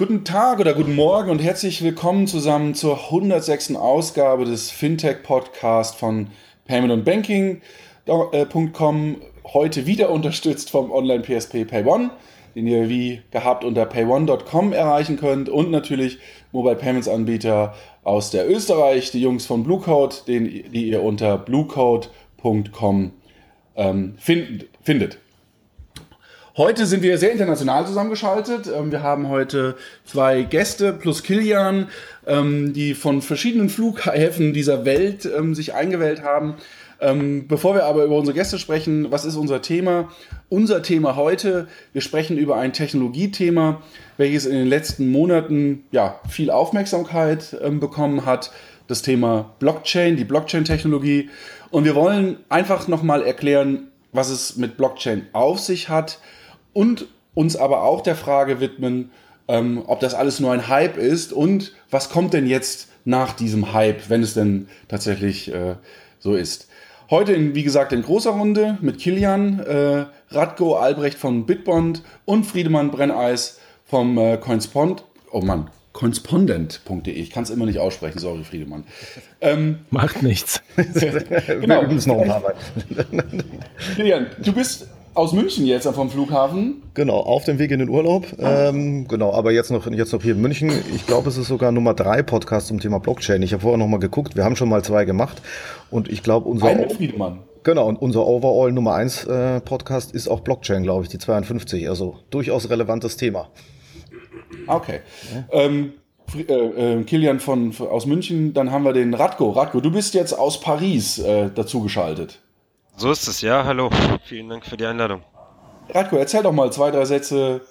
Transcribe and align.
Guten 0.00 0.24
Tag 0.24 0.58
oder 0.60 0.72
guten 0.72 0.96
Morgen 0.96 1.28
und 1.28 1.42
herzlich 1.42 1.82
willkommen 1.82 2.26
zusammen 2.26 2.74
zur 2.74 2.96
106. 3.10 3.76
Ausgabe 3.76 4.46
des 4.46 4.70
Fintech 4.70 5.22
Podcast 5.22 5.94
von 5.94 6.28
Payment 6.64 6.90
und 6.90 7.04
Banking.com. 7.04 7.60
Heute 9.52 9.84
wieder 9.84 10.08
unterstützt 10.08 10.70
vom 10.70 10.90
Online 10.90 11.22
PSP 11.22 11.66
PayOne, 11.66 12.12
den 12.54 12.66
ihr 12.66 12.88
wie 12.88 13.20
gehabt 13.30 13.62
unter 13.62 13.84
payone.com 13.84 14.72
erreichen 14.72 15.18
könnt 15.18 15.50
und 15.50 15.70
natürlich 15.70 16.18
Mobile 16.50 16.76
Payments 16.76 17.06
Anbieter 17.06 17.74
aus 18.02 18.30
der 18.30 18.50
Österreich, 18.50 19.10
die 19.10 19.20
Jungs 19.20 19.44
von 19.44 19.64
Bluecode, 19.64 20.26
den, 20.26 20.46
die 20.72 20.88
ihr 20.88 21.02
unter 21.02 21.36
bluecode.com 21.36 23.12
ähm, 23.76 24.14
find, 24.16 24.64
findet. 24.80 25.18
Heute 26.60 26.84
sind 26.84 27.02
wir 27.02 27.16
sehr 27.16 27.32
international 27.32 27.86
zusammengeschaltet. 27.86 28.66
Ähm, 28.66 28.92
wir 28.92 29.02
haben 29.02 29.30
heute 29.30 29.76
zwei 30.04 30.42
Gäste 30.42 30.92
plus 30.92 31.22
Kilian, 31.22 31.88
ähm, 32.26 32.74
die 32.74 32.92
von 32.92 33.22
verschiedenen 33.22 33.70
Flughäfen 33.70 34.52
dieser 34.52 34.84
Welt 34.84 35.24
ähm, 35.24 35.54
sich 35.54 35.72
eingewählt 35.72 36.22
haben. 36.22 36.56
Bevor 37.48 37.74
wir 37.74 37.84
aber 37.84 38.04
über 38.04 38.16
unsere 38.16 38.34
Gäste 38.34 38.58
sprechen, 38.58 39.10
was 39.10 39.24
ist 39.24 39.36
unser 39.36 39.62
Thema? 39.62 40.10
Unser 40.50 40.82
Thema 40.82 41.16
heute, 41.16 41.66
wir 41.94 42.02
sprechen 42.02 42.36
über 42.36 42.58
ein 42.58 42.74
Technologiethema, 42.74 43.80
welches 44.18 44.44
in 44.44 44.52
den 44.52 44.66
letzten 44.66 45.10
Monaten 45.10 45.84
ja, 45.92 46.20
viel 46.28 46.50
Aufmerksamkeit 46.50 47.56
bekommen 47.80 48.26
hat. 48.26 48.52
Das 48.86 49.00
Thema 49.00 49.54
Blockchain, 49.60 50.18
die 50.18 50.26
Blockchain-Technologie. 50.26 51.30
Und 51.70 51.86
wir 51.86 51.94
wollen 51.94 52.36
einfach 52.50 52.86
nochmal 52.86 53.22
erklären, 53.22 53.88
was 54.12 54.28
es 54.28 54.58
mit 54.58 54.76
Blockchain 54.76 55.26
auf 55.32 55.58
sich 55.58 55.88
hat, 55.88 56.18
und 56.72 57.06
uns 57.34 57.56
aber 57.56 57.82
auch 57.82 58.02
der 58.02 58.16
Frage 58.16 58.60
widmen, 58.60 59.10
ähm, 59.48 59.82
ob 59.86 60.00
das 60.00 60.14
alles 60.14 60.40
nur 60.40 60.52
ein 60.52 60.68
Hype 60.68 60.96
ist 60.96 61.32
und 61.32 61.72
was 61.90 62.10
kommt 62.10 62.34
denn 62.34 62.46
jetzt 62.46 62.88
nach 63.04 63.32
diesem 63.32 63.72
Hype, 63.72 64.08
wenn 64.08 64.22
es 64.22 64.34
denn 64.34 64.68
tatsächlich 64.88 65.52
äh, 65.52 65.76
so 66.18 66.34
ist. 66.34 66.68
Heute, 67.08 67.32
in, 67.32 67.54
wie 67.54 67.64
gesagt, 67.64 67.92
in 67.92 68.02
großer 68.02 68.30
Runde 68.30 68.78
mit 68.80 68.98
Kilian, 68.98 69.58
äh, 69.60 70.06
Radko 70.28 70.76
Albrecht 70.76 71.18
von 71.18 71.46
Bitbond 71.46 72.02
und 72.24 72.44
Friedemann 72.44 72.92
Brenneis 72.92 73.58
vom 73.84 74.16
äh, 74.16 74.36
Coinspond. 74.36 75.02
Oh 75.32 75.40
Mann, 75.40 75.70
Correspondent.de. 75.92 77.12
Ich 77.12 77.30
kann 77.30 77.42
es 77.42 77.50
immer 77.50 77.66
nicht 77.66 77.80
aussprechen, 77.80 78.20
sorry, 78.20 78.44
Friedemann. 78.44 78.84
Ähm, 79.40 79.80
Macht 79.90 80.22
nichts. 80.22 80.62
genau. 80.76 81.80
Wir 81.80 81.82
üben 81.82 81.96
es 81.96 82.06
noch 82.06 82.24
Kilian, 83.96 84.26
du 84.38 84.52
bist 84.52 84.86
aus 85.20 85.34
München 85.34 85.66
jetzt 85.66 85.86
vom 85.86 86.08
Flughafen. 86.08 86.82
Genau, 86.94 87.18
auf 87.18 87.44
dem 87.44 87.58
Weg 87.58 87.70
in 87.72 87.80
den 87.80 87.90
Urlaub. 87.90 88.26
Ah. 88.40 88.68
Ähm, 88.68 89.06
genau, 89.06 89.34
aber 89.34 89.52
jetzt 89.52 89.70
noch, 89.70 89.86
jetzt 89.86 90.14
noch 90.14 90.22
hier 90.22 90.32
in 90.32 90.40
München. 90.40 90.72
Ich 90.94 91.06
glaube, 91.06 91.28
es 91.28 91.36
ist 91.36 91.48
sogar 91.48 91.72
Nummer 91.72 91.92
drei 91.92 92.22
Podcast 92.22 92.68
zum 92.68 92.80
Thema 92.80 93.00
Blockchain. 93.00 93.42
Ich 93.42 93.52
habe 93.52 93.60
vorher 93.60 93.76
noch 93.76 93.86
mal 93.86 94.00
geguckt. 94.00 94.34
Wir 94.34 94.44
haben 94.44 94.56
schon 94.56 94.70
mal 94.70 94.82
zwei 94.82 95.04
gemacht. 95.04 95.42
Und 95.90 96.10
ich 96.10 96.22
glaube, 96.22 96.48
unser. 96.48 96.68
Ein 96.68 96.88
Friedemann. 96.88 97.40
Genau, 97.64 97.86
und 97.86 97.96
unser 97.96 98.26
Overall 98.26 98.72
Nummer 98.72 98.94
1 98.94 99.26
äh, 99.26 99.60
Podcast 99.60 100.12
ist 100.12 100.26
auch 100.26 100.40
Blockchain, 100.40 100.84
glaube 100.84 101.02
ich, 101.02 101.10
die 101.10 101.18
52. 101.18 101.86
Also 101.90 102.16
durchaus 102.30 102.70
relevantes 102.70 103.18
Thema. 103.18 103.50
Okay. 104.66 105.00
Ja. 105.34 105.44
Ähm, 105.52 105.92
äh, 106.34 106.52
äh, 106.52 107.02
Kilian 107.04 107.40
von, 107.40 107.74
aus 107.78 108.06
München, 108.06 108.54
dann 108.54 108.70
haben 108.70 108.84
wir 108.84 108.94
den 108.94 109.12
Radko. 109.12 109.50
Radko, 109.50 109.82
du 109.82 109.90
bist 109.90 110.14
jetzt 110.14 110.32
aus 110.32 110.62
Paris 110.62 111.18
äh, 111.18 111.50
dazugeschaltet. 111.54 112.40
So 113.00 113.10
ist 113.10 113.26
es, 113.28 113.40
ja. 113.40 113.64
Hallo. 113.64 113.88
Vielen 114.24 114.50
Dank 114.50 114.66
für 114.66 114.76
die 114.76 114.84
Einladung. 114.84 115.22
Radko, 115.88 116.16
erzähl 116.16 116.42
doch 116.42 116.52
mal 116.52 116.70
zwei, 116.70 116.90
drei 116.90 117.06
Sätze 117.06 117.62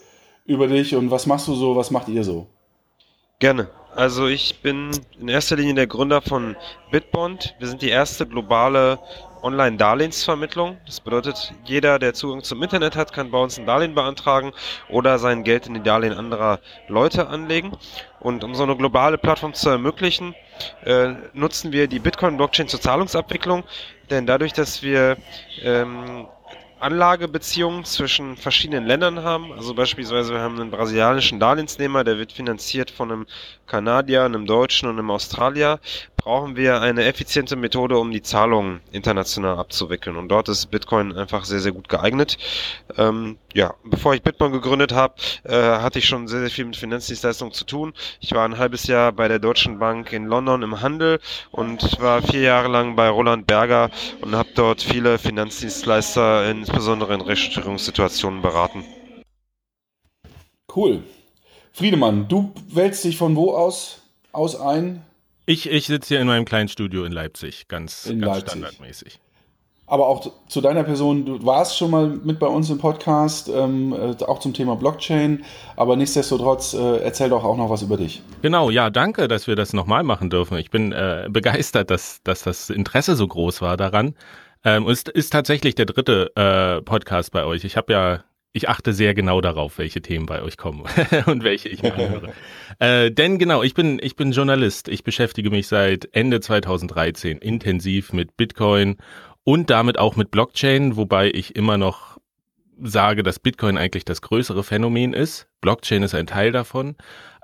über 0.48 0.66
dich 0.66 0.96
und 0.96 1.12
was 1.12 1.28
machst 1.28 1.48
du 1.48 1.54
so, 1.54 1.76
was 1.76 1.92
macht 1.92 2.08
ihr 2.08 2.24
so? 2.24 2.48
Gerne. 3.38 3.70
Also 3.96 4.26
ich 4.26 4.60
bin 4.64 4.90
in 5.20 5.28
erster 5.28 5.56
Linie 5.56 5.76
der 5.76 5.86
Gründer 5.86 6.24
von 6.24 6.56
Bitbond. 6.90 7.54
Wir 7.60 7.68
sind 7.68 7.84
die 7.84 7.90
erste 7.90 8.26
globale 8.26 8.98
Online-Darlehensvermittlung. 9.44 10.78
Das 10.88 11.00
bedeutet, 11.00 11.54
jeder, 11.64 12.00
der 12.00 12.16
Zugang 12.16 12.42
zum 12.42 12.64
Internet 12.64 12.96
hat, 12.96 13.14
kann 13.14 13.30
bei 13.30 13.38
uns 13.38 13.60
ein 13.60 13.68
Darlehen 13.68 13.94
beantragen 13.94 14.52
oder 14.90 15.20
sein 15.20 15.44
Geld 15.44 15.68
in 15.68 15.76
die 15.76 15.84
Darlehen 15.84 16.14
anderer 16.14 16.60
Leute 16.88 17.28
anlegen. 17.28 17.78
Und 18.20 18.44
um 18.44 18.56
so 18.56 18.64
eine 18.64 18.76
globale 18.76 19.20
Plattform 19.20 19.54
zu 19.54 19.70
ermöglichen, 19.70 20.34
äh, 20.86 21.14
nutzen 21.34 21.72
wir 21.72 21.88
die 21.88 22.00
Bitcoin-Blockchain 22.00 22.68
zur 22.68 22.82
Zahlungsabwicklung. 22.82 23.64
Denn 24.10 24.26
dadurch, 24.26 24.54
dass 24.54 24.82
wir 24.82 25.18
ähm, 25.62 26.28
Anlagebeziehungen 26.80 27.84
zwischen 27.84 28.38
verschiedenen 28.38 28.86
Ländern 28.86 29.22
haben. 29.22 29.52
Also 29.52 29.74
beispielsweise 29.74 30.34
wir 30.34 30.40
haben 30.40 30.60
einen 30.60 30.72
brasilianischen 30.72 31.40
Darlehensnehmer, 31.40 32.06
der 32.06 32.18
wird 32.18 32.32
finanziert 32.32 32.90
von 32.90 33.12
einem 33.12 33.28
Kanadier, 33.68 34.24
einem 34.24 34.46
Deutschen 34.46 34.88
und 34.88 34.98
einem 34.98 35.12
Australier. 35.12 35.80
Brauchen 36.22 36.56
wir 36.56 36.82
eine 36.82 37.06
effiziente 37.06 37.56
Methode, 37.56 37.98
um 37.98 38.12
die 38.12 38.22
Zahlungen 38.22 38.82
international 38.92 39.58
abzuwickeln. 39.58 40.16
Und 40.16 40.30
dort 40.30 40.48
ist 40.48 40.68
Bitcoin 40.68 41.14
einfach 41.14 41.44
sehr, 41.46 41.60
sehr 41.60 41.72
gut 41.72 41.90
geeignet. 41.90 42.38
Ähm, 42.98 43.38
ja, 43.54 43.74
bevor 43.84 44.14
ich 44.14 44.22
Bitcoin 44.22 44.52
gegründet 44.52 44.94
habe, 44.94 45.16
äh, 45.44 45.56
hatte 45.56 46.00
ich 46.00 46.06
schon 46.06 46.28
sehr, 46.28 46.42
sehr 46.42 46.50
viel 46.50 46.66
mit 46.66 46.76
Finanzdienstleistungen 46.76 47.54
zu 47.54 47.66
tun. 47.66 47.94
Ich 48.20 48.32
war 48.34 48.46
ein 48.46 48.58
halbes 48.58 48.86
Jahr 48.86 49.12
bei 49.12 49.28
der 49.28 49.40
Deutschen 49.40 49.80
Bank 49.80 50.14
in 50.14 50.26
London 50.26 50.62
im 50.62 50.82
Handel 50.82 51.20
und 51.52 52.00
war 52.00 52.22
vier 52.22 52.42
Jahre 52.42 52.68
lang 52.68 52.96
bei 52.96 53.10
Roland 53.10 53.48
Berger 53.48 53.90
und 54.22 54.36
habe 54.36 54.50
dort 54.54 54.82
viele 54.82 55.18
Finanzdienstleister 55.18 56.50
in 56.50 56.60
insbesondere 56.60 57.14
in 57.16 57.22
Restrukturierungssituationen 57.22 58.42
beraten. 58.42 58.84
Cool. 60.74 61.04
Friedemann, 61.72 62.28
du 62.28 62.54
wählst 62.68 63.04
dich 63.04 63.18
von 63.18 63.36
wo 63.36 63.54
aus, 63.54 64.02
aus 64.32 64.60
ein? 64.60 65.04
Ich, 65.50 65.68
ich 65.68 65.88
sitze 65.88 66.10
hier 66.10 66.22
in 66.22 66.28
meinem 66.28 66.46
kleinen 66.46 66.70
Studio 66.70 67.06
in 67.06 67.12
Leipzig, 67.12 67.68
ganz, 67.68 68.06
in 68.06 68.22
ganz 68.22 68.36
Leipzig. 68.36 68.52
standardmäßig. 68.52 69.20
Aber 69.88 70.06
auch 70.06 70.32
zu 70.48 70.62
deiner 70.62 70.84
Person, 70.84 71.26
du 71.26 71.44
warst 71.44 71.76
schon 71.76 71.90
mal 71.90 72.06
mit 72.08 72.38
bei 72.38 72.46
uns 72.46 72.70
im 72.70 72.78
Podcast, 72.78 73.50
ähm, 73.50 73.92
äh, 73.92 74.24
auch 74.26 74.38
zum 74.38 74.54
Thema 74.54 74.76
Blockchain, 74.76 75.44
aber 75.76 75.96
nichtsdestotrotz 75.96 76.76
äh, 76.76 76.98
erzähl 76.98 77.30
doch 77.30 77.44
auch 77.44 77.58
noch 77.58 77.72
was 77.72 77.82
über 77.82 77.98
dich. 77.98 78.22
Genau, 78.44 78.70
ja, 78.70 78.92
danke, 78.92 79.28
dass 79.28 79.48
wir 79.48 79.56
das 79.56 79.74
nochmal 79.74 80.04
machen 80.04 80.30
dürfen. 80.30 80.56
Ich 80.60 80.70
bin 80.70 80.92
äh, 80.92 81.28
begeistert, 81.32 81.90
dass, 81.90 82.22
dass 82.22 82.44
das 82.44 82.70
Interesse 82.70 83.16
so 83.16 83.28
groß 83.28 83.64
war 83.64 83.76
daran. 83.76 84.14
Ähm, 84.64 84.86
und 84.86 84.92
es 84.92 85.02
ist 85.02 85.32
tatsächlich 85.32 85.74
der 85.74 85.88
dritte 85.88 86.32
äh, 86.36 86.84
Podcast 86.84 87.32
bei 87.32 87.44
euch. 87.44 87.64
Ich 87.64 87.76
habe 87.76 87.92
ja, 87.92 88.20
ich 88.52 88.68
achte 88.68 88.94
sehr 88.94 89.14
genau 89.14 89.42
darauf, 89.42 89.78
welche 89.78 90.02
Themen 90.02 90.26
bei 90.26 90.42
euch 90.42 90.58
kommen 90.58 90.84
und 91.28 91.44
welche 91.44 91.70
ich 91.70 91.84
mir 91.84 91.94
anhöre. 91.94 92.34
äh, 92.80 93.12
denn 93.12 93.38
genau, 93.38 93.64
ich 93.64 93.74
bin, 93.74 94.00
ich 94.02 94.16
bin 94.16 94.32
Journalist. 94.32 94.88
Ich 94.88 95.04
beschäftige 95.04 95.50
mich 95.50 95.68
seit 95.68 96.10
Ende 96.14 96.40
2013 96.40 97.38
intensiv 97.38 98.12
mit 98.12 98.38
Bitcoin 98.38 98.98
und 99.44 99.70
damit 99.70 99.98
auch 99.98 100.16
mit 100.16 100.32
Blockchain, 100.32 100.96
wobei 100.96 101.30
ich 101.32 101.56
immer 101.56 101.78
noch 101.78 102.18
sage, 102.82 103.24
dass 103.24 103.40
Bitcoin 103.40 103.78
eigentlich 103.78 104.06
das 104.06 104.22
größere 104.22 104.64
Phänomen 104.64 105.14
ist. 105.14 105.48
Blockchain 105.62 106.04
ist 106.04 106.16
ein 106.16 106.28
Teil 106.28 106.52
davon. 106.52 106.96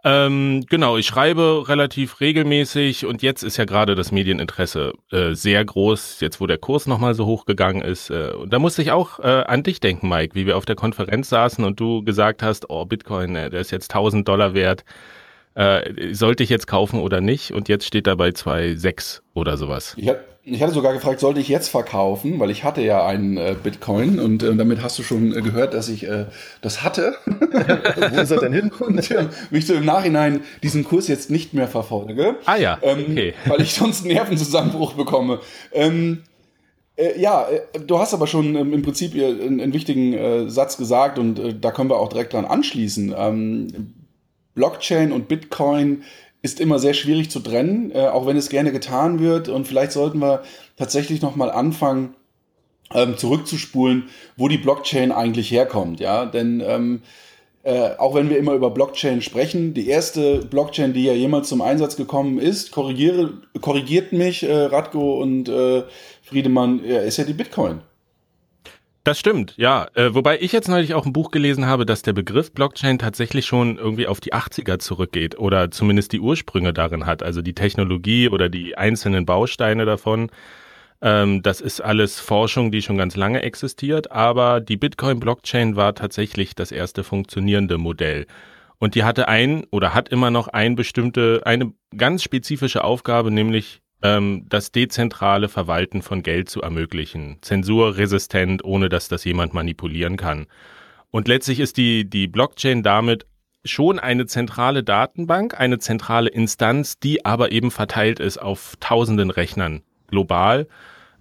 Ähm, 0.08 0.64
genau, 0.70 0.98
ich 0.98 1.08
schreibe 1.08 1.68
relativ 1.68 2.20
regelmäßig 2.22 3.08
und 3.08 3.24
jetzt 3.24 3.42
ist 3.42 3.58
ja 3.58 3.66
gerade 3.66 3.96
das 3.96 4.12
Medieninteresse 4.12 4.94
äh, 5.12 5.34
sehr 5.34 5.66
groß, 5.66 6.20
jetzt 6.20 6.40
wo 6.40 6.46
der 6.46 6.60
Kurs 6.60 6.86
nochmal 6.86 7.16
so 7.16 7.26
hoch 7.26 7.46
gegangen 7.46 7.82
ist. 7.82 8.12
Äh, 8.12 8.34
und 8.34 8.54
da 8.54 8.60
musste 8.60 8.84
ich 8.84 8.92
auch 8.92 9.18
äh, 9.18 9.24
an 9.24 9.64
dich 9.64 9.80
denken, 9.80 10.08
Mike, 10.08 10.36
wie 10.36 10.46
wir 10.46 10.58
auf 10.58 10.66
der 10.66 10.76
Konferenz 10.76 11.30
saßen 11.30 11.66
und 11.66 11.80
du 11.80 12.04
gesagt 12.04 12.44
hast, 12.44 12.70
oh, 12.70 12.86
Bitcoin, 12.86 13.36
äh, 13.36 13.50
der 13.50 13.62
ist 13.62 13.72
jetzt 13.72 13.90
1000 13.90 14.28
Dollar 14.28 14.54
wert. 14.54 14.86
Äh, 15.56 16.14
sollte 16.14 16.44
ich 16.44 16.50
jetzt 16.52 16.68
kaufen 16.68 17.00
oder 17.00 17.20
nicht? 17.20 17.52
Und 17.52 17.68
jetzt 17.68 17.88
steht 17.88 18.06
da 18.06 18.14
bei 18.14 18.30
2,6 18.30 19.22
oder 19.34 19.58
sowas. 19.58 19.96
Ja, 19.98 20.14
ich 20.48 20.62
hatte 20.62 20.74
sogar 20.74 20.94
gefragt, 20.94 21.20
sollte 21.20 21.40
ich 21.40 21.48
jetzt 21.48 21.70
verkaufen, 21.70 22.40
weil 22.40 22.52
ich 22.52 22.64
hatte 22.64 22.82
ja 22.82 23.06
einen 23.06 23.38
äh, 23.38 23.56
Bitcoin 23.62 24.20
und 24.20 24.44
äh, 24.44 24.56
damit 24.56 24.84
hast 24.84 25.00
du 25.00 25.04
schon 25.04 25.36
äh, 25.36 25.42
gehört, 25.42 25.74
dass 25.74 25.90
ich 25.90 26.08
äh, 26.08 26.26
das 26.62 26.84
hatte. 26.84 27.16
Wo 27.26 28.22
ist 28.22 28.30
er 28.30 28.40
denn 28.40 28.54
hin? 28.54 28.72
und 28.80 29.10
äh, 29.10 29.28
mich 29.50 29.66
so 29.66 29.74
im 29.74 29.86
Nachhinein 29.86 30.42
diesen 30.62 30.84
Kurs 30.84 31.08
jetzt 31.08 31.32
nicht 31.32 31.56
mehr 31.56 31.68
verfolge. 31.68 32.36
Ah 32.46 32.58
ja, 32.58 32.78
ähm, 32.84 33.06
okay. 33.10 33.34
weil 33.48 33.62
ich 33.62 33.74
sonst 33.74 34.06
einen 34.06 34.14
Nervenzusammenbruch 34.14 34.94
bekomme. 34.94 35.40
Ähm, 35.74 36.22
äh, 36.96 37.20
ja, 37.20 37.48
äh, 37.50 37.80
du 37.80 37.98
hast 37.98 38.14
aber 38.14 38.28
schon 38.28 38.56
ähm, 38.56 38.72
im 38.72 38.84
Prinzip 38.84 39.16
einen, 39.16 39.60
einen 39.60 39.74
wichtigen 39.74 40.50
Satz 40.50 40.78
gesagt 40.78 41.18
und 41.18 41.42
da 41.60 41.72
können 41.72 41.90
wir 41.90 41.98
auch 41.98 42.10
direkt 42.10 42.34
dran 42.34 42.46
anschließen. 42.46 43.16
Ähm, 43.18 43.94
Blockchain 44.54 45.12
und 45.12 45.28
Bitcoin 45.28 46.04
ist 46.46 46.60
immer 46.60 46.78
sehr 46.78 46.94
schwierig 46.94 47.32
zu 47.32 47.40
trennen, 47.40 47.92
äh, 47.92 48.08
auch 48.08 48.28
wenn 48.28 48.38
es 48.38 48.50
gerne 48.50 48.72
getan 48.72 49.20
wird. 49.20 49.50
Und 49.50 49.68
vielleicht 49.68 49.92
sollten 49.92 50.20
wir 50.20 50.44
tatsächlich 50.78 51.22
nochmal 51.24 51.50
anfangen, 51.50 52.16
ähm, 52.94 53.18
zurückzuspulen, 53.18 54.10
wo 54.38 54.48
die 54.48 54.60
Blockchain 54.60 55.12
eigentlich 55.12 55.50
herkommt. 55.50 56.00
Ja, 56.00 56.28
denn 56.28 56.62
ähm, 56.66 57.02
äh, 57.64 57.96
auch 57.98 58.14
wenn 58.14 58.30
wir 58.30 58.38
immer 58.38 58.54
über 58.54 58.70
Blockchain 58.70 59.24
sprechen, 59.24 59.74
die 59.74 59.90
erste 59.90 60.46
Blockchain, 60.46 60.94
die 60.94 61.06
ja 61.06 61.14
jemals 61.14 61.50
zum 61.50 61.62
Einsatz 61.62 61.96
gekommen 61.96 62.38
ist, 62.38 62.72
korrigiere, 62.72 63.34
korrigiert 63.60 64.14
mich 64.14 64.44
äh, 64.44 64.66
Radko 64.66 65.20
und 65.20 65.50
äh, 65.50 65.82
Friedemann, 66.22 66.82
ja, 66.86 67.00
ist 67.00 67.18
ja 67.18 67.24
die 67.24 67.34
Bitcoin. 67.34 67.82
Das 69.06 69.20
stimmt, 69.20 69.54
ja. 69.58 69.88
Äh, 69.94 70.16
wobei 70.16 70.40
ich 70.40 70.52
jetzt 70.52 70.68
neulich 70.68 70.96
auch 70.96 71.06
ein 71.06 71.14
Buch 71.14 71.30
gelesen 71.30 71.68
habe, 71.68 71.86
dass 71.86 72.02
der 72.02 72.14
Begriff 72.14 72.52
Blockchain 72.52 72.98
tatsächlich 72.98 73.46
schon 73.46 73.78
irgendwie 73.78 74.08
auf 74.08 74.20
die 74.20 74.34
80er 74.34 74.80
zurückgeht 74.80 75.38
oder 75.38 75.70
zumindest 75.70 76.12
die 76.12 76.20
Ursprünge 76.20 76.74
darin 76.74 77.06
hat. 77.06 77.22
Also 77.22 77.44
die 77.44 77.54
Technologie 77.54 78.30
oder 78.30 78.50
die 78.50 78.80
einzelnen 78.80 79.28
Bausteine 79.28 79.86
davon. 79.86 80.32
Ähm, 81.04 81.44
das 81.44 81.62
ist 81.62 81.82
alles 81.82 82.20
Forschung, 82.20 82.72
die 82.72 82.82
schon 82.82 82.98
ganz 82.98 83.16
lange 83.16 83.44
existiert, 83.44 84.12
aber 84.12 84.60
die 84.60 84.76
Bitcoin-Blockchain 84.76 85.76
war 85.76 85.94
tatsächlich 85.94 86.56
das 86.56 86.72
erste 86.72 87.04
funktionierende 87.04 87.78
Modell. 87.78 88.26
Und 88.80 88.96
die 88.96 89.04
hatte 89.04 89.28
ein 89.28 89.66
oder 89.70 89.94
hat 89.94 90.10
immer 90.10 90.32
noch 90.32 90.48
ein 90.48 90.76
bestimmte, 90.76 91.44
eine 91.46 91.74
ganz 91.96 92.24
spezifische 92.24 92.84
Aufgabe, 92.84 93.30
nämlich 93.30 93.84
ähm, 94.06 94.46
das 94.50 94.72
dezentrale 94.72 95.50
Verwalten 95.50 96.02
von 96.02 96.22
Geld 96.22 96.50
zu 96.50 96.62
ermöglichen. 96.62 97.38
Zensurresistent, 97.42 98.64
ohne 98.64 98.90
dass 98.90 99.08
das 99.08 99.24
jemand 99.24 99.54
manipulieren 99.54 100.18
kann. 100.18 100.46
Und 101.12 101.28
letztlich 101.28 101.60
ist 101.60 101.78
die, 101.78 102.08
die 102.10 102.28
Blockchain 102.28 102.84
damit 102.84 103.26
schon 103.64 103.98
eine 103.98 104.28
zentrale 104.28 104.84
Datenbank, 104.84 105.60
eine 105.60 105.80
zentrale 105.80 106.30
Instanz, 106.30 107.00
die 107.00 107.26
aber 107.26 107.52
eben 107.52 107.72
verteilt 107.72 108.20
ist 108.20 108.38
auf 108.38 108.76
tausenden 108.80 109.32
Rechnern 109.32 109.82
global. 110.08 110.68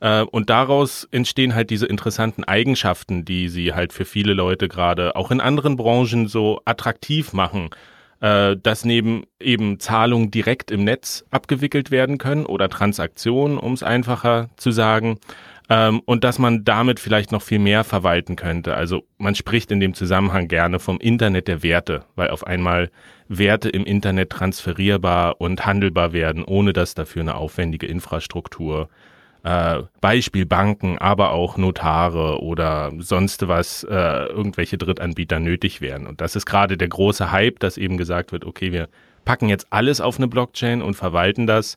Äh, 0.00 0.22
und 0.22 0.50
daraus 0.50 1.08
entstehen 1.10 1.54
halt 1.54 1.70
diese 1.70 1.86
interessanten 1.86 2.44
Eigenschaften, 2.44 3.24
die 3.24 3.48
sie 3.48 3.72
halt 3.72 3.94
für 3.94 4.04
viele 4.04 4.34
Leute 4.34 4.68
gerade 4.68 5.16
auch 5.16 5.30
in 5.30 5.40
anderen 5.40 5.76
Branchen 5.76 6.26
so 6.26 6.60
attraktiv 6.66 7.32
machen 7.32 7.70
äh, 8.24 8.56
dass 8.56 8.86
neben 8.86 9.24
eben 9.38 9.78
Zahlungen 9.80 10.30
direkt 10.30 10.70
im 10.70 10.82
Netz 10.82 11.26
abgewickelt 11.30 11.90
werden 11.90 12.16
können 12.16 12.46
oder 12.46 12.70
Transaktionen, 12.70 13.58
um 13.58 13.74
es 13.74 13.82
einfacher 13.82 14.48
zu 14.56 14.70
sagen, 14.70 15.18
ähm, 15.68 16.00
und 16.06 16.24
dass 16.24 16.38
man 16.38 16.64
damit 16.64 17.00
vielleicht 17.00 17.32
noch 17.32 17.42
viel 17.42 17.58
mehr 17.58 17.84
verwalten 17.84 18.34
könnte. 18.34 18.76
Also 18.76 19.02
man 19.18 19.34
spricht 19.34 19.70
in 19.70 19.80
dem 19.80 19.92
Zusammenhang 19.92 20.48
gerne 20.48 20.78
vom 20.78 20.98
Internet 21.00 21.48
der 21.48 21.62
Werte, 21.62 22.06
weil 22.16 22.30
auf 22.30 22.46
einmal 22.46 22.90
Werte 23.28 23.68
im 23.68 23.84
Internet 23.84 24.30
transferierbar 24.30 25.38
und 25.42 25.66
handelbar 25.66 26.14
werden, 26.14 26.44
ohne 26.44 26.72
dass 26.72 26.94
dafür 26.94 27.20
eine 27.20 27.34
aufwendige 27.34 27.86
Infrastruktur 27.86 28.88
äh, 29.44 29.82
Beispiel 30.00 30.46
Banken, 30.46 30.98
aber 30.98 31.32
auch 31.32 31.56
Notare 31.56 32.42
oder 32.42 32.90
sonst 32.98 33.46
was, 33.46 33.84
äh, 33.84 34.26
irgendwelche 34.26 34.78
Drittanbieter 34.78 35.38
nötig 35.38 35.80
wären. 35.80 36.06
Und 36.06 36.20
das 36.20 36.34
ist 36.34 36.46
gerade 36.46 36.76
der 36.76 36.88
große 36.88 37.30
Hype, 37.30 37.60
dass 37.60 37.76
eben 37.76 37.98
gesagt 37.98 38.32
wird, 38.32 38.44
okay, 38.44 38.72
wir 38.72 38.88
packen 39.24 39.48
jetzt 39.48 39.66
alles 39.70 40.00
auf 40.00 40.16
eine 40.16 40.28
Blockchain 40.28 40.82
und 40.82 40.94
verwalten 40.94 41.46
das. 41.46 41.76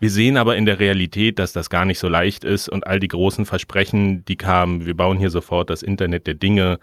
Wir 0.00 0.10
sehen 0.10 0.36
aber 0.36 0.56
in 0.56 0.64
der 0.64 0.78
Realität, 0.78 1.40
dass 1.40 1.52
das 1.52 1.70
gar 1.70 1.84
nicht 1.84 1.98
so 1.98 2.08
leicht 2.08 2.44
ist 2.44 2.68
und 2.68 2.86
all 2.86 3.00
die 3.00 3.08
großen 3.08 3.46
Versprechen, 3.46 4.24
die 4.26 4.36
kamen, 4.36 4.86
wir 4.86 4.96
bauen 4.96 5.18
hier 5.18 5.30
sofort 5.30 5.70
das 5.70 5.82
Internet 5.82 6.28
der 6.28 6.34
Dinge, 6.34 6.78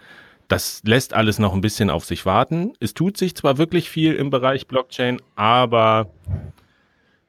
das 0.48 0.82
lässt 0.84 1.14
alles 1.14 1.38
noch 1.38 1.54
ein 1.54 1.62
bisschen 1.62 1.88
auf 1.88 2.04
sich 2.04 2.26
warten. 2.26 2.74
Es 2.78 2.92
tut 2.94 3.16
sich 3.16 3.34
zwar 3.34 3.56
wirklich 3.56 3.88
viel 3.88 4.14
im 4.14 4.30
Bereich 4.30 4.66
Blockchain, 4.66 5.20
aber 5.34 6.10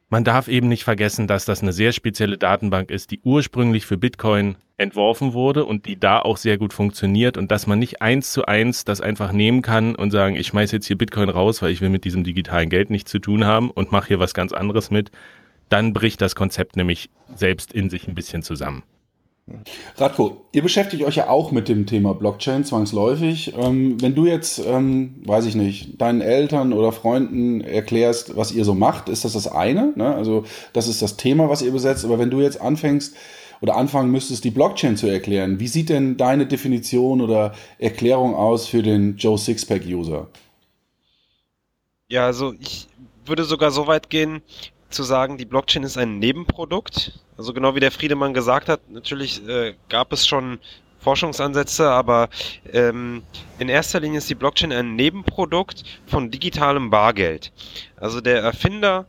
man 0.10 0.24
darf 0.24 0.48
eben 0.48 0.70
nicht 0.70 0.84
vergessen, 0.84 1.28
dass 1.28 1.46
das 1.46 1.62
eine 1.62 1.74
sehr 1.74 1.92
spezielle 1.92 2.38
Datenbank 2.38 2.92
ist, 2.92 3.12
die 3.12 3.20
ursprünglich 3.24 3.86
für 3.86 3.98
Bitcoin 3.98 4.56
entworfen 4.78 5.34
wurde 5.34 5.66
und 5.66 5.86
die 5.86 6.00
da 6.00 6.20
auch 6.20 6.38
sehr 6.38 6.58
gut 6.58 6.72
funktioniert 6.72 7.38
und 7.38 7.52
dass 7.52 7.68
man 7.68 7.80
nicht 7.80 8.02
eins 8.02 8.32
zu 8.32 8.46
eins 8.46 8.86
das 8.86 9.02
einfach 9.02 9.32
nehmen 9.32 9.62
kann 9.62 9.96
und 9.96 10.12
sagen, 10.12 10.36
ich 10.36 10.48
schmeiß 10.48 10.72
jetzt 10.72 10.86
hier 10.86 10.98
Bitcoin 10.98 11.30
raus, 11.30 11.62
weil 11.62 11.72
ich 11.72 11.82
will 11.82 11.90
mit 11.90 12.06
diesem 12.06 12.24
digitalen 12.24 12.70
Geld 12.70 12.90
nichts 12.90 13.12
zu 13.12 13.20
tun 13.20 13.46
haben 13.46 13.72
und 13.72 13.92
mache 13.92 14.10
hier 14.10 14.20
was 14.20 14.34
ganz 14.34 14.54
anderes 14.54 14.92
mit, 14.92 15.12
dann 15.70 15.94
bricht 15.94 16.22
das 16.22 16.36
Konzept 16.36 16.78
nämlich 16.78 17.10
selbst 17.36 17.74
in 17.74 17.90
sich 17.90 18.08
ein 18.08 18.16
bisschen 18.16 18.44
zusammen. 18.44 18.84
Radko, 19.96 20.46
ihr 20.52 20.62
beschäftigt 20.62 21.04
euch 21.04 21.16
ja 21.16 21.30
auch 21.30 21.52
mit 21.52 21.70
dem 21.70 21.86
Thema 21.86 22.14
Blockchain 22.14 22.66
zwangsläufig. 22.66 23.54
Ähm, 23.58 24.02
wenn 24.02 24.14
du 24.14 24.26
jetzt, 24.26 24.60
ähm, 24.60 25.22
weiß 25.26 25.46
ich 25.46 25.56
nicht, 25.56 26.02
deinen 26.02 26.22
Eltern 26.22 26.74
oder 26.74 26.92
Freunden 26.92 27.62
erklärst, 27.62 28.36
was 28.36 28.52
ihr 28.52 28.66
so 28.66 28.74
macht, 28.74 29.08
ist 29.08 29.24
das 29.24 29.34
das 29.34 29.48
eine. 29.48 29.94
Ne? 29.96 30.14
Also 30.14 30.44
das 30.74 30.88
ist 30.88 31.02
das 31.02 31.16
Thema, 31.16 31.50
was 31.50 31.62
ihr 31.62 31.72
besetzt. 31.72 32.04
Aber 32.04 32.20
wenn 32.20 32.30
du 32.30 32.42
jetzt 32.42 32.60
anfängst 32.60 33.16
oder 33.62 33.78
anfangen 33.78 34.12
müsstest, 34.12 34.44
die 34.44 34.52
Blockchain 34.52 34.98
zu 34.98 35.08
erklären, 35.08 35.62
wie 35.62 35.68
sieht 35.68 35.90
denn 35.90 36.18
deine 36.18 36.46
Definition 36.46 37.22
oder 37.22 37.54
Erklärung 37.80 38.36
aus 38.36 38.68
für 38.68 38.84
den 38.84 39.16
Joe 39.16 39.38
Sixpack-User? 39.38 40.28
Ja, 42.10 42.26
also 42.26 42.54
ich 42.60 42.88
würde 43.26 43.46
sogar 43.46 43.72
so 43.72 43.88
weit 43.88 44.10
gehen, 44.10 44.42
zu 44.90 45.04
sagen, 45.04 45.38
die 45.38 45.46
Blockchain 45.46 45.84
ist 45.84 45.98
ein 45.98 46.20
Nebenprodukt. 46.20 47.20
Also 47.38 47.54
genau 47.54 47.76
wie 47.76 47.80
der 47.80 47.92
Friedemann 47.92 48.34
gesagt 48.34 48.70
hat, 48.70 48.90
natürlich 48.90 49.46
äh, 49.48 49.76
gab 49.90 50.14
es 50.14 50.26
schon 50.26 50.60
Forschungsansätze, 51.00 51.90
aber 51.90 52.30
ähm, 52.74 53.24
in 53.60 53.70
erster 53.70 54.00
Linie 54.00 54.18
ist 54.18 54.30
die 54.30 54.36
Blockchain 54.36 54.72
ein 54.72 54.96
Nebenprodukt 54.96 55.84
von 56.08 56.32
digitalem 56.32 56.90
Bargeld. 56.90 57.52
Also 57.96 58.22
der 58.22 58.42
Erfinder 58.42 59.06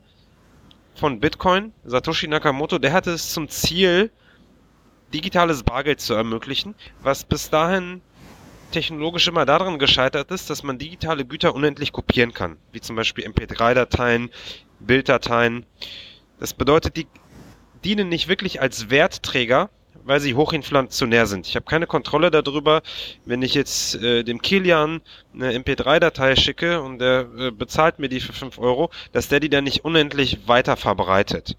von 0.94 1.20
Bitcoin, 1.20 1.72
Satoshi 1.84 2.28
Nakamoto, 2.28 2.78
der 2.78 2.92
hatte 2.92 3.12
es 3.12 3.32
zum 3.32 3.48
Ziel, 3.48 4.10
digitales 5.14 5.62
Bargeld 5.62 6.00
zu 6.00 6.14
ermöglichen, 6.14 6.74
was 7.02 7.24
bis 7.24 7.50
dahin 7.50 8.02
technologisch 8.72 9.26
immer 9.28 9.46
daran 9.46 9.78
gescheitert 9.78 10.30
ist, 10.30 10.50
dass 10.50 10.62
man 10.62 10.78
digitale 10.78 11.24
Güter 11.24 11.54
unendlich 11.54 11.92
kopieren 11.92 12.34
kann, 12.34 12.58
wie 12.72 12.80
zum 12.80 12.96
Beispiel 12.96 13.26
MP3-Dateien, 13.26 14.30
Bilddateien. 14.80 15.66
Das 16.40 16.54
bedeutet, 16.54 16.96
die 16.96 17.06
dienen 17.84 18.08
nicht 18.08 18.28
wirklich 18.28 18.60
als 18.60 18.90
Wertträger, 18.90 19.70
weil 20.04 20.20
sie 20.20 20.34
hochinflationär 20.34 21.26
sind. 21.26 21.46
Ich 21.46 21.54
habe 21.54 21.66
keine 21.66 21.86
Kontrolle 21.86 22.30
darüber, 22.30 22.82
wenn 23.26 23.42
ich 23.42 23.54
jetzt 23.54 23.94
äh, 23.96 24.24
dem 24.24 24.40
Kilian 24.40 25.02
eine 25.34 25.52
MP3-Datei 25.52 26.34
schicke 26.34 26.80
und 26.80 26.98
der 26.98 27.28
äh, 27.38 27.50
bezahlt 27.50 27.98
mir 27.98 28.08
die 28.08 28.20
für 28.20 28.32
5 28.32 28.58
Euro, 28.58 28.90
dass 29.12 29.28
der 29.28 29.40
die 29.40 29.50
dann 29.50 29.64
nicht 29.64 29.84
unendlich 29.84 30.48
weiter 30.48 30.76
verbreitet. 30.76 31.56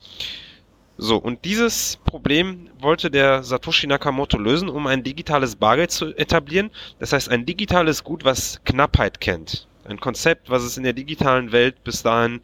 So, 0.97 1.15
und 1.15 1.45
dieses 1.45 1.97
Problem 2.03 2.69
wollte 2.79 3.09
der 3.09 3.43
Satoshi 3.43 3.87
Nakamoto 3.87 4.37
lösen, 4.37 4.67
um 4.67 4.85
ein 4.85 5.03
digitales 5.03 5.55
Bargeld 5.55 5.91
zu 5.91 6.13
etablieren. 6.15 6.71
Das 6.99 7.13
heißt, 7.13 7.29
ein 7.29 7.45
digitales 7.45 8.03
Gut, 8.03 8.25
was 8.25 8.59
Knappheit 8.65 9.21
kennt. 9.21 9.67
Ein 9.85 9.99
Konzept, 9.99 10.49
was 10.49 10.63
es 10.63 10.75
in 10.75 10.83
der 10.83 10.93
digitalen 10.93 11.53
Welt 11.53 11.83
bis 11.85 12.03
dahin 12.03 12.41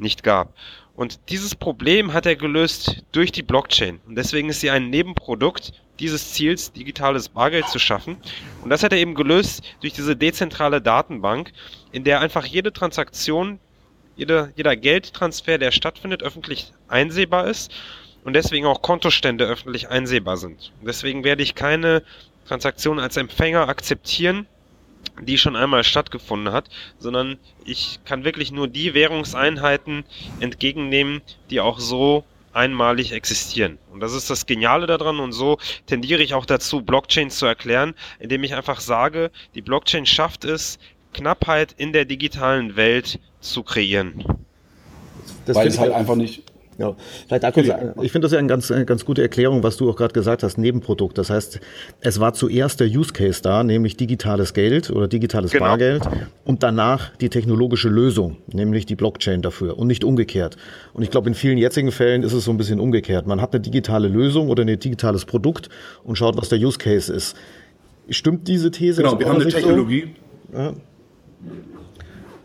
nicht 0.00 0.22
gab. 0.22 0.54
Und 0.94 1.18
dieses 1.30 1.54
Problem 1.54 2.12
hat 2.12 2.26
er 2.26 2.36
gelöst 2.36 3.04
durch 3.12 3.32
die 3.32 3.42
Blockchain. 3.42 4.00
Und 4.06 4.16
deswegen 4.16 4.50
ist 4.50 4.60
sie 4.60 4.70
ein 4.70 4.90
Nebenprodukt 4.90 5.72
dieses 5.98 6.32
Ziels, 6.32 6.72
digitales 6.72 7.28
Bargeld 7.28 7.68
zu 7.68 7.78
schaffen. 7.78 8.16
Und 8.62 8.70
das 8.70 8.82
hat 8.82 8.92
er 8.92 8.98
eben 8.98 9.14
gelöst 9.14 9.62
durch 9.80 9.92
diese 9.92 10.16
dezentrale 10.16 10.80
Datenbank, 10.80 11.52
in 11.92 12.04
der 12.04 12.20
einfach 12.20 12.44
jede 12.44 12.72
Transaktion, 12.72 13.60
jeder, 14.16 14.52
jeder 14.56 14.76
Geldtransfer, 14.76 15.58
der 15.58 15.70
stattfindet, 15.70 16.22
öffentlich 16.22 16.72
einsehbar 16.88 17.46
ist 17.46 17.72
und 18.24 18.34
deswegen 18.34 18.66
auch 18.66 18.82
Kontostände 18.82 19.44
öffentlich 19.44 19.88
einsehbar 19.88 20.36
sind. 20.36 20.72
Und 20.80 20.86
deswegen 20.86 21.24
werde 21.24 21.42
ich 21.42 21.54
keine 21.54 22.02
Transaktion 22.46 22.98
als 22.98 23.16
Empfänger 23.16 23.68
akzeptieren, 23.68 24.46
die 25.20 25.38
schon 25.38 25.56
einmal 25.56 25.84
stattgefunden 25.84 26.52
hat, 26.52 26.68
sondern 26.98 27.38
ich 27.64 28.00
kann 28.04 28.24
wirklich 28.24 28.52
nur 28.52 28.68
die 28.68 28.94
Währungseinheiten 28.94 30.04
entgegennehmen, 30.40 31.20
die 31.50 31.60
auch 31.60 31.78
so 31.78 32.24
einmalig 32.52 33.12
existieren. 33.12 33.78
Und 33.92 34.00
das 34.00 34.12
ist 34.12 34.28
das 34.28 34.46
Geniale 34.46 34.86
daran 34.86 35.20
und 35.20 35.32
so 35.32 35.58
tendiere 35.86 36.22
ich 36.22 36.34
auch 36.34 36.46
dazu, 36.46 36.82
Blockchain 36.82 37.30
zu 37.30 37.46
erklären, 37.46 37.94
indem 38.18 38.42
ich 38.44 38.54
einfach 38.54 38.80
sage, 38.80 39.30
die 39.54 39.62
Blockchain 39.62 40.06
schafft 40.06 40.44
es, 40.44 40.78
Knappheit 41.12 41.74
in 41.76 41.92
der 41.92 42.04
digitalen 42.04 42.76
Welt 42.76 43.18
zu 43.40 43.62
kreieren. 43.62 44.24
Das 45.46 45.56
Weil 45.56 45.68
es 45.68 45.78
halt 45.78 45.92
einfach 45.92 46.16
nicht, 46.16 46.42
ja, 46.80 46.96
vielleicht 47.28 47.42
da 47.44 47.50
kurz, 47.50 47.68
ich 48.00 48.10
finde 48.10 48.24
das 48.24 48.32
ja 48.32 48.38
eine 48.38 48.48
ganz, 48.48 48.70
eine 48.70 48.86
ganz 48.86 49.04
gute 49.04 49.20
Erklärung, 49.20 49.62
was 49.62 49.76
du 49.76 49.90
auch 49.90 49.96
gerade 49.96 50.14
gesagt 50.14 50.42
hast, 50.42 50.56
Nebenprodukt. 50.56 51.18
Das 51.18 51.28
heißt, 51.28 51.60
es 52.00 52.20
war 52.20 52.32
zuerst 52.32 52.80
der 52.80 52.86
Use 52.86 53.12
Case 53.12 53.42
da, 53.42 53.62
nämlich 53.62 53.98
digitales 53.98 54.54
Geld 54.54 54.90
oder 54.90 55.06
digitales 55.06 55.50
genau. 55.50 55.66
Bargeld 55.66 56.08
und 56.44 56.62
danach 56.62 57.14
die 57.16 57.28
technologische 57.28 57.90
Lösung, 57.90 58.38
nämlich 58.50 58.86
die 58.86 58.96
Blockchain 58.96 59.42
dafür 59.42 59.78
und 59.78 59.88
nicht 59.88 60.04
umgekehrt. 60.04 60.56
Und 60.94 61.02
ich 61.02 61.10
glaube, 61.10 61.28
in 61.28 61.34
vielen 61.34 61.58
jetzigen 61.58 61.92
Fällen 61.92 62.22
ist 62.22 62.32
es 62.32 62.44
so 62.44 62.50
ein 62.50 62.56
bisschen 62.56 62.80
umgekehrt. 62.80 63.26
Man 63.26 63.42
hat 63.42 63.52
eine 63.52 63.60
digitale 63.60 64.08
Lösung 64.08 64.48
oder 64.48 64.62
ein 64.62 64.78
digitales 64.78 65.26
Produkt 65.26 65.68
und 66.02 66.16
schaut, 66.16 66.38
was 66.38 66.48
der 66.48 66.58
Use 66.58 66.78
Case 66.78 67.12
ist. 67.12 67.36
Stimmt 68.08 68.48
diese 68.48 68.70
These? 68.70 69.02
Genau, 69.02 69.18
wir 69.18 69.28
haben 69.28 69.40
eine 69.40 69.50
Technologie. 69.50 70.14
So? 70.50 70.58
Ja. 70.58 70.72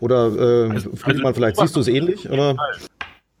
Oder 0.00 0.26
äh, 0.26 0.70
also, 0.72 0.90
also, 1.02 1.32
vielleicht 1.32 1.56
siehst 1.56 1.74
du 1.74 1.80
es 1.80 1.88
ähnlich? 1.88 2.28
Oder? 2.28 2.54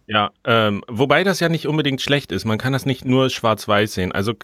Ja, 0.06 0.30
ähm, 0.44 0.82
wobei 0.88 1.24
das 1.24 1.40
ja 1.40 1.48
nicht 1.48 1.66
unbedingt 1.66 2.00
schlecht 2.00 2.32
ist. 2.32 2.44
Man 2.44 2.58
kann 2.58 2.72
das 2.72 2.86
nicht 2.86 3.04
nur 3.04 3.28
schwarz-weiß 3.28 3.94
sehen. 3.94 4.12
Also 4.12 4.34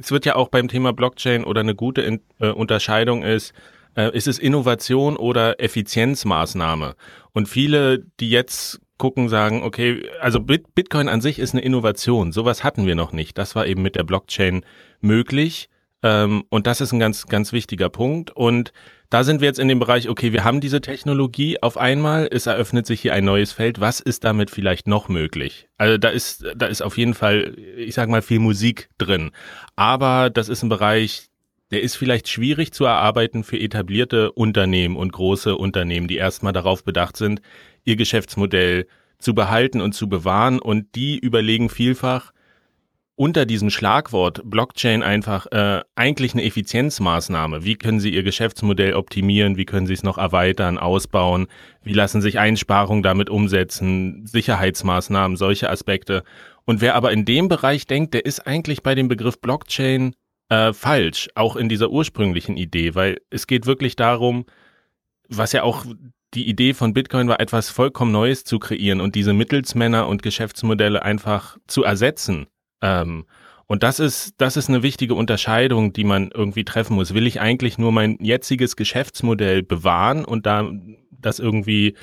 es 0.00 0.10
wird 0.10 0.24
ja 0.24 0.36
auch 0.36 0.48
beim 0.48 0.68
Thema 0.68 0.92
Blockchain 0.92 1.44
oder 1.44 1.60
eine 1.60 1.74
gute 1.74 2.02
In 2.02 2.20
äh, 2.38 2.48
Unterscheidung 2.48 3.22
ist, 3.22 3.52
äh, 3.96 4.14
ist 4.16 4.28
es 4.28 4.38
Innovation 4.38 5.16
oder 5.16 5.60
Effizienzmaßnahme? 5.60 6.94
Und 7.32 7.48
viele, 7.48 8.04
die 8.20 8.30
jetzt 8.30 8.80
gucken, 8.98 9.28
sagen, 9.28 9.62
okay, 9.62 10.08
also 10.20 10.40
Bit 10.40 10.74
Bitcoin 10.74 11.08
an 11.08 11.20
sich 11.20 11.38
ist 11.38 11.54
eine 11.54 11.62
Innovation. 11.62 12.32
Sowas 12.32 12.62
hatten 12.62 12.86
wir 12.86 12.94
noch 12.94 13.12
nicht. 13.12 13.38
Das 13.38 13.56
war 13.56 13.66
eben 13.66 13.82
mit 13.82 13.96
der 13.96 14.04
Blockchain 14.04 14.64
möglich. 15.00 15.68
Ähm, 16.02 16.44
und 16.48 16.66
das 16.66 16.80
ist 16.80 16.92
ein 16.92 17.00
ganz, 17.00 17.26
ganz 17.26 17.52
wichtiger 17.52 17.88
Punkt. 17.88 18.30
Und 18.30 18.72
da 19.10 19.24
sind 19.24 19.40
wir 19.40 19.48
jetzt 19.48 19.58
in 19.58 19.66
dem 19.66 19.80
Bereich, 19.80 20.08
okay, 20.08 20.32
wir 20.32 20.44
haben 20.44 20.60
diese 20.60 20.80
Technologie 20.80 21.60
auf 21.60 21.76
einmal, 21.76 22.28
es 22.30 22.46
eröffnet 22.46 22.86
sich 22.86 23.00
hier 23.00 23.12
ein 23.12 23.24
neues 23.24 23.52
Feld. 23.52 23.80
Was 23.80 23.98
ist 23.98 24.22
damit 24.22 24.50
vielleicht 24.50 24.86
noch 24.86 25.08
möglich? 25.08 25.68
Also 25.78 25.98
da 25.98 26.08
ist, 26.10 26.44
da 26.56 26.66
ist 26.66 26.80
auf 26.80 26.96
jeden 26.96 27.14
Fall, 27.14 27.56
ich 27.76 27.94
sag 27.94 28.08
mal, 28.08 28.22
viel 28.22 28.38
Musik 28.38 28.88
drin. 28.98 29.32
Aber 29.74 30.30
das 30.30 30.48
ist 30.48 30.62
ein 30.62 30.68
Bereich, 30.68 31.28
der 31.72 31.82
ist 31.82 31.96
vielleicht 31.96 32.28
schwierig 32.28 32.72
zu 32.72 32.84
erarbeiten 32.84 33.42
für 33.42 33.58
etablierte 33.58 34.30
Unternehmen 34.30 34.96
und 34.96 35.12
große 35.12 35.56
Unternehmen, 35.56 36.06
die 36.06 36.16
erstmal 36.16 36.52
darauf 36.52 36.84
bedacht 36.84 37.16
sind, 37.16 37.42
ihr 37.84 37.96
Geschäftsmodell 37.96 38.86
zu 39.18 39.34
behalten 39.34 39.80
und 39.80 39.92
zu 39.92 40.08
bewahren. 40.08 40.60
Und 40.60 40.94
die 40.94 41.18
überlegen 41.18 41.68
vielfach, 41.68 42.32
unter 43.20 43.44
diesem 43.44 43.68
Schlagwort 43.68 44.40
Blockchain 44.46 45.02
einfach 45.02 45.44
äh, 45.52 45.82
eigentlich 45.94 46.32
eine 46.32 46.42
Effizienzmaßnahme. 46.42 47.66
Wie 47.66 47.74
können 47.74 48.00
Sie 48.00 48.14
Ihr 48.14 48.22
Geschäftsmodell 48.22 48.94
optimieren? 48.94 49.58
Wie 49.58 49.66
können 49.66 49.86
Sie 49.86 49.92
es 49.92 50.02
noch 50.02 50.16
erweitern, 50.16 50.78
ausbauen? 50.78 51.46
Wie 51.82 51.92
lassen 51.92 52.22
sich 52.22 52.38
Einsparungen 52.38 53.02
damit 53.02 53.28
umsetzen? 53.28 54.24
Sicherheitsmaßnahmen, 54.24 55.36
solche 55.36 55.68
Aspekte. 55.68 56.24
Und 56.64 56.80
wer 56.80 56.94
aber 56.94 57.12
in 57.12 57.26
dem 57.26 57.48
Bereich 57.48 57.86
denkt, 57.86 58.14
der 58.14 58.24
ist 58.24 58.46
eigentlich 58.46 58.82
bei 58.82 58.94
dem 58.94 59.08
Begriff 59.08 59.38
Blockchain 59.38 60.14
äh, 60.48 60.72
falsch, 60.72 61.28
auch 61.34 61.56
in 61.56 61.68
dieser 61.68 61.90
ursprünglichen 61.90 62.56
Idee, 62.56 62.94
weil 62.94 63.18
es 63.28 63.46
geht 63.46 63.66
wirklich 63.66 63.96
darum, 63.96 64.46
was 65.28 65.52
ja 65.52 65.62
auch 65.62 65.84
die 66.32 66.48
Idee 66.48 66.72
von 66.72 66.94
Bitcoin 66.94 67.28
war, 67.28 67.38
etwas 67.38 67.68
vollkommen 67.68 68.12
Neues 68.12 68.44
zu 68.44 68.58
kreieren 68.58 69.02
und 69.02 69.14
diese 69.14 69.34
Mittelsmänner 69.34 70.08
und 70.08 70.22
Geschäftsmodelle 70.22 71.02
einfach 71.02 71.58
zu 71.66 71.84
ersetzen 71.84 72.46
ähm, 72.82 73.26
und 73.66 73.84
das 73.84 74.00
ist, 74.00 74.34
das 74.38 74.56
ist 74.56 74.68
eine 74.68 74.82
wichtige 74.82 75.14
Unterscheidung, 75.14 75.92
die 75.92 76.02
man 76.02 76.32
irgendwie 76.34 76.64
treffen 76.64 76.96
muss. 76.96 77.14
Will 77.14 77.28
ich 77.28 77.40
eigentlich 77.40 77.78
nur 77.78 77.92
mein 77.92 78.18
jetziges 78.20 78.74
Geschäftsmodell 78.74 79.62
bewahren 79.62 80.24
und 80.24 80.44
da 80.44 80.68
das 81.10 81.38
irgendwie 81.38 81.94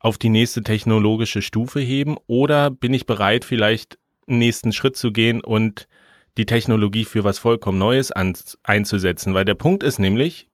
auf 0.00 0.18
die 0.18 0.30
nächste 0.30 0.64
technologische 0.64 1.40
Stufe 1.40 1.78
heben 1.78 2.16
oder 2.26 2.70
bin 2.70 2.92
ich 2.92 3.06
bereit, 3.06 3.44
vielleicht 3.44 3.98
einen 4.26 4.40
nächsten 4.40 4.72
Schritt 4.72 4.96
zu 4.96 5.12
gehen 5.12 5.40
und 5.40 5.86
die 6.38 6.46
Technologie 6.46 7.04
für 7.04 7.22
was 7.22 7.38
vollkommen 7.38 7.78
Neues 7.78 8.10
an, 8.10 8.36
einzusetzen? 8.64 9.32
Weil 9.32 9.44
der 9.44 9.54
Punkt 9.54 9.84
ist 9.84 10.00
nämlich, 10.00 10.48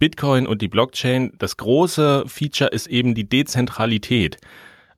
Bitcoin 0.00 0.48
und 0.48 0.62
die 0.62 0.68
Blockchain, 0.68 1.32
das 1.38 1.56
große 1.56 2.24
Feature 2.26 2.70
ist 2.70 2.88
eben 2.88 3.14
die 3.14 3.28
Dezentralität 3.28 4.38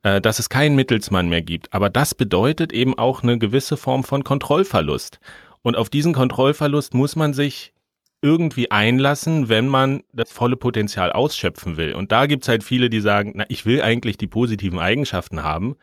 äh, 0.03 0.21
dass 0.21 0.39
es 0.39 0.49
keinen 0.49 0.75
Mittelsmann 0.75 1.29
mehr 1.29 1.41
gibt. 1.41 1.73
Aber 1.73 1.89
das 1.89 2.15
bedeutet 2.15 2.73
eben 2.73 2.97
auch 2.97 3.23
eine 3.23 3.37
gewisse 3.37 3.77
Form 3.77 4.03
von 4.03 4.23
Kontrollverlust. 4.23 5.19
Und 5.61 5.77
auf 5.77 5.89
diesen 5.89 6.13
Kontrollverlust 6.13 6.93
muss 6.93 7.15
man 7.15 7.33
sich 7.33 7.73
irgendwie 8.21 8.69
einlassen, 8.69 9.49
wenn 9.49 9.67
man 9.67 10.03
das 10.13 10.31
volle 10.31 10.55
Potenzial 10.55 11.11
ausschöpfen 11.11 11.77
will. 11.77 11.93
Und 11.93 12.11
da 12.11 12.27
gibt's 12.27 12.47
halt 12.47 12.63
viele, 12.63 12.89
die 12.89 13.01
sagen, 13.01 13.33
na, 13.35 13.45
ich 13.49 13.65
will 13.65 13.81
eigentlich 13.81 14.17
die 14.17 14.27
positiven 14.27 14.79
Eigenschaften 14.79 15.43
haben, 15.43 15.75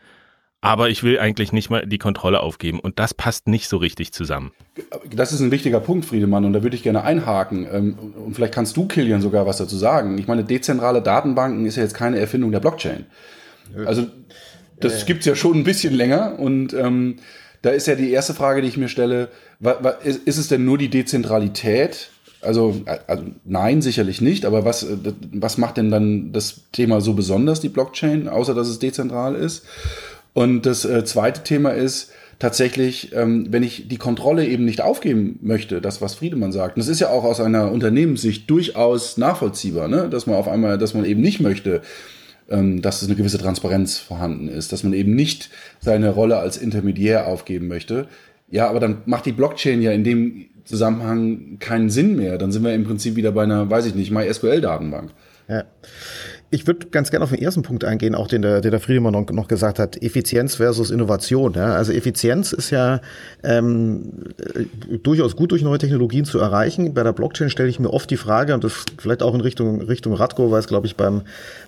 aber 0.61 0.89
ich 0.89 1.03
will 1.03 1.19
eigentlich 1.19 1.53
nicht 1.53 1.71
mal 1.71 1.87
die 1.87 1.99
Kontrolle 1.99 2.41
aufgeben. 2.41 2.81
Und 2.81 2.99
das 2.99 3.15
passt 3.15 3.49
nicht 3.49 3.69
so 3.69 3.77
richtig 3.77 4.13
zusammen. 4.13 4.53
Das 5.13 5.33
ist 5.33 5.41
ein 5.41 5.51
wichtiger 5.51 5.81
Punkt, 5.81 6.05
Friedemann, 6.05 6.45
und 6.45 6.53
da 6.53 6.63
würde 6.63 6.77
ich 6.77 6.83
gerne 6.83 7.03
einhaken. 7.03 7.67
Ähm, 7.73 7.99
und 8.25 8.35
vielleicht 8.35 8.55
kannst 8.55 8.77
du, 8.77 8.87
Kilian, 8.87 9.21
sogar 9.21 9.47
was 9.47 9.59
dazu 9.59 9.77
sagen. 9.77 10.19
Ich 10.19 10.27
meine, 10.27 10.45
dezentrale 10.45 11.03
Datenbanken 11.03 11.67
ist 11.67 11.77
ja 11.77 11.83
jetzt 11.83 11.95
keine 11.95 12.19
Erfindung 12.19 12.53
der 12.53 12.61
Blockchain. 12.61 13.07
Also 13.87 14.07
das 14.81 15.03
äh. 15.03 15.07
gibt's 15.07 15.27
ja 15.27 15.35
schon 15.35 15.59
ein 15.59 15.65
bisschen 15.65 15.95
länger 15.95 16.39
und 16.39 16.73
ähm, 16.75 17.17
da 17.63 17.71
ist 17.71 17.87
ja 17.87 17.95
die 17.95 18.11
erste 18.11 18.35
Frage, 18.35 18.63
die 18.63 18.69
ich 18.69 18.77
mir 18.77 18.89
stelle, 18.89 19.29
ist, 20.05 20.23
ist 20.25 20.39
es 20.39 20.49
denn 20.49 20.65
nur 20.65 20.79
die 20.79 20.89
Dezentralität? 20.89 22.11
Also, 22.41 22.83
also 23.09 23.25
nein, 23.45 23.83
sicherlich 23.83 24.21
nicht, 24.21 24.45
aber 24.45 24.65
was, 24.65 24.85
äh, 24.85 24.97
was 25.33 25.59
macht 25.59 25.77
denn 25.77 25.91
dann 25.91 26.33
das 26.33 26.61
Thema 26.71 27.01
so 27.01 27.15
besonders, 27.15 27.61
die 27.61 27.69
Blockchain, 27.69 28.29
außer 28.29 28.55
dass 28.55 28.69
es 28.69 28.79
dezentral 28.79 29.35
ist? 29.35 29.65
Und 30.35 30.67
das 30.67 30.85
äh, 30.85 31.05
zweite 31.05 31.43
Thema 31.43 31.71
ist, 31.71 32.13
tatsächlich, 32.39 33.13
ähm, 33.13 33.49
wenn 33.51 33.65
ich 33.65 33.89
die 33.89 33.97
Kontrolle 33.97 34.47
eben 34.47 34.65
nicht 34.65 34.81
aufgeben 34.81 35.41
möchte, 35.43 35.81
das, 35.81 36.01
was 36.01 36.15
Friedemann 36.15 36.53
sagt, 36.53 36.77
und 36.77 36.81
das 36.81 36.89
ist 36.89 37.01
ja 37.01 37.11
auch 37.11 37.25
aus 37.25 37.41
einer 37.41 37.73
Unternehmenssicht 37.73 38.49
durchaus 38.49 39.17
nachvollziehbar, 39.17 39.89
ne? 39.89 40.09
dass 40.09 40.27
man 40.27 40.37
auf 40.37 40.47
einmal, 40.47 40.79
dass 40.79 40.95
man 40.95 41.05
eben 41.05 41.21
nicht 41.21 41.41
möchte, 41.41 41.83
dass 42.49 43.03
es 43.03 43.09
eine 43.09 43.17
gewisse 43.17 43.39
Transparenz 43.39 43.99
vorhanden 43.99 44.49
ist, 44.49 44.73
dass 44.73 44.83
man 44.83 44.95
eben 44.95 45.15
nicht 45.15 45.51
seine 45.81 46.09
Rolle 46.09 46.39
als 46.39 46.57
Intermediär 46.57 47.27
aufgeben 47.27 47.69
möchte. 47.69 48.09
Ja, 48.51 48.69
aber 48.69 48.81
dann 48.81 49.03
macht 49.05 49.27
die 49.27 49.33
Blockchain 49.33 49.83
ja 49.83 49.93
in 49.93 50.05
dem 50.05 50.47
Zusammenhang 50.65 51.59
keinen 51.59 51.91
Sinn 51.91 52.17
mehr. 52.17 52.39
Dann 52.39 52.51
sind 52.53 52.65
wir 52.65 52.75
im 52.75 52.85
Prinzip 52.85 53.17
wieder 53.17 53.33
bei 53.33 53.43
einer, 53.43 53.69
weiß 53.69 53.87
ich 53.87 53.95
nicht, 53.95 54.11
MySQL-Datenbank. 54.11 55.11
Ja. 55.49 55.65
Ich 56.51 56.67
würde 56.67 56.87
ganz 56.87 57.11
gerne 57.11 57.25
auf 57.25 57.31
den 57.31 57.43
ersten 57.43 57.61
Punkt 57.61 57.85
eingehen, 57.85 58.15
auch 58.15 58.27
den 58.27 58.41
der, 58.41 58.63
den 58.63 58.71
der 58.71 58.81
Friedemann 58.81 59.13
noch, 59.13 59.29
noch 59.31 59.49
gesagt 59.49 59.79
hat, 59.79 60.03
Effizienz 60.03 60.55
versus 60.55 60.91
Innovation. 60.91 61.53
Ja? 61.53 61.75
Also 61.75 61.93
Effizienz 61.93 62.53
ist 62.53 62.71
ja 62.71 63.03
ähm, 63.43 64.13
durchaus 65.03 65.37
gut 65.37 65.51
durch 65.51 65.61
neue 65.61 65.77
Technologien 65.77 66.25
zu 66.25 66.39
erreichen. 66.39 66.95
Bei 66.95 67.03
der 67.03 67.13
Blockchain 67.13 67.51
stelle 67.51 67.69
ich 67.69 67.79
mir 67.79 67.93
oft 67.93 68.11
die 68.11 68.17
Frage, 68.17 68.55
und 68.55 68.65
das 68.65 68.87
vielleicht 68.97 69.23
auch 69.23 69.35
in 69.35 69.43
Richtung, 69.43 69.83
Richtung 69.83 70.15
Radko, 70.15 70.51
weil 70.51 70.61
es, 70.61 70.67
glaube 70.69 70.87
ich, 70.87 70.97
beim, 70.97 71.21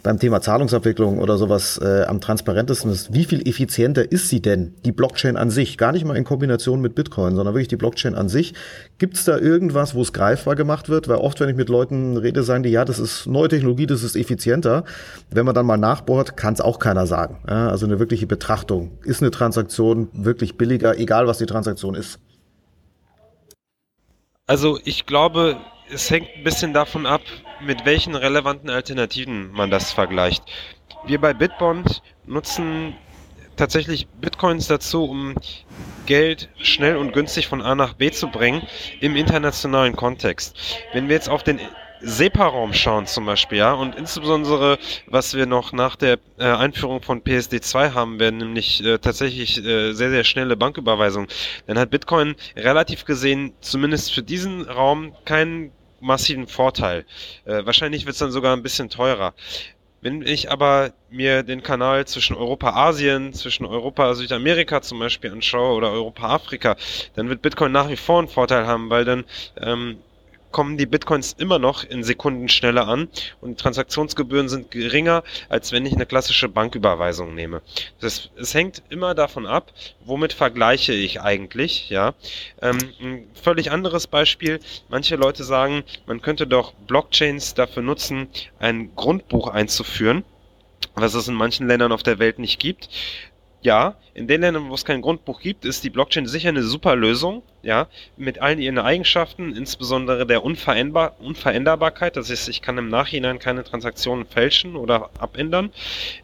beim 0.03 0.19
Thema 0.19 0.41
Zahlungsabwicklung 0.41 1.19
oder 1.19 1.37
sowas 1.37 1.79
äh, 1.83 2.05
am 2.05 2.23
transparentesten 2.23 2.91
ist, 2.91 3.13
wie 3.13 3.25
viel 3.25 3.47
effizienter 3.47 4.11
ist 4.11 4.31
sie 4.31 4.41
denn, 4.41 4.73
die 4.87 4.93
Blockchain 4.93 5.37
an 5.37 5.51
sich? 5.51 5.77
Gar 5.77 5.93
nicht 5.93 6.07
mal 6.07 6.17
in 6.17 6.25
Kombination 6.25 6.81
mit 6.81 6.95
Bitcoin, 6.95 7.37
sondern 7.37 7.55
wirklich 7.55 7.69
die 7.69 7.77
Blockchain 7.77 8.15
an 8.15 8.31
sich. 8.31 8.55
Gibt 8.97 9.19
es 9.19 9.25
da 9.25 9.37
irgendwas, 9.37 9.95
wo 9.95 10.01
es 10.01 10.15
greifbar 10.15 10.57
gemacht 10.57 10.89
wird? 10.89 11.07
Weil 11.07 11.19
oft, 11.19 11.39
wenn 11.41 11.51
ich 11.51 11.57
mit 11.57 11.69
Leuten 11.69 12.17
rede, 12.17 12.43
sagen 12.43 12.63
die, 12.63 12.71
ja, 12.71 12.87
das 12.87 12.99
ist 12.99 13.27
neue 13.27 13.49
Technologie, 13.49 13.87
das 13.87 14.03
ist 14.03 14.17
effizienter 14.17 14.70
weiter. 14.71 14.85
Wenn 15.31 15.47
man 15.47 15.55
dann 15.55 15.67
mal 15.67 15.77
nachbohrt, 15.77 16.37
kann 16.37 16.55
es 16.55 16.61
auch 16.61 16.79
keiner 16.79 17.07
sagen. 17.07 17.39
Also 17.47 17.87
eine 17.87 17.99
wirkliche 17.99 18.27
Betrachtung. 18.27 18.99
Ist 19.05 19.23
eine 19.23 19.31
Transaktion 19.31 20.09
wirklich 20.13 20.57
billiger, 20.57 20.99
egal 20.99 21.27
was 21.27 21.39
die 21.39 21.47
Transaktion 21.47 21.95
ist? 21.95 22.19
Also 24.47 24.81
ich 24.85 25.07
glaube, 25.07 25.59
es 25.93 26.11
hängt 26.11 26.29
ein 26.37 26.45
bisschen 26.45 26.73
davon 26.73 27.07
ab, 27.07 27.21
mit 27.65 27.85
welchen 27.85 28.15
relevanten 28.15 28.71
Alternativen 28.71 29.53
man 29.53 29.71
das 29.71 29.93
vergleicht. 29.93 30.43
Wir 31.07 31.21
bei 31.21 31.33
Bitbond 31.33 32.03
nutzen 32.27 32.95
tatsächlich 33.57 34.09
Bitcoins 34.21 34.67
dazu, 34.67 35.05
um 35.05 35.35
Geld 36.07 36.49
schnell 36.61 36.97
und 36.97 37.13
günstig 37.13 37.47
von 37.47 37.63
A 37.63 37.75
nach 37.75 37.95
B 37.95 38.11
zu 38.11 38.29
bringen 38.29 38.63
im 39.01 39.15
internationalen 39.15 39.95
Kontext. 39.95 40.57
Wenn 40.93 41.09
wir 41.09 41.15
jetzt 41.15 41.29
auf 41.29 41.43
den 41.43 41.61
SEPA-Raum 42.03 42.73
schauen 42.73 43.07
zum 43.07 43.27
Beispiel, 43.27 43.59
ja, 43.59 43.73
und 43.73 43.95
insbesondere, 43.95 44.79
was 45.07 45.35
wir 45.35 45.47
noch 45.47 45.73
nach 45.73 45.97
der 45.97 46.19
äh, 46.39 46.45
Einführung 46.45 47.03
von 47.03 47.23
PSD2 47.23 47.95
haben 47.95 48.19
werden, 48.19 48.39
nämlich 48.39 48.85
äh, 48.85 48.99
tatsächlich 48.99 49.59
äh, 49.59 49.93
sehr, 49.93 50.11
sehr 50.11 50.25
schnelle 50.25 50.57
Banküberweisung, 50.57 51.29
dann 51.67 51.79
hat 51.79 51.91
Bitcoin 51.91 52.37
relativ 52.57 53.05
gesehen, 53.05 53.53
zumindest 53.61 54.13
für 54.13 54.23
diesen 54.23 54.63
Raum, 54.63 55.15
keinen 55.25 55.73
massiven 56.01 56.47
Vorteil. 56.47 57.05
Äh, 57.45 57.65
wahrscheinlich 57.67 58.07
wird 58.07 58.15
es 58.15 58.19
dann 58.21 58.31
sogar 58.31 58.57
ein 58.57 58.63
bisschen 58.63 58.89
teurer. 58.89 59.35
Wenn 60.03 60.23
ich 60.23 60.51
aber 60.51 60.93
mir 61.11 61.43
den 61.43 61.63
Kanal 61.63 62.07
zwischen 62.07 62.35
Europa-Asien, 62.35 63.35
zwischen 63.35 63.67
Europa-Südamerika 63.67 64.81
zum 64.81 64.99
Beispiel 64.99 65.31
anschaue 65.31 65.75
oder 65.75 65.91
Europa-Afrika, 65.93 66.77
dann 67.17 67.29
wird 67.29 67.43
Bitcoin 67.43 67.73
nach 67.73 67.91
wie 67.91 67.97
vor 67.97 68.19
einen 68.21 68.29
Vorteil 68.29 68.67
haben, 68.67 68.89
weil 68.89 69.05
dann 69.05 69.25
ähm, 69.61 69.99
kommen 70.51 70.77
die 70.77 70.87
Bitcoins 70.87 71.35
immer 71.39 71.59
noch 71.59 71.85
in 71.85 72.03
Sekunden 72.03 72.49
schneller 72.49 72.89
an 72.89 73.09
und 73.41 73.59
Transaktionsgebühren 73.59 74.49
sind 74.49 74.71
geringer, 74.71 75.23
als 75.49 75.73
wenn 75.73 75.87
ich 75.87 75.95
eine 75.95 76.07
klassische 76.07 76.49
Banküberweisung 76.49 77.35
nehme. 77.35 77.63
Das, 78.01 78.31
es 78.37 78.55
hängt 78.55 78.83
immer 78.89 79.15
davon 79.15 79.47
ab, 79.47 79.73
womit 80.05 80.33
vergleiche 80.33 80.93
ich 80.93 81.21
eigentlich, 81.21 81.91
ja. 81.91 82.15
Ähm, 82.63 82.79
ein 83.01 83.27
völlig 83.35 83.71
anderes 83.71 84.07
Beispiel. 84.07 84.61
Manche 84.89 85.17
Leute 85.17 85.45
sagen, 85.45 85.85
man 86.07 86.23
könnte 86.23 86.47
doch 86.47 86.73
Blockchains 86.87 87.55
dafür 87.55 87.83
nutzen, 87.83 88.29
ein 88.59 88.95
Grundbuch 88.97 89.49
einzuführen 89.49 90.25
was 90.95 91.15
es 91.15 91.29
in 91.29 91.35
manchen 91.35 91.67
Ländern 91.67 91.93
auf 91.93 92.03
der 92.03 92.19
Welt 92.19 92.39
nicht 92.39 92.59
gibt. 92.59 92.89
Ja, 93.63 93.97
in 94.15 94.27
den 94.27 94.41
Ländern, 94.41 94.71
wo 94.71 94.75
es 94.75 94.87
kein 94.87 95.03
Grundbuch 95.03 95.41
gibt, 95.41 95.67
ist 95.67 95.85
die 95.85 95.91
Blockchain 95.91 96.27
sicher 96.27 96.49
eine 96.49 96.63
super 96.63 96.97
Lösung, 96.97 97.43
ja, 97.63 97.89
mit 98.17 98.41
allen 98.41 98.59
ihren 98.59 98.79
Eigenschaften, 98.79 99.55
insbesondere 99.55 100.27
der 100.27 100.43
Unveränderbar 100.43 101.21
Unveränderbarkeit, 101.21 102.17
das 102.17 102.31
heißt, 102.31 102.49
ich 102.49 102.63
kann 102.63 102.79
im 102.79 102.89
Nachhinein 102.89 103.39
keine 103.39 103.63
Transaktionen 103.63 104.25
fälschen 104.25 104.77
oder 104.77 105.11
abändern. 105.19 105.71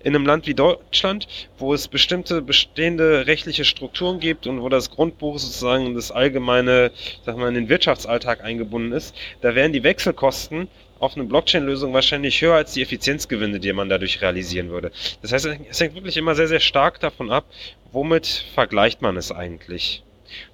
In 0.02 0.14
einem 0.14 0.24
Land 0.24 0.46
wie 0.46 0.54
Deutschland, 0.54 1.28
wo 1.58 1.74
es 1.74 1.88
bestimmte 1.88 2.40
bestehende 2.40 3.26
rechtliche 3.26 3.66
Strukturen 3.66 4.18
gibt 4.18 4.46
und 4.46 4.62
wo 4.62 4.70
das 4.70 4.90
Grundbuch 4.90 5.38
sozusagen 5.38 5.94
das 5.94 6.10
allgemeine, 6.10 6.90
sag 7.26 7.36
mal, 7.36 7.48
in 7.48 7.54
den 7.54 7.68
Wirtschaftsalltag 7.68 8.42
eingebunden 8.42 8.92
ist, 8.92 9.14
da 9.42 9.54
wären 9.54 9.74
die 9.74 9.82
Wechselkosten 9.82 10.68
auf 10.98 11.16
eine 11.16 11.24
Blockchain-Lösung 11.24 11.92
wahrscheinlich 11.92 12.40
höher 12.40 12.54
als 12.54 12.72
die 12.72 12.82
Effizienzgewinne, 12.82 13.60
die 13.60 13.72
man 13.72 13.88
dadurch 13.88 14.20
realisieren 14.22 14.70
würde. 14.70 14.90
Das 15.22 15.32
heißt, 15.32 15.46
es 15.68 15.80
hängt 15.80 15.94
wirklich 15.94 16.16
immer 16.16 16.34
sehr, 16.34 16.48
sehr 16.48 16.60
stark 16.60 17.00
davon 17.00 17.30
ab, 17.30 17.44
womit 17.92 18.26
vergleicht 18.54 19.02
man 19.02 19.16
es 19.16 19.30
eigentlich. 19.30 20.02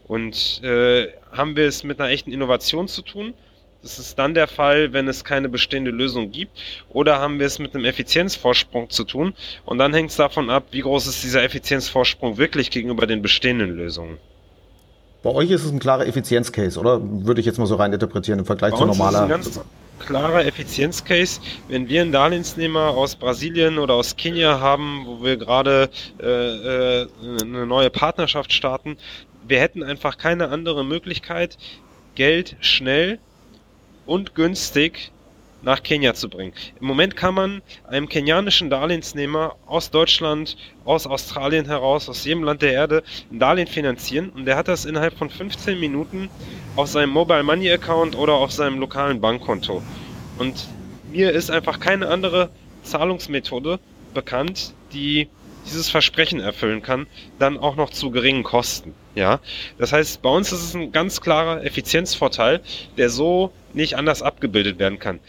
Und 0.06 0.61
äh, 0.62 1.08
haben 1.30 1.56
wir 1.56 1.66
es 1.66 1.84
mit 1.84 2.00
einer 2.00 2.11
echten 2.11 2.32
Innovation 2.32 2.88
zu 2.88 3.02
tun? 3.02 3.34
Das 3.82 3.99
ist 3.99 4.16
dann 4.16 4.34
der 4.34 4.46
Fall, 4.46 4.92
wenn 4.92 5.08
es 5.08 5.25
keine 5.25 5.49
bestehende 5.49 5.90
Lösung 5.90 6.30
gibt. 6.30 6.52
Oder 6.90 7.18
haben 7.18 7.40
wir 7.40 7.46
es 7.46 7.58
mit 7.58 7.75
einem 7.75 7.84
Effizienzvorsprung 7.84 8.90
zu 8.90 9.02
tun? 9.02 9.34
Und 9.64 9.78
dann 9.78 9.92
hängt 9.92 10.11
es 10.11 10.16
davon 10.16 10.50
ab, 10.50 10.66
wie 10.70 10.82
groß 10.82 11.08
ist 11.08 11.25
dieser 11.25 11.42
Effizienzvorsprung 11.42 12.38
wirklich 12.38 12.70
gegenüber 12.70 13.06
den 13.08 13.22
bestehenden 13.22 13.76
Lösungen. 13.76 14.18
Bei 15.25 15.30
euch 15.30 15.50
ist 15.50 15.64
es 15.64 15.72
ein 15.72 15.80
klarer 15.80 16.06
Effizienzcase, 16.06 16.78
oder? 16.78 17.00
Würde 17.02 17.40
ich 17.40 17.46
jetzt 17.46 17.58
mal 17.58 17.66
so 17.66 17.75
rein 17.75 17.92
interpretieren 17.92 18.40
im 18.40 18.44
Vergleich 18.44 18.72
Bei 18.72 18.78
zu 18.78 18.87
normaler. 18.87 19.40
Klarer 20.06 20.44
Effizienzcase. 20.44 21.40
Wenn 21.68 21.88
wir 21.88 22.02
einen 22.02 22.12
Darlehensnehmer 22.12 22.88
aus 22.88 23.14
Brasilien 23.14 23.78
oder 23.78 23.94
aus 23.94 24.16
Kenia 24.16 24.59
haben, 24.59 25.04
wo 25.06 25.25
wir 25.25 25.37
gerade 25.37 25.90
äh, 26.21 26.26
äh, 26.26 27.09
eine 27.21 27.66
neue 27.66 27.88
Partnerschaft 27.88 28.52
starten, 28.52 28.97
wir 29.47 29.61
hätten 29.61 29.82
einfach 29.82 30.18
keine 30.18 30.49
andere 30.49 30.85
Möglichkeit, 30.85 31.56
Geld 32.16 32.56
schnell 32.61 33.21
und 34.04 34.35
günstig 34.35 35.12
nach 35.62 35.83
Kenia 35.83 36.14
zu 36.14 36.28
bringen. 36.28 36.52
Im 36.81 36.87
Moment 36.87 37.16
kann 37.16 37.35
man 37.35 37.62
einem 37.88 38.09
kenianischen 38.09 38.71
Darlehensnehmer 38.71 39.57
aus 39.66 39.90
Deutschland, 39.90 40.57
aus 40.85 41.07
Australien 41.07 41.66
heraus, 41.66 42.09
aus 42.09 42.25
jedem 42.25 42.42
Land 42.45 42.62
der 42.62 42.73
Erde 42.73 43.02
ein 43.31 43.38
Darlehen 43.38 43.69
finanzieren 43.69 44.31
und 44.31 44.45
der 44.45 44.57
hat 44.57 44.69
das 44.69 44.85
innerhalb 44.85 45.16
von 45.16 45.31
15 45.31 45.78
Minuten 45.78 46.28
auf 46.76 46.88
seinem 46.88 47.11
Mobile 47.11 47.42
Money 47.42 47.71
Account 47.71 48.16
oder 48.16 48.35
auf 48.35 48.52
seinem 48.52 48.78
lokalen 48.78 49.21
Bankkonto. 49.21 49.83
Und 50.38 50.66
mir 51.11 51.33
ist 51.33 51.50
einfach 51.50 51.78
keine 51.78 52.09
andere 52.09 52.50
Zahlungsmethode 52.83 53.78
bekannt, 54.14 54.75
die 54.92 55.28
dieses 55.66 55.88
Versprechen 55.90 56.40
erfüllen 56.40 56.83
kann, 56.83 57.07
dann 57.38 57.59
auch 57.59 57.76
noch 57.76 57.90
zu 57.90 58.11
geringen 58.11 58.42
Kosten. 58.42 58.95
Ja, 59.14 59.40
das 59.78 59.92
heißt, 59.92 60.23
bei 60.23 60.31
uns 60.31 60.52
ist 60.52 60.62
es 60.62 60.75
ein 60.75 60.92
ganz 60.92 61.21
klarer 61.21 61.64
Effizienzvorteil, 61.64 62.61
der 62.97 63.11
so 63.11 63.52
nicht 63.75 63.97
anders 63.97 64.23
abgebildet 64.23 64.78
werden 64.78 64.99
kann. 64.99 65.21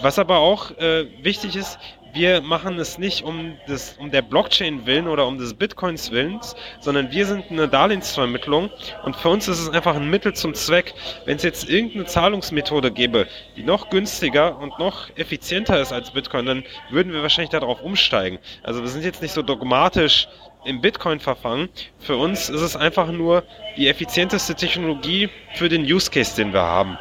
Was 0.00 0.18
aber 0.18 0.38
auch 0.38 0.72
äh, 0.78 1.06
wichtig 1.22 1.56
ist, 1.56 1.78
wir 2.16 2.40
machen 2.40 2.78
es 2.78 2.98
nicht 2.98 3.22
um, 3.22 3.58
des, 3.68 3.96
um 3.98 4.10
der 4.10 4.22
Blockchain 4.22 4.86
willen 4.86 5.06
oder 5.06 5.26
um 5.26 5.36
des 5.36 5.52
Bitcoins 5.52 6.10
willens, 6.10 6.56
sondern 6.80 7.12
wir 7.12 7.26
sind 7.26 7.50
eine 7.50 7.68
Darlehensvermittlung 7.68 8.70
und 9.04 9.14
für 9.16 9.28
uns 9.28 9.46
ist 9.48 9.60
es 9.60 9.68
einfach 9.68 9.94
ein 9.94 10.08
Mittel 10.08 10.32
zum 10.32 10.54
Zweck. 10.54 10.94
Wenn 11.26 11.36
es 11.36 11.42
jetzt 11.42 11.68
irgendeine 11.68 12.06
Zahlungsmethode 12.06 12.90
gäbe, 12.90 13.26
die 13.56 13.62
noch 13.62 13.90
günstiger 13.90 14.58
und 14.58 14.78
noch 14.78 15.10
effizienter 15.16 15.78
ist 15.80 15.92
als 15.92 16.10
Bitcoin, 16.10 16.46
dann 16.46 16.64
würden 16.90 17.12
wir 17.12 17.20
wahrscheinlich 17.20 17.50
darauf 17.50 17.82
umsteigen. 17.82 18.38
Also 18.62 18.80
wir 18.80 18.88
sind 18.88 19.04
jetzt 19.04 19.20
nicht 19.20 19.32
so 19.32 19.42
dogmatisch 19.42 20.26
im 20.64 20.80
Bitcoin 20.80 21.20
verfangen. 21.20 21.68
Für 21.98 22.16
uns 22.16 22.48
ist 22.48 22.62
es 22.62 22.76
einfach 22.76 23.12
nur 23.12 23.44
die 23.76 23.88
effizienteste 23.88 24.54
Technologie 24.54 25.28
für 25.54 25.68
den 25.68 25.82
Use 25.82 26.10
Case, 26.10 26.34
den 26.34 26.54
wir 26.54 26.62
haben. 26.62 26.98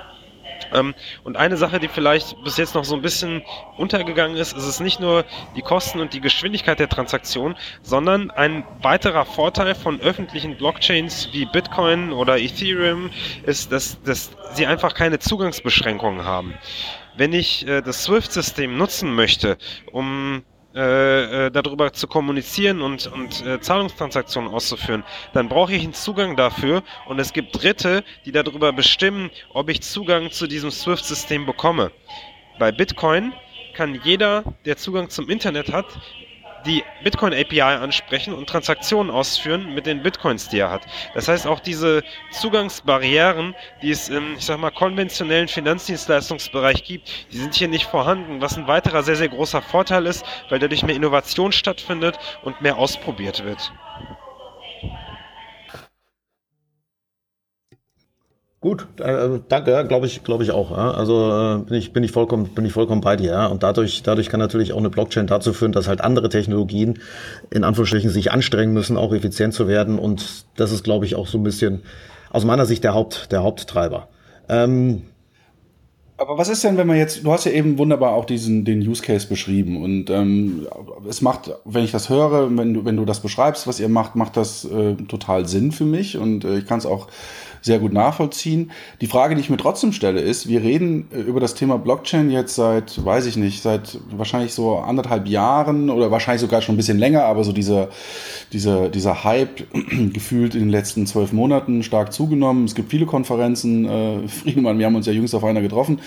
Ähm, 0.73 0.93
und 1.23 1.37
eine 1.37 1.57
Sache, 1.57 1.79
die 1.79 1.87
vielleicht 1.87 2.41
bis 2.43 2.57
jetzt 2.57 2.75
noch 2.75 2.83
so 2.83 2.95
ein 2.95 3.01
bisschen 3.01 3.43
untergegangen 3.77 4.37
ist, 4.37 4.55
ist 4.55 4.65
es 4.65 4.79
nicht 4.79 4.99
nur 4.99 5.25
die 5.55 5.61
Kosten 5.61 5.99
und 5.99 6.13
die 6.13 6.21
Geschwindigkeit 6.21 6.79
der 6.79 6.89
Transaktion, 6.89 7.55
sondern 7.81 8.31
ein 8.31 8.63
weiterer 8.81 9.25
Vorteil 9.25 9.75
von 9.75 9.99
öffentlichen 10.01 10.57
Blockchains 10.57 11.29
wie 11.31 11.45
Bitcoin 11.45 12.11
oder 12.11 12.37
Ethereum 12.37 13.09
ist, 13.45 13.71
dass, 13.71 14.01
dass 14.03 14.31
sie 14.53 14.65
einfach 14.65 14.93
keine 14.93 15.19
Zugangsbeschränkungen 15.19 16.25
haben. 16.25 16.53
Wenn 17.17 17.33
ich 17.33 17.67
äh, 17.67 17.81
das 17.81 18.03
SWIFT-System 18.03 18.77
nutzen 18.77 19.13
möchte, 19.13 19.57
um 19.91 20.43
äh, 20.75 21.45
äh, 21.45 21.51
darüber 21.51 21.93
zu 21.93 22.05
kommunizieren 22.05 22.81
und, 22.81 23.07
und 23.07 23.45
äh, 23.45 23.61
Zahlungstransaktionen 23.61 24.51
auszuführen, 24.51 25.05
dann 25.31 25.47
brauche 25.47 25.73
ich 25.73 25.81
einen 25.83 25.93
Zugang 25.93 26.35
dafür 26.35 26.83
und 27.05 27.17
es 27.17 27.31
gibt 27.31 27.63
Dritte, 27.63 28.03
die 28.25 28.33
darüber 28.33 28.73
bestimmen, 28.73 29.31
ob 29.53 29.69
ich 29.69 29.81
Zugang 29.81 30.31
zu 30.31 30.47
diesem 30.47 30.71
SWIFT-System 30.71 31.45
bekomme. 31.45 31.91
Bei 32.59 32.73
Bitcoin 32.73 33.31
kann 33.73 33.99
jeder, 34.03 34.43
der 34.65 34.75
Zugang 34.75 35.09
zum 35.09 35.29
Internet 35.29 35.71
hat, 35.71 35.85
die 36.65 36.83
Bitcoin 37.03 37.33
API 37.33 37.61
ansprechen 37.61 38.33
und 38.33 38.47
Transaktionen 38.47 39.11
ausführen 39.11 39.73
mit 39.73 39.85
den 39.85 40.01
Bitcoins, 40.03 40.49
die 40.49 40.59
er 40.59 40.71
hat. 40.71 40.81
Das 41.13 41.27
heißt, 41.27 41.47
auch 41.47 41.59
diese 41.59 42.03
Zugangsbarrieren, 42.31 43.55
die 43.81 43.91
es 43.91 44.09
im, 44.09 44.35
ich 44.37 44.45
sag 44.45 44.59
mal, 44.59 44.71
konventionellen 44.71 45.47
Finanzdienstleistungsbereich 45.47 46.83
gibt, 46.83 47.09
die 47.31 47.37
sind 47.37 47.55
hier 47.55 47.67
nicht 47.67 47.85
vorhanden, 47.85 48.41
was 48.41 48.57
ein 48.57 48.67
weiterer 48.67 49.03
sehr, 49.03 49.15
sehr 49.15 49.29
großer 49.29 49.61
Vorteil 49.61 50.05
ist, 50.05 50.25
weil 50.49 50.59
dadurch 50.59 50.83
mehr 50.83 50.95
Innovation 50.95 51.51
stattfindet 51.51 52.17
und 52.43 52.61
mehr 52.61 52.77
ausprobiert 52.77 53.43
wird. 53.45 53.71
Gut, 58.65 58.87
äh, 58.99 59.41
danke, 59.47 59.85
glaube 59.87 60.07
ich, 60.07 60.23
glaube 60.23 60.43
ich 60.43 60.49
auch. 60.49 60.71
Also 60.71 61.59
äh, 61.59 61.69
bin 61.69 61.77
ich 61.77 61.93
bin 61.93 62.03
ich 62.03 62.11
vollkommen 62.11 62.47
bin 62.47 62.65
ich 62.65 62.73
vollkommen 62.73 62.99
bei 62.99 63.15
dir. 63.15 63.49
Und 63.51 63.61
dadurch 63.61 64.01
dadurch 64.01 64.27
kann 64.27 64.39
natürlich 64.39 64.73
auch 64.73 64.79
eine 64.79 64.89
Blockchain 64.89 65.27
dazu 65.27 65.53
führen, 65.53 65.71
dass 65.71 65.87
halt 65.87 66.01
andere 66.01 66.29
Technologien 66.29 66.97
in 67.51 67.63
Anführungsstrichen 67.63 68.09
sich 68.09 68.31
anstrengen 68.31 68.73
müssen, 68.73 68.97
auch 68.97 69.13
effizient 69.13 69.53
zu 69.53 69.67
werden. 69.67 69.99
Und 69.99 70.47
das 70.55 70.71
ist, 70.71 70.83
glaube 70.83 71.05
ich, 71.05 71.13
auch 71.13 71.27
so 71.27 71.37
ein 71.37 71.43
bisschen 71.43 71.83
aus 72.31 72.43
meiner 72.43 72.65
Sicht 72.65 72.83
der 72.83 72.95
Haupt 72.95 73.31
der 73.31 73.43
Haupttreiber. 73.43 74.07
Ähm, 74.49 75.03
aber 76.17 76.37
was 76.37 76.47
ist 76.47 76.63
denn, 76.63 76.77
wenn 76.77 76.87
man 76.87 76.95
jetzt, 76.95 77.25
du 77.25 77.31
hast 77.33 77.43
ja 77.43 77.51
eben 77.51 77.77
wunderbar 77.77 78.13
auch 78.13 78.23
diesen, 78.23 78.63
den 78.63 78.79
Use 78.79 79.03
Case 79.03 79.27
beschrieben 79.27 79.83
und 79.83 80.09
ähm, 80.09 80.65
es 81.09 81.21
macht, 81.21 81.51
wenn 81.65 81.83
ich 81.83 81.91
das 81.91 82.09
höre, 82.09 82.55
wenn 82.55 82.73
du, 82.73 82.85
wenn 82.85 82.95
du 82.95 83.03
das 83.03 83.19
beschreibst, 83.19 83.67
was 83.67 83.81
ihr 83.81 83.89
macht, 83.89 84.15
macht 84.15 84.37
das 84.37 84.63
äh, 84.63 84.93
total 85.09 85.45
Sinn 85.45 85.73
für 85.73 85.83
mich 85.83 86.17
und 86.17 86.45
äh, 86.45 86.59
ich 86.59 86.65
kann 86.67 86.79
es 86.79 86.85
auch 86.85 87.09
sehr 87.65 87.79
gut 87.79 87.93
nachvollziehen. 87.93 88.71
Die 89.01 89.07
Frage, 89.07 89.33
die 89.33 89.41
ich 89.41 89.49
mir 89.49 89.57
trotzdem 89.57 89.91
stelle, 89.91 90.21
ist, 90.21 90.47
wir 90.47 90.61
reden 90.61 91.07
äh, 91.11 91.19
über 91.21 91.39
das 91.39 91.55
Thema 91.55 91.79
Blockchain 91.79 92.29
jetzt 92.29 92.53
seit, 92.53 93.03
weiß 93.03 93.25
ich 93.25 93.37
nicht, 93.37 93.63
seit 93.63 93.97
wahrscheinlich 94.11 94.53
so 94.53 94.77
anderthalb 94.77 95.27
Jahren 95.27 95.89
oder 95.89 96.11
wahrscheinlich 96.11 96.41
sogar 96.41 96.61
schon 96.61 96.75
ein 96.75 96.77
bisschen 96.77 96.99
länger, 96.99 97.23
aber 97.23 97.43
so 97.43 97.51
dieser, 97.51 97.89
dieser, 98.53 98.89
dieser 98.89 99.23
Hype 99.23 99.63
gefühlt 100.13 100.53
in 100.53 100.61
den 100.61 100.69
letzten 100.69 101.07
zwölf 101.07 101.33
Monaten 101.33 101.81
stark 101.81 102.13
zugenommen. 102.13 102.65
Es 102.65 102.75
gibt 102.75 102.91
viele 102.91 103.07
Konferenzen. 103.07 103.85
Äh, 103.85 104.27
Friedemann, 104.27 104.77
wir 104.77 104.85
haben 104.85 104.95
uns 104.95 105.07
ja 105.07 105.13
jüngst 105.13 105.33
auf 105.33 105.43
einer 105.43 105.61
getroffen. 105.61 105.99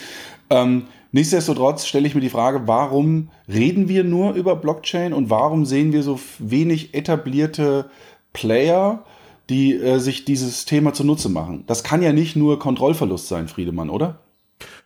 Ähm, 0.50 0.84
Nichtsdestotrotz 1.10 1.86
stelle 1.86 2.06
ich 2.06 2.14
mir 2.14 2.20
die 2.20 2.28
Frage, 2.28 2.66
warum 2.66 3.30
reden 3.48 3.88
wir 3.88 4.04
nur 4.04 4.34
über 4.34 4.56
Blockchain 4.56 5.14
und 5.14 5.30
warum 5.30 5.64
sehen 5.64 5.94
wir 5.94 6.02
so 6.02 6.20
wenig 6.38 6.92
etablierte 6.92 7.88
Player, 8.34 9.04
die 9.48 9.74
äh, 9.74 9.98
sich 9.98 10.24
dieses 10.24 10.64
Thema 10.64 10.92
zunutze 10.92 11.28
machen. 11.28 11.64
Das 11.66 11.82
kann 11.82 12.02
ja 12.02 12.12
nicht 12.12 12.36
nur 12.36 12.58
Kontrollverlust 12.58 13.28
sein, 13.28 13.48
Friedemann, 13.48 13.90
oder? 13.90 14.20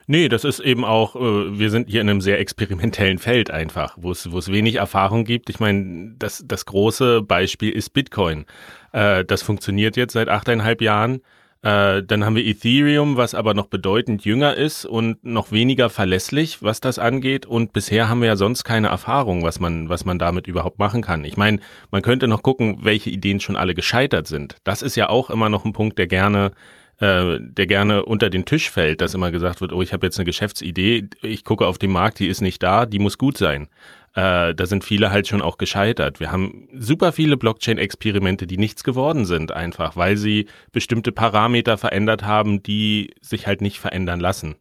Nee, 0.07 0.29
das 0.29 0.45
ist 0.45 0.61
eben 0.61 0.85
auch, 0.85 1.17
äh, 1.17 1.59
wir 1.59 1.71
sind 1.71 1.89
hier 1.89 2.01
in 2.01 2.11
einem 2.11 2.21
sehr 2.21 2.41
experimentellen 2.41 3.19
Feld 3.19 3.51
einfach, 3.51 3.97
wo 3.99 4.11
es, 4.11 4.27
wenig 4.51 4.77
Erfahrung 4.77 5.25
gibt. 5.25 5.49
Ich 5.49 5.61
meine, 5.61 6.15
das, 6.19 6.45
das 6.47 6.67
große 6.67 7.23
Beispiel 7.23 7.71
ist 7.71 7.91
Bitcoin. 7.91 8.45
Äh, 8.93 9.25
das 9.25 9.43
funktioniert 9.43 9.97
jetzt 9.97 10.13
seit 10.13 10.29
achteinhalb 10.29 10.83
Jahren. 10.83 11.21
Äh, 11.63 12.03
dann 12.03 12.25
haben 12.25 12.35
wir 12.35 12.45
Ethereum, 12.45 13.17
was 13.17 13.35
aber 13.35 13.55
noch 13.55 13.67
bedeutend 13.67 14.25
jünger 14.25 14.57
ist 14.57 14.85
und 14.85 15.25
noch 15.25 15.53
weniger 15.53 15.91
verlässlich, 15.91 16.61
was 16.63 16.81
das 16.81 16.99
angeht. 16.99 17.47
Und 17.47 17.73
bisher 17.73 18.09
haben 18.09 18.21
wir 18.21 18.29
ja 18.29 18.37
sonst 18.37 18.65
keine 18.65 18.89
Erfahrung, 18.89 19.45
was 19.45 19.61
man, 19.61 19.89
was 19.89 20.05
man 20.05 20.19
damit 20.19 20.49
überhaupt 20.49 20.81
machen 20.81 21.03
kann. 21.03 21.25
Ich 21.25 21.37
meine, 21.37 21.61
man 21.93 22.03
könnte 22.03 22.27
noch 22.27 22.43
gucken, 22.43 22.79
welche 22.83 23.11
Ideen 23.11 23.39
schon 23.39 23.57
alle 23.57 23.75
gescheitert 23.75 24.27
sind. 24.27 24.57
Das 24.65 24.83
ist 24.83 24.97
ja 24.97 25.09
auch 25.09 25.31
immer 25.31 25.49
noch 25.49 25.65
ein 25.65 25.73
Punkt, 25.73 25.99
der 25.99 26.09
gerne 26.09 26.51
äh, 26.99 27.39
der 27.41 27.67
gerne 27.67 28.05
unter 28.05 28.31
den 28.31 28.45
Tisch 28.45 28.71
fällt, 28.71 29.01
dass 29.01 29.15
immer 29.15 29.31
gesagt 29.33 29.61
wird, 29.61 29.73
oh, 29.73 29.83
ich 29.83 29.93
habe 29.93 30.07
jetzt 30.07 30.19
eine 30.19 30.25
Geschäftsidee, 30.25 31.09
ich 31.23 31.45
gucke 31.45 31.67
auf 31.67 31.79
den 31.79 31.91
Markt, 31.91 32.19
die 32.19 32.29
ist 32.29 32.41
nicht 32.41 32.63
da, 32.63 32.87
die 32.87 32.99
muss 32.99 33.19
gut 33.19 33.39
sein. 33.39 33.69
Äh, 34.15 34.55
da 34.55 34.67
sind 34.67 34.85
viele 34.85 35.11
halt 35.11 35.27
schon 35.27 35.41
auch 35.41 35.57
gescheitert. 35.57 36.21
Wir 36.21 36.31
haben 36.31 36.69
super 36.75 37.13
viele 37.13 37.37
Blockchain-Experimente, 37.37 38.47
die 38.47 38.59
nichts 38.59 38.85
geworden 38.85 39.25
sind, 39.25 39.53
einfach, 39.53 39.97
weil 39.97 40.17
sie 40.17 40.47
bestimmte 40.71 41.13
Parameter 41.13 41.79
verändert 41.79 42.23
haben, 42.23 42.63
die 42.63 43.15
sich 43.21 43.47
halt 43.47 43.63
nicht 43.63 43.79
verändern 43.79 44.21
lassen. 44.21 44.57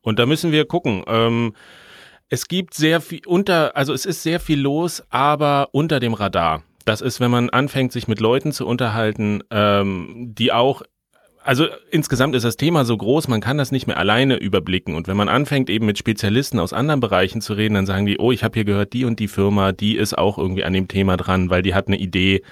Und 0.00 0.18
da 0.18 0.26
müssen 0.26 0.52
wir 0.52 0.64
gucken. 0.64 1.04
Ähm, 1.06 1.54
es 2.30 2.48
gibt 2.48 2.74
sehr 2.74 3.00
viel 3.00 3.22
unter, 3.26 3.76
also 3.76 3.92
es 3.92 4.06
ist 4.06 4.22
sehr 4.22 4.40
viel 4.40 4.60
los, 4.60 5.02
aber 5.10 5.68
unter 5.72 6.00
dem 6.00 6.14
Radar. 6.14 6.62
Das 6.84 7.02
ist, 7.02 7.20
wenn 7.20 7.30
man 7.30 7.50
anfängt, 7.50 7.92
sich 7.92 8.08
mit 8.08 8.20
Leuten 8.20 8.52
zu 8.52 8.66
unterhalten, 8.66 9.42
ähm, 9.50 10.32
die 10.34 10.52
auch 10.52 10.82
also 11.48 11.66
insgesamt 11.90 12.34
ist 12.34 12.44
das 12.44 12.58
Thema 12.58 12.84
so 12.84 12.94
groß, 12.94 13.26
man 13.28 13.40
kann 13.40 13.56
das 13.56 13.72
nicht 13.72 13.86
mehr 13.86 13.96
alleine 13.96 14.36
überblicken. 14.36 14.94
Und 14.94 15.08
wenn 15.08 15.16
man 15.16 15.30
anfängt, 15.30 15.70
eben 15.70 15.86
mit 15.86 15.96
Spezialisten 15.96 16.58
aus 16.58 16.74
anderen 16.74 17.00
Bereichen 17.00 17.40
zu 17.40 17.54
reden, 17.54 17.72
dann 17.72 17.86
sagen 17.86 18.04
die, 18.04 18.18
oh, 18.18 18.32
ich 18.32 18.44
habe 18.44 18.52
hier 18.52 18.66
gehört, 18.66 18.92
die 18.92 19.06
und 19.06 19.18
die 19.18 19.28
Firma, 19.28 19.72
die 19.72 19.96
ist 19.96 20.18
auch 20.18 20.36
irgendwie 20.36 20.64
an 20.64 20.74
dem 20.74 20.88
Thema 20.88 21.16
dran, 21.16 21.48
weil 21.48 21.62
die 21.62 21.74
hat 21.74 21.86
eine 21.86 21.96
Idee. 21.96 22.42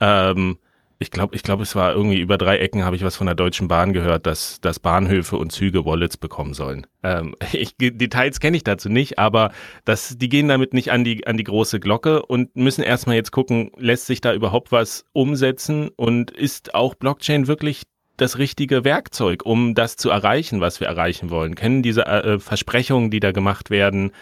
Ähm, 0.00 0.56
ich 0.98 1.10
glaube, 1.10 1.36
ich 1.36 1.42
glaube, 1.42 1.62
es 1.62 1.76
war 1.76 1.92
irgendwie 1.92 2.20
über 2.20 2.38
drei 2.38 2.56
Ecken 2.56 2.86
habe 2.86 2.96
ich 2.96 3.04
was 3.04 3.16
von 3.16 3.26
der 3.26 3.36
Deutschen 3.36 3.68
Bahn 3.68 3.92
gehört, 3.92 4.24
dass, 4.24 4.62
dass 4.62 4.80
Bahnhöfe 4.80 5.36
und 5.36 5.52
Züge 5.52 5.84
Wallets 5.84 6.16
bekommen 6.16 6.54
sollen. 6.54 6.86
Ähm, 7.02 7.34
ich, 7.52 7.76
Details 7.76 8.40
kenne 8.40 8.56
ich 8.56 8.64
dazu 8.64 8.88
nicht, 8.88 9.18
aber 9.18 9.52
das, 9.84 10.16
die 10.16 10.30
gehen 10.30 10.48
damit 10.48 10.72
nicht 10.72 10.90
an 10.90 11.04
die, 11.04 11.26
an 11.26 11.36
die 11.36 11.44
große 11.44 11.80
Glocke 11.80 12.24
und 12.24 12.56
müssen 12.56 12.82
erstmal 12.82 13.16
jetzt 13.16 13.30
gucken, 13.30 13.72
lässt 13.76 14.06
sich 14.06 14.22
da 14.22 14.32
überhaupt 14.32 14.72
was 14.72 15.04
umsetzen 15.12 15.90
und 15.96 16.30
ist 16.30 16.74
auch 16.74 16.94
Blockchain 16.94 17.46
wirklich 17.46 17.82
das 18.18 18.38
richtige 18.38 18.84
Werkzeug, 18.84 19.46
um 19.46 19.74
das 19.74 19.96
zu 19.96 20.10
erreichen, 20.10 20.60
was 20.60 20.80
wir 20.80 20.86
erreichen 20.86 21.30
wollen? 21.30 21.54
Kennen 21.54 21.82
diese 21.82 22.06
äh, 22.06 22.38
Versprechungen, 22.38 23.10
die 23.10 23.20
da 23.20 23.32
gemacht 23.32 23.70
werden, 23.70 24.12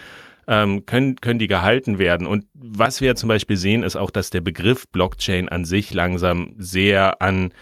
ähm, 0.46 0.86
können, 0.86 1.16
können 1.16 1.38
die 1.38 1.48
gehalten 1.48 1.98
werden? 1.98 2.26
Und 2.26 2.46
was 2.54 3.00
wir 3.00 3.16
zum 3.16 3.28
Beispiel 3.28 3.56
sehen, 3.56 3.82
ist 3.82 3.96
auch, 3.96 4.10
dass 4.10 4.30
der 4.30 4.40
Begriff 4.42 4.86
Blockchain 4.88 5.48
an 5.48 5.64
sich 5.64 5.92
langsam 5.92 6.54
sehr 6.58 7.20
an 7.20 7.52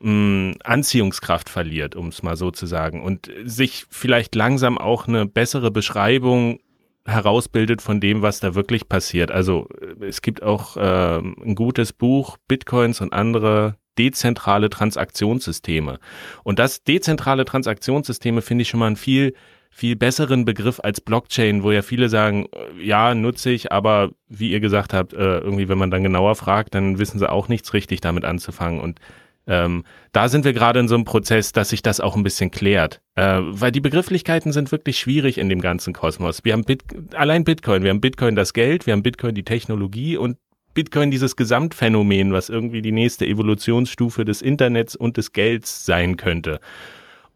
mh, 0.00 0.54
Anziehungskraft 0.64 1.48
verliert, 1.48 1.96
um 1.96 2.08
es 2.08 2.22
mal 2.22 2.36
so 2.36 2.50
zu 2.50 2.66
sagen, 2.66 3.02
und 3.02 3.30
sich 3.44 3.84
vielleicht 3.90 4.34
langsam 4.34 4.78
auch 4.78 5.08
eine 5.08 5.26
bessere 5.26 5.70
Beschreibung 5.70 6.60
herausbildet 7.06 7.82
von 7.82 8.00
dem, 8.00 8.22
was 8.22 8.40
da 8.40 8.54
wirklich 8.54 8.88
passiert. 8.88 9.30
Also 9.30 9.68
es 10.00 10.22
gibt 10.22 10.42
auch 10.42 10.76
äh, 10.76 11.18
ein 11.18 11.54
gutes 11.54 11.92
Buch, 11.92 12.38
Bitcoins 12.48 13.00
und 13.00 13.12
andere 13.12 13.76
dezentrale 13.98 14.70
Transaktionssysteme. 14.70 15.98
Und 16.42 16.58
das 16.58 16.84
dezentrale 16.84 17.44
Transaktionssysteme 17.44 18.42
finde 18.42 18.62
ich 18.62 18.68
schon 18.68 18.80
mal 18.80 18.88
ein 18.88 18.96
viel 18.96 19.34
viel 19.74 19.96
besseren 19.96 20.44
Begriff 20.44 20.78
als 20.84 21.00
Blockchain, 21.00 21.64
wo 21.64 21.72
ja 21.72 21.82
viele 21.82 22.08
sagen, 22.08 22.46
äh, 22.52 22.84
ja, 22.84 23.12
nutze 23.12 23.50
ich, 23.50 23.72
aber 23.72 24.12
wie 24.28 24.52
ihr 24.52 24.60
gesagt 24.60 24.94
habt, 24.94 25.12
äh, 25.12 25.38
irgendwie, 25.38 25.68
wenn 25.68 25.78
man 25.78 25.90
dann 25.90 26.04
genauer 26.04 26.36
fragt, 26.36 26.76
dann 26.76 27.00
wissen 27.00 27.18
sie 27.18 27.28
auch 27.28 27.48
nichts 27.48 27.74
richtig 27.74 28.00
damit 28.00 28.24
anzufangen. 28.24 28.80
Und 28.80 29.00
ähm, 29.46 29.84
da 30.12 30.28
sind 30.28 30.44
wir 30.44 30.52
gerade 30.52 30.78
in 30.78 30.86
so 30.86 30.94
einem 30.94 31.04
Prozess, 31.04 31.50
dass 31.50 31.70
sich 31.70 31.82
das 31.82 32.00
auch 32.00 32.14
ein 32.16 32.22
bisschen 32.22 32.52
klärt. 32.52 33.02
Äh, 33.16 33.40
weil 33.42 33.72
die 33.72 33.80
Begrifflichkeiten 33.80 34.52
sind 34.52 34.70
wirklich 34.70 34.98
schwierig 34.98 35.38
in 35.38 35.48
dem 35.48 35.60
ganzen 35.60 35.92
Kosmos. 35.92 36.44
Wir 36.44 36.52
haben 36.52 36.64
Bit 36.64 36.84
allein 37.14 37.42
Bitcoin, 37.42 37.82
wir 37.82 37.90
haben 37.90 38.00
Bitcoin 38.00 38.36
das 38.36 38.52
Geld, 38.52 38.86
wir 38.86 38.92
haben 38.92 39.02
Bitcoin 39.02 39.34
die 39.34 39.44
Technologie 39.44 40.16
und 40.16 40.38
Bitcoin 40.74 41.10
dieses 41.10 41.36
Gesamtphänomen, 41.36 42.32
was 42.32 42.48
irgendwie 42.48 42.82
die 42.82 42.92
nächste 42.92 43.26
Evolutionsstufe 43.26 44.24
des 44.24 44.42
Internets 44.42 44.96
und 44.96 45.16
des 45.16 45.32
Gelds 45.32 45.86
sein 45.86 46.16
könnte. 46.16 46.60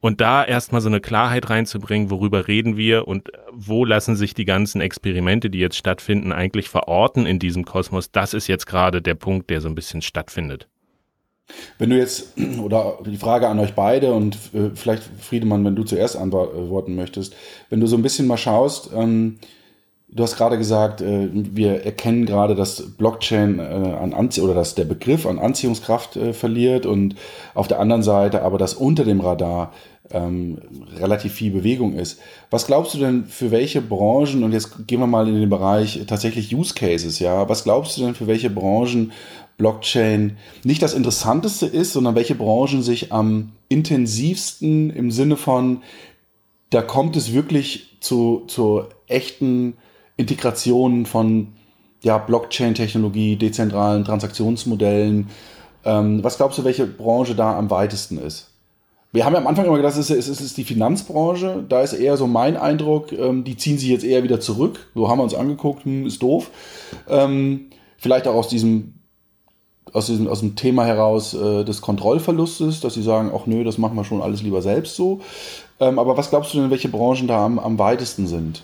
Und 0.01 0.21
da 0.21 0.45
erstmal 0.45 0.81
so 0.81 0.89
eine 0.89 1.01
Klarheit 1.01 1.51
reinzubringen, 1.51 2.11
worüber 2.11 2.47
reden 2.47 2.77
wir 2.77 3.09
und 3.09 3.31
wo 3.53 3.85
lassen 3.85 4.15
sich 4.15 4.33
die 4.33 4.45
ganzen 4.45 4.81
Experimente, 4.81 5.51
die 5.51 5.59
jetzt 5.59 5.77
stattfinden, 5.77 6.33
eigentlich 6.33 6.69
verorten 6.69 7.27
in 7.27 7.39
diesem 7.41 7.65
Kosmos, 7.65 8.13
das 8.13 8.35
ist 8.35 8.47
jetzt 8.47 8.67
gerade 8.67 9.03
der 9.03 9.15
Punkt, 9.15 9.51
der 9.51 9.61
so 9.61 9.69
ein 9.69 9.75
bisschen 9.75 10.03
stattfindet. 10.03 10.69
Wenn 11.79 11.91
du 11.91 11.99
jetzt, 11.99 12.35
oder 12.63 12.99
die 13.05 13.17
Frage 13.17 13.49
an 13.49 13.59
euch 13.59 13.75
beide 13.75 14.13
und 14.13 14.37
äh, 14.55 14.71
vielleicht 14.75 15.03
Friedemann, 15.03 15.65
wenn 15.65 15.75
du 15.77 15.83
zuerst 15.83 16.17
antworten 16.17 16.95
möchtest, 16.95 17.35
wenn 17.71 17.81
du 17.81 17.87
so 17.87 17.97
ein 17.97 18.03
bisschen 18.03 18.27
mal 18.27 18.37
schaust, 18.37 18.91
ähm, 18.95 19.39
du 20.11 20.23
hast 20.23 20.37
gerade 20.37 20.59
gesagt, 20.59 21.01
äh, 21.01 21.29
wir 21.33 21.85
erkennen 21.85 22.27
gerade, 22.27 22.55
dass 22.55 22.97
Blockchain 22.97 23.59
äh, 23.59 23.63
an 23.63 24.13
Anzie 24.15 24.43
oder 24.43 24.55
dass 24.55 24.75
der 24.75 24.85
Begriff 24.85 25.27
an 25.27 25.39
Anziehungskraft 25.39 26.17
äh, 26.17 26.33
verliert 26.33 26.87
und 26.87 27.15
auf 27.55 27.69
der 27.69 27.81
anderen 27.81 28.03
Seite 28.03 28.43
aber, 28.43 28.59
dass 28.59 28.75
unter 28.75 29.05
dem 29.05 29.21
Radar 29.21 29.73
ähm, 30.11 30.59
relativ 30.97 31.35
viel 31.35 31.53
Bewegung 31.53 31.95
ist. 31.95 32.21
Was 32.51 32.67
glaubst 32.67 32.95
du 32.95 32.99
denn 32.99 33.27
für 33.27 33.51
welche 33.51 33.83
Branchen, 33.83 34.43
und 34.43 34.53
jetzt 34.53 34.87
gehen 34.87 35.01
wir 35.01 35.07
mal 35.07 35.29
in 35.29 35.39
den 35.39 35.51
Bereich 35.51 36.03
tatsächlich 36.07 36.55
Use 36.55 36.75
Cases, 36.75 37.19
ja, 37.19 37.49
was 37.49 37.65
glaubst 37.65 37.97
du 37.97 38.03
denn 38.03 38.15
für 38.15 38.27
welche 38.27 38.49
Branchen 38.49 39.13
Blockchain 39.59 40.39
nicht 40.65 40.83
das 40.83 40.95
Interessanteste 40.95 41.67
ist, 41.67 41.93
sondern 41.93 42.15
welche 42.15 42.37
Branchen 42.37 42.83
sich 42.83 43.13
am 43.13 43.53
intensivsten 43.69 44.89
im 44.91 45.11
Sinne 45.11 45.37
von, 45.37 45.83
da 46.71 46.81
kommt 46.81 47.17
es 47.17 47.35
wirklich 47.35 47.97
zu, 48.01 48.45
zur 48.47 48.91
echten 49.09 49.77
Integration 50.19 51.07
von 51.07 51.49
ja, 52.03 52.19
Blockchain-Technologie, 52.19 53.37
dezentralen 53.37 54.05
Transaktionsmodellen. 54.05 55.31
Ähm, 55.85 56.23
was 56.23 56.37
glaubst 56.37 56.59
du, 56.59 56.65
welche 56.65 56.87
Branche 56.87 57.35
da 57.35 57.57
am 57.57 57.71
weitesten 57.71 58.19
ist? 58.19 58.51
Wir 59.11 59.25
haben 59.25 59.33
ja 59.33 59.39
am 59.39 59.47
Anfang 59.47 59.65
immer 59.65 59.77
gedacht, 59.77 59.97
es 59.97 60.11
ist, 60.11 60.29
es 60.29 60.41
ist 60.41 60.59
die 60.59 60.65
Finanzbranche. 60.65 61.65
Da 61.67 61.81
ist 61.81 61.95
eher 61.95 62.19
so 62.19 62.27
mein 62.27 62.59
Eindruck, 62.59 63.13
ähm, 63.13 63.43
die 63.43 63.57
ziehen 63.57 63.79
sich 63.79 63.89
jetzt 63.89 64.05
eher 64.05 64.23
wieder 64.23 64.39
zurück. 64.39 64.91
So 64.95 65.09
haben 65.09 65.19
wir 65.19 65.23
uns 65.23 65.35
angeguckt, 65.35 65.85
hm, 65.85 66.07
ist 66.07 66.23
doof. 66.23 66.51
Ähm, 67.09 67.71
vielleicht 67.97 68.29
auch 68.29 68.35
aus 68.35 68.49
diesem 68.49 68.95
aus 69.95 70.05
diesem, 70.05 70.29
aus 70.29 70.41
dem 70.41 70.55
Thema 70.55 70.85
heraus 70.85 71.33
äh, 71.33 71.65
des 71.65 71.81
Kontrollverlustes, 71.81 72.81
dass 72.81 72.93
sie 72.93 73.03
sagen, 73.03 73.31
ach 73.35 73.47
nö, 73.47 73.65
das 73.65 73.79
machen 73.79 73.97
wir 73.97 74.05
schon 74.05 74.21
alles 74.21 74.43
lieber 74.43 74.61
selbst 74.61 74.97
so. 74.97 75.21
Ähm, 75.81 75.99
aber 75.99 76.19
was 76.19 76.29
glaubst 76.29 76.53
du 76.53 76.59
denn, 76.59 76.71
welche 76.71 76.91
Branchen 76.91 77.27
da 77.27 77.45
am, 77.45 77.59
am 77.59 77.79
weitesten 77.79 78.27
sind? 78.27 78.63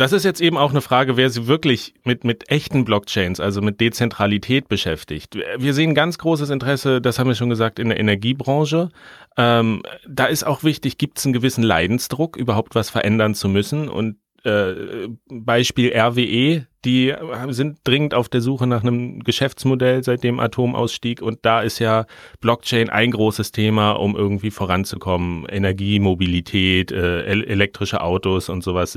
Das 0.00 0.12
ist 0.12 0.24
jetzt 0.24 0.40
eben 0.40 0.56
auch 0.56 0.70
eine 0.70 0.80
Frage, 0.80 1.18
wer 1.18 1.28
sich 1.28 1.46
wirklich 1.46 1.92
mit, 2.04 2.24
mit 2.24 2.50
echten 2.50 2.86
Blockchains, 2.86 3.38
also 3.38 3.60
mit 3.60 3.82
Dezentralität 3.82 4.66
beschäftigt. 4.66 5.36
Wir 5.58 5.74
sehen 5.74 5.94
ganz 5.94 6.16
großes 6.16 6.48
Interesse, 6.48 7.02
das 7.02 7.18
haben 7.18 7.28
wir 7.28 7.34
schon 7.34 7.50
gesagt, 7.50 7.78
in 7.78 7.90
der 7.90 8.00
Energiebranche. 8.00 8.88
Ähm, 9.36 9.82
da 10.08 10.24
ist 10.24 10.46
auch 10.46 10.64
wichtig, 10.64 10.96
gibt 10.96 11.18
es 11.18 11.26
einen 11.26 11.34
gewissen 11.34 11.62
Leidensdruck, 11.62 12.38
überhaupt 12.38 12.74
was 12.74 12.88
verändern 12.88 13.34
zu 13.34 13.50
müssen. 13.50 13.90
Und 13.90 14.16
äh, 14.42 15.08
Beispiel 15.28 15.92
RWE, 15.94 16.66
die 16.86 17.14
sind 17.50 17.80
dringend 17.84 18.14
auf 18.14 18.30
der 18.30 18.40
Suche 18.40 18.66
nach 18.66 18.82
einem 18.82 19.20
Geschäftsmodell 19.20 20.02
seit 20.02 20.24
dem 20.24 20.40
Atomausstieg 20.40 21.20
und 21.20 21.40
da 21.42 21.60
ist 21.60 21.78
ja 21.78 22.06
Blockchain 22.40 22.88
ein 22.88 23.10
großes 23.10 23.52
Thema, 23.52 23.90
um 23.90 24.16
irgendwie 24.16 24.50
voranzukommen. 24.50 25.44
Energie, 25.46 25.98
Mobilität, 25.98 26.90
äh, 26.90 27.24
elektrische 27.24 28.00
Autos 28.00 28.48
und 28.48 28.64
sowas, 28.64 28.94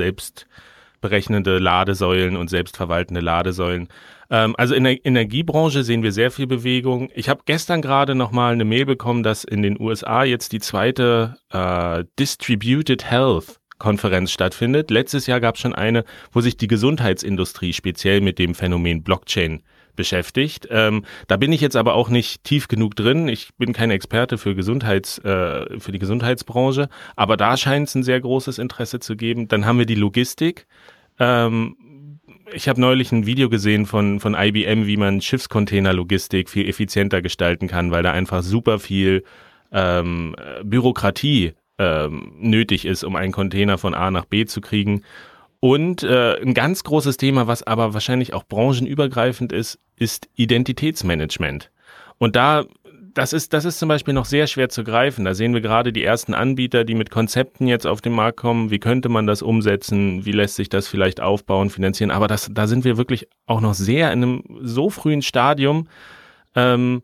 selbstberechnende 1.04 1.58
Ladesäulen 1.60 2.38
und 2.38 2.50
selbstverwaltende 2.50 3.20
Ladesäulen. 3.22 3.90
Ähm, 4.30 4.56
also 4.58 4.74
in 4.74 4.86
der 4.86 5.06
Energiebranche 5.06 5.84
sehen 5.84 6.04
wir 6.04 6.12
sehr 6.12 6.32
viel 6.32 6.48
Bewegung. 6.48 7.10
Ich 7.14 7.30
habe 7.30 7.42
gestern 7.46 7.82
gerade 7.82 8.16
nochmal 8.16 8.54
eine 8.54 8.66
Mail 8.66 8.86
bekommen, 8.86 9.24
dass 9.24 9.44
in 9.44 9.62
den 9.62 9.80
USA 9.80 10.24
jetzt 10.24 10.54
die 10.54 10.60
zweite 10.60 11.36
äh, 11.52 12.06
Distributed 12.18 13.10
Health 13.10 13.60
Konferenz 13.80 14.32
stattfindet. 14.32 14.92
Letztes 14.92 15.28
Jahr 15.28 15.42
gab 15.42 15.56
es 15.56 15.62
schon 15.62 15.76
eine, 15.76 16.06
wo 16.32 16.40
sich 16.40 16.56
die 16.56 16.68
Gesundheitsindustrie 16.68 17.74
speziell 17.74 18.22
mit 18.22 18.40
dem 18.40 18.56
Phänomen 18.56 19.04
Blockchain 19.04 19.62
beschäftigt. 19.96 20.68
Ähm, 20.70 21.06
da 21.28 21.38
bin 21.38 21.52
ich 21.52 21.62
jetzt 21.62 21.76
aber 21.76 21.94
auch 21.94 22.10
nicht 22.10 22.44
tief 22.44 22.68
genug 22.68 22.96
drin. 22.96 23.28
Ich 23.28 23.50
bin 23.58 23.74
kein 23.74 23.92
Experte 23.92 24.38
für 24.38 24.56
Gesundheits, 24.56 25.20
äh, 25.20 25.80
für 25.80 25.92
die 25.92 26.00
Gesundheitsbranche, 26.00 26.90
aber 27.16 27.38
da 27.38 27.58
scheint 27.58 27.88
es 27.88 27.96
ein 27.96 28.04
sehr 28.04 28.22
großes 28.22 28.58
Interesse 28.58 29.00
zu 29.00 29.16
geben. 29.16 29.48
Dann 29.48 29.66
haben 29.66 29.80
wir 29.80 29.86
die 29.86 29.96
Logistik. 29.96 30.68
Ähm, 31.20 31.76
ich 32.54 32.68
habe 32.70 32.80
neulich 32.80 33.12
ein 33.12 33.26
Video 33.26 33.50
gesehen 33.50 33.86
von, 33.86 34.20
von 34.20 34.36
IBM, 34.36 34.86
wie 34.86 34.98
man 34.98 35.22
Schiffscontainerlogistik 35.22 36.50
viel 36.50 36.68
effizienter 36.68 37.22
gestalten 37.22 37.68
kann, 37.68 37.92
weil 37.92 38.04
da 38.04 38.12
einfach 38.12 38.44
super 38.44 38.80
viel 38.80 39.24
ähm, 39.72 40.36
Bürokratie 40.64 41.54
ähm, 41.80 42.34
nötig 42.38 42.86
ist, 42.86 43.04
um 43.04 43.16
einen 43.16 43.32
Container 43.32 43.78
von 43.78 43.94
A 43.94 44.12
nach 44.12 44.26
B 44.26 44.46
zu 44.46 44.62
kriegen. 44.62 45.04
Und 45.64 46.04
äh, 46.04 46.42
ein 46.42 46.54
ganz 46.54 46.84
großes 46.84 47.16
Thema, 47.16 47.48
was 47.48 47.64
aber 47.64 47.94
wahrscheinlich 47.94 48.34
auch 48.34 48.44
branchenübergreifend 48.44 49.54
ist, 49.54 49.80
ist 49.96 50.28
Identitätsmanagement. 50.36 51.72
Und 52.18 52.36
da, 52.36 52.66
das 53.14 53.32
ist, 53.32 53.54
das 53.54 53.64
ist 53.64 53.80
zum 53.80 53.88
Beispiel 53.88 54.14
noch 54.14 54.26
sehr 54.26 54.48
schwer 54.48 54.68
zu 54.68 54.84
greifen. 54.84 55.24
Da 55.24 55.34
sehen 55.34 55.54
wir 55.54 55.62
gerade 55.62 55.94
die 55.94 56.04
ersten 56.04 56.34
Anbieter, 56.34 56.84
die 56.84 56.96
mit 56.96 57.12
Konzepten 57.12 57.68
jetzt 57.68 57.88
auf 57.88 58.02
den 58.02 58.12
Markt 58.12 58.36
kommen. 58.42 58.72
Wie 58.72 58.80
könnte 58.80 59.08
man 59.08 59.26
das 59.26 59.42
umsetzen? 59.42 60.26
Wie 60.26 60.34
lässt 60.34 60.58
sich 60.58 60.68
das 60.68 60.90
vielleicht 60.90 61.22
aufbauen, 61.22 61.70
finanzieren? 61.70 62.12
Aber 62.12 62.28
das, 62.28 62.50
da 62.52 62.68
sind 62.68 62.84
wir 62.84 62.98
wirklich 62.98 63.30
auch 63.46 63.62
noch 63.62 63.74
sehr 63.74 64.12
in 64.12 64.22
einem 64.22 64.44
so 64.64 64.90
frühen 64.90 65.22
Stadium. 65.22 65.88
Ähm, 66.56 67.04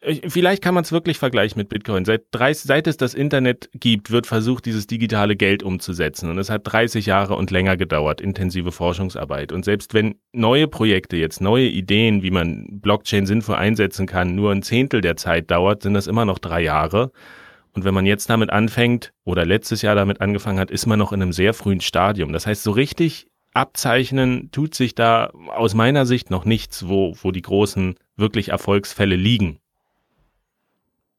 Vielleicht 0.00 0.62
kann 0.62 0.74
man 0.74 0.84
es 0.84 0.92
wirklich 0.92 1.18
vergleichen 1.18 1.58
mit 1.58 1.68
Bitcoin. 1.68 2.04
Seit, 2.04 2.26
30, 2.30 2.68
seit 2.68 2.86
es 2.86 2.96
das 2.96 3.14
Internet 3.14 3.68
gibt, 3.72 4.12
wird 4.12 4.28
versucht, 4.28 4.64
dieses 4.64 4.86
digitale 4.86 5.34
Geld 5.34 5.64
umzusetzen. 5.64 6.30
Und 6.30 6.38
es 6.38 6.50
hat 6.50 6.62
30 6.64 7.06
Jahre 7.06 7.34
und 7.34 7.50
länger 7.50 7.76
gedauert, 7.76 8.20
intensive 8.20 8.70
Forschungsarbeit. 8.70 9.50
Und 9.50 9.64
selbst 9.64 9.94
wenn 9.94 10.14
neue 10.32 10.68
Projekte, 10.68 11.16
jetzt 11.16 11.40
neue 11.40 11.66
Ideen, 11.66 12.22
wie 12.22 12.30
man 12.30 12.80
Blockchain 12.80 13.26
sinnvoll 13.26 13.56
einsetzen 13.56 14.06
kann, 14.06 14.36
nur 14.36 14.52
ein 14.52 14.62
Zehntel 14.62 15.00
der 15.00 15.16
Zeit 15.16 15.50
dauert, 15.50 15.82
sind 15.82 15.94
das 15.94 16.06
immer 16.06 16.24
noch 16.24 16.38
drei 16.38 16.62
Jahre. 16.62 17.10
Und 17.72 17.84
wenn 17.84 17.94
man 17.94 18.06
jetzt 18.06 18.30
damit 18.30 18.50
anfängt 18.50 19.12
oder 19.24 19.44
letztes 19.44 19.82
Jahr 19.82 19.96
damit 19.96 20.20
angefangen 20.20 20.60
hat, 20.60 20.70
ist 20.70 20.86
man 20.86 21.00
noch 21.00 21.12
in 21.12 21.22
einem 21.22 21.32
sehr 21.32 21.54
frühen 21.54 21.80
Stadium. 21.80 22.32
Das 22.32 22.46
heißt, 22.46 22.62
so 22.62 22.70
richtig 22.70 23.26
abzeichnen 23.52 24.50
tut 24.52 24.74
sich 24.74 24.94
da 24.94 25.30
aus 25.48 25.74
meiner 25.74 26.06
Sicht 26.06 26.30
noch 26.30 26.44
nichts, 26.44 26.86
wo, 26.86 27.16
wo 27.20 27.32
die 27.32 27.42
großen 27.42 27.96
wirklich 28.16 28.50
Erfolgsfälle 28.50 29.16
liegen. 29.16 29.58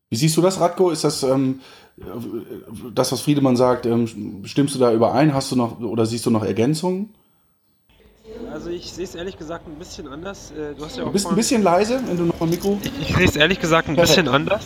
Wie 0.10 0.16
siehst 0.16 0.36
du 0.38 0.42
das, 0.42 0.60
Radko? 0.60 0.90
Ist 0.90 1.04
das 1.04 1.22
ähm, 1.24 1.60
das, 2.96 3.12
was 3.12 3.22
Friedemann 3.22 3.56
sagt, 3.56 3.86
ähm, 3.86 4.44
stimmst 4.46 4.74
du 4.76 4.80
da 4.80 4.92
überein? 4.92 5.34
Hast 5.34 5.52
du 5.52 5.56
noch 5.56 5.80
oder 5.80 6.06
siehst 6.06 6.26
du 6.26 6.32
noch 6.32 6.44
Ergänzungen? 6.44 7.14
Also 8.52 8.72
ich 8.72 8.92
sehe 8.92 9.04
es 9.04 9.14
ehrlich 9.14 9.38
gesagt 9.38 9.68
ein 9.68 9.76
bisschen 9.76 10.08
anders. 10.08 10.52
Äh, 10.52 10.74
du, 10.74 10.86
ja 10.86 11.04
du 11.04 11.12
bist 11.12 11.28
ein 11.28 11.36
bisschen 11.36 11.62
leise, 11.62 12.02
wenn 12.08 12.18
du 12.18 12.24
noch 12.24 12.42
ein 12.42 12.50
Mikro. 12.50 12.80
Ich, 12.82 13.10
ich 13.10 13.16
sehe 13.16 13.26
es 13.26 13.36
ehrlich 13.36 13.60
gesagt 13.60 13.88
ein 13.88 13.96
bisschen 13.96 14.28
anders. 14.28 14.66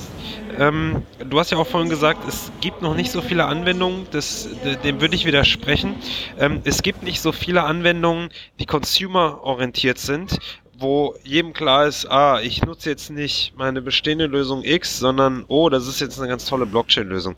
Ähm, 0.58 1.02
du 1.30 1.40
hast 1.40 1.52
ja 1.52 1.58
auch 1.58 1.68
vorhin 1.68 1.90
gesagt, 1.90 2.26
es 2.28 2.52
gibt 2.62 2.82
noch 2.82 2.96
nicht 2.96 3.12
so 3.12 3.22
viele 3.22 3.46
Anwendungen, 3.46 4.08
das, 4.12 4.48
dem 4.84 5.02
würde 5.02 5.16
ich 5.16 5.26
widersprechen. 5.26 5.96
Ähm, 6.40 6.62
es 6.64 6.84
gibt 6.84 7.04
nicht 7.04 7.22
so 7.22 7.32
viele 7.32 7.64
Anwendungen, 7.64 8.30
die 8.60 8.66
consumer-orientiert 8.66 9.98
sind 9.98 10.40
wo 10.84 11.16
jedem 11.24 11.54
klar 11.54 11.88
ist, 11.88 12.06
ah, 12.06 12.42
ich 12.42 12.62
nutze 12.62 12.90
jetzt 12.90 13.10
nicht 13.10 13.54
meine 13.58 13.82
bestehende 13.82 14.28
Lösung 14.28 14.64
X, 14.64 15.00
sondern 15.00 15.46
oh, 15.48 15.70
das 15.70 15.88
ist 15.88 16.02
jetzt 16.02 16.20
eine 16.20 16.28
ganz 16.28 16.46
tolle 16.46 16.66
Blockchain-Lösung. 16.66 17.36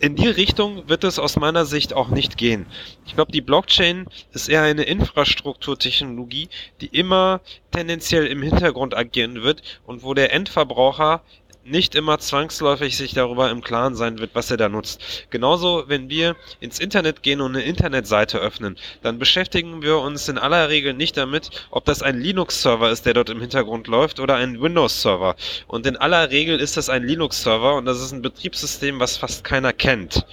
In 0.00 0.16
die 0.16 0.28
Richtung 0.28 0.88
wird 0.88 1.04
es 1.04 1.18
aus 1.18 1.36
meiner 1.36 1.64
Sicht 1.64 1.94
auch 1.94 2.08
nicht 2.08 2.36
gehen. 2.36 2.66
Ich 3.06 3.14
glaube, 3.14 3.32
die 3.32 3.40
Blockchain 3.40 4.06
ist 4.32 4.48
eher 4.48 4.62
eine 4.62 4.82
Infrastrukturtechnologie, 4.82 6.48
die 6.80 6.88
immer 6.88 7.40
tendenziell 7.70 8.26
im 8.26 8.42
Hintergrund 8.42 8.94
agieren 8.94 9.42
wird 9.42 9.62
und 9.86 10.02
wo 10.02 10.12
der 10.12 10.34
Endverbraucher 10.34 11.22
nicht 11.66 11.94
immer 11.94 12.18
zwangsläufig 12.18 12.96
sich 12.96 13.12
darüber 13.12 13.50
im 13.50 13.62
Klaren 13.62 13.94
sein 13.94 14.18
wird, 14.18 14.30
was 14.34 14.50
er 14.50 14.56
da 14.56 14.68
nutzt. 14.68 15.26
Genauso, 15.30 15.84
wenn 15.88 16.08
wir 16.08 16.36
ins 16.60 16.78
Internet 16.78 17.22
gehen 17.22 17.40
und 17.40 17.56
eine 17.56 17.64
Internetseite 17.64 18.38
öffnen, 18.38 18.76
dann 19.02 19.18
beschäftigen 19.18 19.82
wir 19.82 19.98
uns 19.98 20.28
in 20.28 20.38
aller 20.38 20.68
Regel 20.68 20.94
nicht 20.94 21.16
damit, 21.16 21.50
ob 21.70 21.84
das 21.84 22.02
ein 22.02 22.20
Linux-Server 22.20 22.90
ist, 22.90 23.06
der 23.06 23.14
dort 23.14 23.30
im 23.30 23.40
Hintergrund 23.40 23.86
läuft, 23.86 24.20
oder 24.20 24.36
ein 24.36 24.60
Windows-Server. 24.60 25.36
Und 25.66 25.86
in 25.86 25.96
aller 25.96 26.30
Regel 26.30 26.60
ist 26.60 26.76
das 26.76 26.88
ein 26.88 27.04
Linux-Server 27.04 27.76
und 27.76 27.84
das 27.84 28.00
ist 28.00 28.12
ein 28.12 28.22
Betriebssystem, 28.22 29.00
was 29.00 29.16
fast 29.16 29.44
keiner 29.44 29.72
kennt 29.72 30.24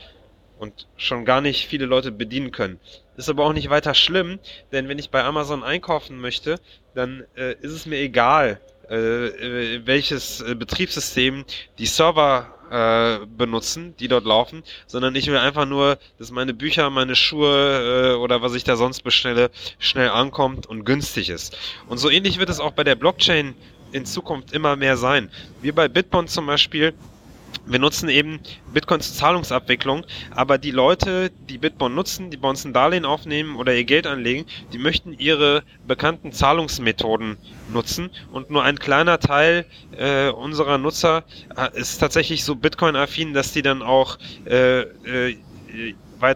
und 0.63 0.88
schon 0.96 1.26
gar 1.26 1.41
nicht 1.41 1.67
viele 1.67 1.86
Leute 1.86 2.12
bedienen 2.12 2.52
können. 2.52 2.80
Ist 3.17 3.30
aber 3.30 3.46
auch 3.46 3.54
nicht 3.54 3.69
weiter 3.69 3.93
schlimm, 3.93 4.39
denn 4.72 4.88
wenn 4.88 4.98
ich 4.98 5.10
bei 5.10 5.24
Amazon 5.24 5.62
einkaufen 5.62 6.19
möchte, 6.19 6.60
dann 6.96 7.26
äh, 7.36 7.56
ist 7.62 7.74
es 7.74 7.86
mir 7.86 7.98
egal, 7.98 8.62
welches 9.86 10.41
äh, 10.41 10.56
Betriebssystem 10.56 11.45
die 11.77 11.86
Server 11.86 12.53
äh, 12.69 13.25
benutzen, 13.25 13.95
die 13.99 14.08
dort 14.08 14.25
laufen, 14.25 14.63
sondern 14.88 15.15
ich 15.15 15.27
will 15.27 15.38
einfach 15.38 15.65
nur, 15.65 15.97
dass 16.17 16.32
meine 16.32 16.53
Bücher, 16.53 16.89
meine 16.89 17.15
Schuhe 17.15 18.13
äh, 18.13 18.15
oder 18.15 18.41
was 18.41 18.56
ich 18.56 18.63
da 18.63 18.75
sonst 18.75 19.03
bestelle, 19.03 19.51
schnell 19.79 20.10
ankommt 20.10 20.65
und 20.65 20.84
günstig 20.84 21.29
ist. 21.29 21.58
Und 21.88 21.97
so 21.97 22.10
ähnlich 22.10 22.39
wird 22.39 22.49
es 22.49 22.60
auch 22.60 22.71
bei 22.71 22.84
der 22.84 22.95
Blockchain 22.95 23.56
in 23.91 24.06
Zukunft 24.06 24.53
immer 24.53 24.75
mehr 24.75 24.97
sein. 24.97 25.29
Wir 25.62 25.73
bei 25.73 25.88
Bitbond 25.88 26.29
zum 26.29 26.47
Beispiel 26.47 26.93
wir 27.66 27.80
nutzen 27.80 28.10
eben 28.10 28.39
Bitcoin 28.74 29.02
zur 29.02 29.16
Zahlungsabwicklung, 29.16 30.06
aber 30.32 30.58
die 30.58 30.72
Leute, 30.72 31.32
die 31.50 31.58
Bitcoin 31.58 31.96
nutzen, 31.96 32.30
die 32.30 32.38
bei 32.38 32.50
ein 32.50 32.74
Darlehen 32.74 33.06
aufnehmen 33.06 33.56
oder 33.56 33.74
ihr 33.74 33.84
Geld 33.84 34.06
anlegen, 34.08 34.46
die 34.72 34.78
möchten 34.78 35.13
ihre 35.13 35.63
bekannten 35.88 36.32
Zahlungsmethoden 36.32 37.38
nutzen. 37.72 38.10
Und 38.32 38.50
nur 38.50 38.63
ein 38.63 38.78
kleiner 38.78 39.20
Teil 39.20 39.66
äh, 39.98 40.30
unserer 40.30 40.78
Nutzer 40.78 41.24
äh, 41.58 41.80
ist 41.80 41.98
tatsächlich 41.98 42.44
so 42.44 42.56
Bitcoin-affin, 42.56 43.34
dass 43.34 43.54
die 43.54 43.62
dann 43.62 43.82
auch 43.82 44.18
äh, 44.46 44.82
äh, 44.82 45.38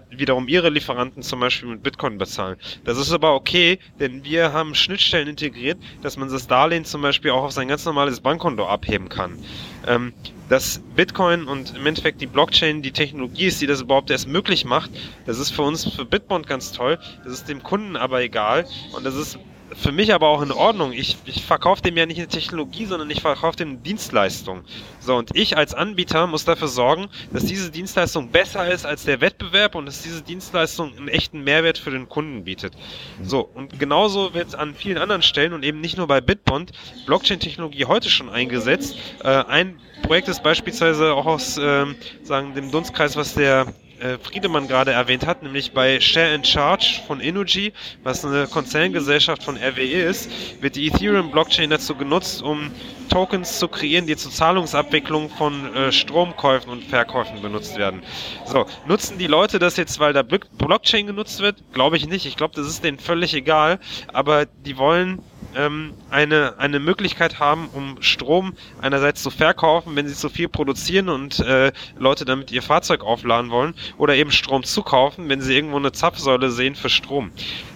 wiederum 0.09 0.47
ihre 0.47 0.69
Lieferanten 0.69 1.23
zum 1.23 1.39
Beispiel 1.39 1.69
mit 1.69 1.83
Bitcoin 1.83 2.17
bezahlen. 2.17 2.57
Das 2.83 2.97
ist 2.97 3.11
aber 3.11 3.33
okay, 3.33 3.79
denn 3.99 4.23
wir 4.23 4.53
haben 4.53 4.75
Schnittstellen 4.75 5.27
integriert, 5.27 5.77
dass 6.01 6.17
man 6.17 6.29
das 6.29 6.47
Darlehen 6.47 6.85
zum 6.85 7.01
Beispiel 7.01 7.31
auch 7.31 7.43
auf 7.43 7.51
sein 7.51 7.67
ganz 7.67 7.85
normales 7.85 8.19
Bankkonto 8.19 8.67
abheben 8.67 9.09
kann. 9.09 9.37
Ähm, 9.85 10.13
dass 10.49 10.81
Bitcoin 10.95 11.45
und 11.45 11.75
im 11.75 11.85
Endeffekt 11.85 12.21
die 12.21 12.27
Blockchain 12.27 12.81
die 12.81 12.91
Technologie 12.91 13.47
ist, 13.47 13.61
die 13.61 13.67
das 13.67 13.81
überhaupt 13.81 14.09
erst 14.09 14.27
möglich 14.27 14.65
macht, 14.65 14.91
das 15.25 15.39
ist 15.39 15.51
für 15.51 15.63
uns, 15.63 15.89
für 15.93 16.05
Bitbond 16.05 16.47
ganz 16.47 16.71
toll, 16.71 16.97
das 17.23 17.33
ist 17.33 17.49
dem 17.49 17.63
Kunden 17.63 17.95
aber 17.95 18.21
egal 18.21 18.65
und 18.93 19.05
das 19.05 19.15
ist 19.15 19.37
für 19.77 19.91
mich 19.91 20.13
aber 20.13 20.27
auch 20.27 20.41
in 20.41 20.51
Ordnung. 20.51 20.91
Ich, 20.91 21.17
ich 21.25 21.45
verkaufe 21.45 21.81
dem 21.81 21.95
ja 21.97 22.05
nicht 22.05 22.17
eine 22.17 22.27
Technologie, 22.27 22.85
sondern 22.85 23.09
ich 23.09 23.21
verkaufe 23.21 23.57
dem 23.57 23.83
Dienstleistung. 23.83 24.63
So, 24.99 25.15
und 25.15 25.35
ich 25.35 25.55
als 25.55 25.73
Anbieter 25.73 26.27
muss 26.27 26.45
dafür 26.45 26.67
sorgen, 26.67 27.07
dass 27.31 27.45
diese 27.45 27.71
Dienstleistung 27.71 28.29
besser 28.29 28.71
ist 28.71 28.85
als 28.85 29.03
der 29.03 29.21
Wettbewerb 29.21 29.75
und 29.75 29.85
dass 29.85 30.01
diese 30.01 30.21
Dienstleistung 30.21 30.97
einen 30.97 31.07
echten 31.07 31.43
Mehrwert 31.43 31.77
für 31.77 31.91
den 31.91 32.09
Kunden 32.09 32.43
bietet. 32.43 32.73
So, 33.21 33.41
und 33.53 33.79
genauso 33.79 34.33
wird 34.33 34.55
an 34.55 34.73
vielen 34.73 34.97
anderen 34.97 35.21
Stellen 35.21 35.53
und 35.53 35.63
eben 35.63 35.79
nicht 35.79 35.97
nur 35.97 36.07
bei 36.07 36.21
Bitbond 36.21 36.71
Blockchain-Technologie 37.05 37.85
heute 37.85 38.09
schon 38.09 38.29
eingesetzt. 38.29 38.95
Äh, 39.23 39.29
ein 39.29 39.79
Projekt 40.01 40.27
ist 40.27 40.41
beispielsweise 40.43 41.13
auch 41.13 41.25
aus 41.25 41.57
äh, 41.57 41.85
sagen, 42.23 42.53
dem 42.55 42.71
Dunstkreis, 42.71 43.15
was 43.15 43.35
der 43.35 43.67
äh, 43.99 44.17
Friedemann 44.17 44.67
gerade 44.67 44.91
erwähnt 44.91 45.25
hat, 45.25 45.43
nämlich 45.43 45.71
bei 45.71 45.99
Share 45.99 46.33
and 46.33 46.45
Charge 46.45 47.01
von 47.07 47.19
Energy, 47.19 47.73
was 48.03 48.25
eine 48.25 48.47
Konzerngesellschaft 48.47 49.43
von 49.43 49.57
RWE 49.57 50.03
ist, 50.03 50.29
wird 50.61 50.75
die 50.75 50.87
Ethereum 50.87 51.31
Blockchain 51.31 51.69
dazu 51.69 51.95
genutzt, 51.95 52.41
um 52.41 52.71
Tokens 53.09 53.59
zu 53.59 53.67
kreieren, 53.67 54.05
die 54.05 54.15
zur 54.15 54.31
Zahlungsabwicklung 54.31 55.29
von 55.29 55.73
äh, 55.75 55.91
Stromkäufen 55.91 56.71
und 56.71 56.83
Verkäufen 56.83 57.41
benutzt 57.41 57.77
werden. 57.77 58.03
So, 58.45 58.65
nutzen 58.85 59.17
die 59.17 59.27
Leute 59.27 59.59
das 59.59 59.77
jetzt, 59.77 59.99
weil 59.99 60.13
da 60.13 60.23
Blockchain 60.23 61.07
genutzt 61.07 61.39
wird? 61.39 61.63
Glaube 61.73 61.97
ich 61.97 62.07
nicht. 62.07 62.25
Ich 62.25 62.35
glaube, 62.35 62.55
das 62.55 62.67
ist 62.67 62.83
denen 62.83 62.99
völlig 62.99 63.33
egal. 63.33 63.79
Aber 64.13 64.45
die 64.45 64.77
wollen 64.77 65.21
ähm, 65.55 65.93
eine, 66.09 66.59
eine 66.59 66.79
Möglichkeit 66.79 67.39
haben, 67.39 67.69
um 67.73 68.01
Strom 68.01 68.53
einerseits 68.81 69.23
zu 69.23 69.29
verkaufen, 69.29 69.95
wenn 69.95 70.07
sie 70.07 70.15
zu 70.15 70.29
viel 70.29 70.47
produzieren 70.47 71.09
und 71.09 71.39
äh, 71.39 71.71
Leute 71.97 72.25
damit 72.25 72.51
ihr 72.51 72.61
Fahrzeug 72.61 73.03
aufladen 73.03 73.51
wollen, 73.51 73.73
oder 73.97 74.15
eben 74.15 74.31
Strom 74.31 74.63
zu 74.63 74.83
kaufen, 74.83 75.29
wenn 75.29 75.41
sie 75.41 75.55
irgendwo 75.55 75.77
eine 75.77 75.91
Zapfsäule 75.91 76.51
sehen 76.51 76.75
für 76.75 76.89
Strom. 76.89 77.31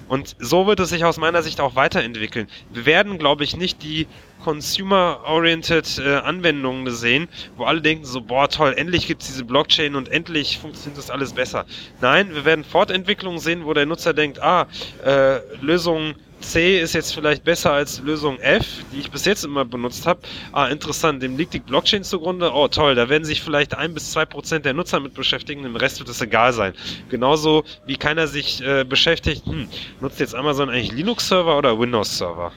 Und 0.07 0.35
so 0.39 0.67
wird 0.67 0.81
es 0.81 0.89
sich 0.89 1.05
aus 1.05 1.15
meiner 1.15 1.41
Sicht 1.41 1.61
auch 1.61 1.75
weiterentwickeln. 1.75 2.49
Wir 2.73 2.85
werden, 2.85 3.17
glaube 3.17 3.45
ich, 3.45 3.55
nicht 3.55 3.81
die 3.81 4.07
consumer-oriented 4.43 5.99
äh, 5.99 6.15
Anwendungen 6.15 6.91
sehen, 6.91 7.29
wo 7.55 7.63
alle 7.63 7.81
denken 7.81 8.03
so, 8.03 8.19
boah, 8.19 8.49
toll, 8.49 8.73
endlich 8.75 9.07
gibt 9.07 9.21
es 9.21 9.29
diese 9.29 9.45
Blockchain 9.45 9.95
und 9.95 10.09
endlich 10.09 10.57
funktioniert 10.57 10.97
das 10.97 11.09
alles 11.09 11.31
besser. 11.31 11.65
Nein, 12.01 12.33
wir 12.33 12.43
werden 12.43 12.65
Fortentwicklungen 12.65 13.39
sehen, 13.39 13.63
wo 13.65 13.73
der 13.73 13.85
Nutzer 13.85 14.13
denkt, 14.13 14.41
ah, 14.41 14.67
äh, 15.05 15.39
Lösungen 15.61 16.15
C 16.41 16.79
ist 16.79 16.93
jetzt 16.93 17.13
vielleicht 17.13 17.43
besser 17.43 17.71
als 17.71 18.01
Lösung 18.01 18.39
F, 18.39 18.65
die 18.91 18.99
ich 18.99 19.11
bis 19.11 19.25
jetzt 19.25 19.45
immer 19.45 19.63
benutzt 19.63 20.05
habe. 20.05 20.21
Ah, 20.51 20.67
interessant, 20.67 21.23
dem 21.23 21.37
liegt 21.37 21.53
die 21.53 21.59
Blockchain 21.59 22.03
zugrunde. 22.03 22.51
Oh, 22.53 22.67
toll, 22.67 22.95
da 22.95 23.09
werden 23.09 23.25
sich 23.25 23.41
vielleicht 23.41 23.75
ein 23.75 23.93
bis 23.93 24.11
zwei 24.11 24.25
Prozent 24.25 24.65
der 24.65 24.73
Nutzer 24.73 24.99
mit 24.99 25.13
beschäftigen, 25.13 25.63
dem 25.63 25.75
Rest 25.75 25.99
wird 25.99 26.09
es 26.09 26.21
egal 26.21 26.53
sein. 26.53 26.73
Genauso 27.09 27.63
wie 27.85 27.95
keiner 27.95 28.27
sich 28.27 28.61
äh, 28.61 28.83
beschäftigt, 28.83 29.45
hm, 29.45 29.67
nutzt 30.01 30.19
jetzt 30.19 30.35
Amazon 30.35 30.69
eigentlich 30.69 30.91
Linux-Server 30.91 31.57
oder 31.57 31.79
Windows-Server? 31.79 32.51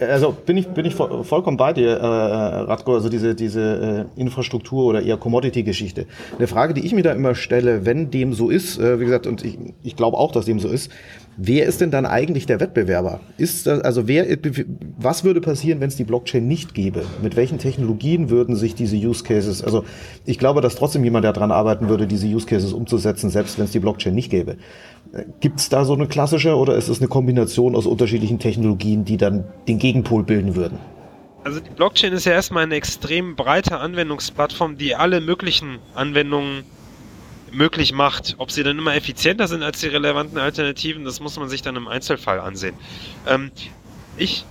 Also 0.00 0.32
bin 0.32 0.56
ich, 0.56 0.68
bin 0.68 0.84
ich 0.84 0.94
vollkommen 0.94 1.56
bei 1.56 1.72
dir, 1.72 1.90
äh, 1.90 2.04
Radko, 2.04 2.94
also 2.94 3.08
diese, 3.08 3.34
diese 3.34 4.06
äh, 4.16 4.20
Infrastruktur 4.20 4.84
oder 4.84 5.02
eher 5.02 5.16
Commodity-Geschichte. 5.16 6.06
Eine 6.38 6.46
Frage, 6.46 6.74
die 6.74 6.84
ich 6.84 6.92
mir 6.92 7.02
da 7.02 7.12
immer 7.12 7.34
stelle, 7.34 7.84
wenn 7.84 8.10
dem 8.10 8.32
so 8.32 8.50
ist, 8.50 8.78
äh, 8.78 9.00
wie 9.00 9.04
gesagt, 9.04 9.26
und 9.26 9.44
ich, 9.44 9.58
ich 9.82 9.96
glaube 9.96 10.16
auch, 10.16 10.32
dass 10.32 10.44
dem 10.44 10.58
so 10.58 10.68
ist, 10.68 10.90
wer 11.36 11.66
ist 11.66 11.80
denn 11.80 11.90
dann 11.90 12.06
eigentlich 12.06 12.46
der 12.46 12.60
Wettbewerber? 12.60 13.20
Ist 13.38 13.66
das, 13.66 13.80
also 13.80 14.06
wer, 14.06 14.26
was 14.98 15.24
würde 15.24 15.40
passieren, 15.40 15.80
wenn 15.80 15.88
es 15.88 15.96
die 15.96 16.04
Blockchain 16.04 16.46
nicht 16.46 16.74
gäbe? 16.74 17.02
Mit 17.22 17.36
welchen 17.36 17.58
Technologien 17.58 18.30
würden 18.30 18.56
sich 18.56 18.74
diese 18.74 18.96
Use 18.96 19.24
Cases, 19.24 19.62
also 19.62 19.84
ich 20.26 20.38
glaube, 20.38 20.60
dass 20.60 20.74
trotzdem 20.74 21.04
jemand 21.04 21.24
daran 21.24 21.50
arbeiten 21.50 21.88
würde, 21.88 22.06
diese 22.06 22.26
Use 22.26 22.46
Cases 22.46 22.72
umzusetzen, 22.72 23.30
selbst 23.30 23.58
wenn 23.58 23.64
es 23.64 23.70
die 23.70 23.80
Blockchain 23.80 24.14
nicht 24.14 24.30
gäbe. 24.30 24.56
Gibt 25.40 25.60
es 25.60 25.68
da 25.68 25.84
so 25.84 25.92
eine 25.94 26.06
klassische 26.06 26.54
oder 26.56 26.76
ist 26.76 26.88
es 26.88 27.00
eine 27.00 27.08
Kombination 27.08 27.74
aus 27.74 27.86
unterschiedlichen 27.86 28.38
Technologien, 28.38 29.04
die 29.04 29.16
dann 29.16 29.44
den 29.66 29.78
Gegenpol 29.78 30.22
bilden 30.22 30.54
würden? 30.54 30.78
Also 31.42 31.58
die 31.58 31.70
Blockchain 31.70 32.12
ist 32.12 32.26
ja 32.26 32.32
erstmal 32.32 32.64
eine 32.64 32.74
extrem 32.74 33.34
breite 33.34 33.78
Anwendungsplattform, 33.78 34.76
die 34.76 34.94
alle 34.94 35.20
möglichen 35.20 35.78
Anwendungen 35.94 36.64
möglich 37.50 37.92
macht. 37.92 38.36
Ob 38.38 38.50
sie 38.52 38.62
dann 38.62 38.78
immer 38.78 38.94
effizienter 38.94 39.48
sind 39.48 39.62
als 39.62 39.80
die 39.80 39.88
relevanten 39.88 40.38
Alternativen, 40.38 41.04
das 41.04 41.20
muss 41.20 41.38
man 41.38 41.48
sich 41.48 41.62
dann 41.62 41.76
im 41.76 41.88
Einzelfall 41.88 42.38
ansehen. 42.38 42.76
Ähm, 43.26 43.50
ich 44.16 44.44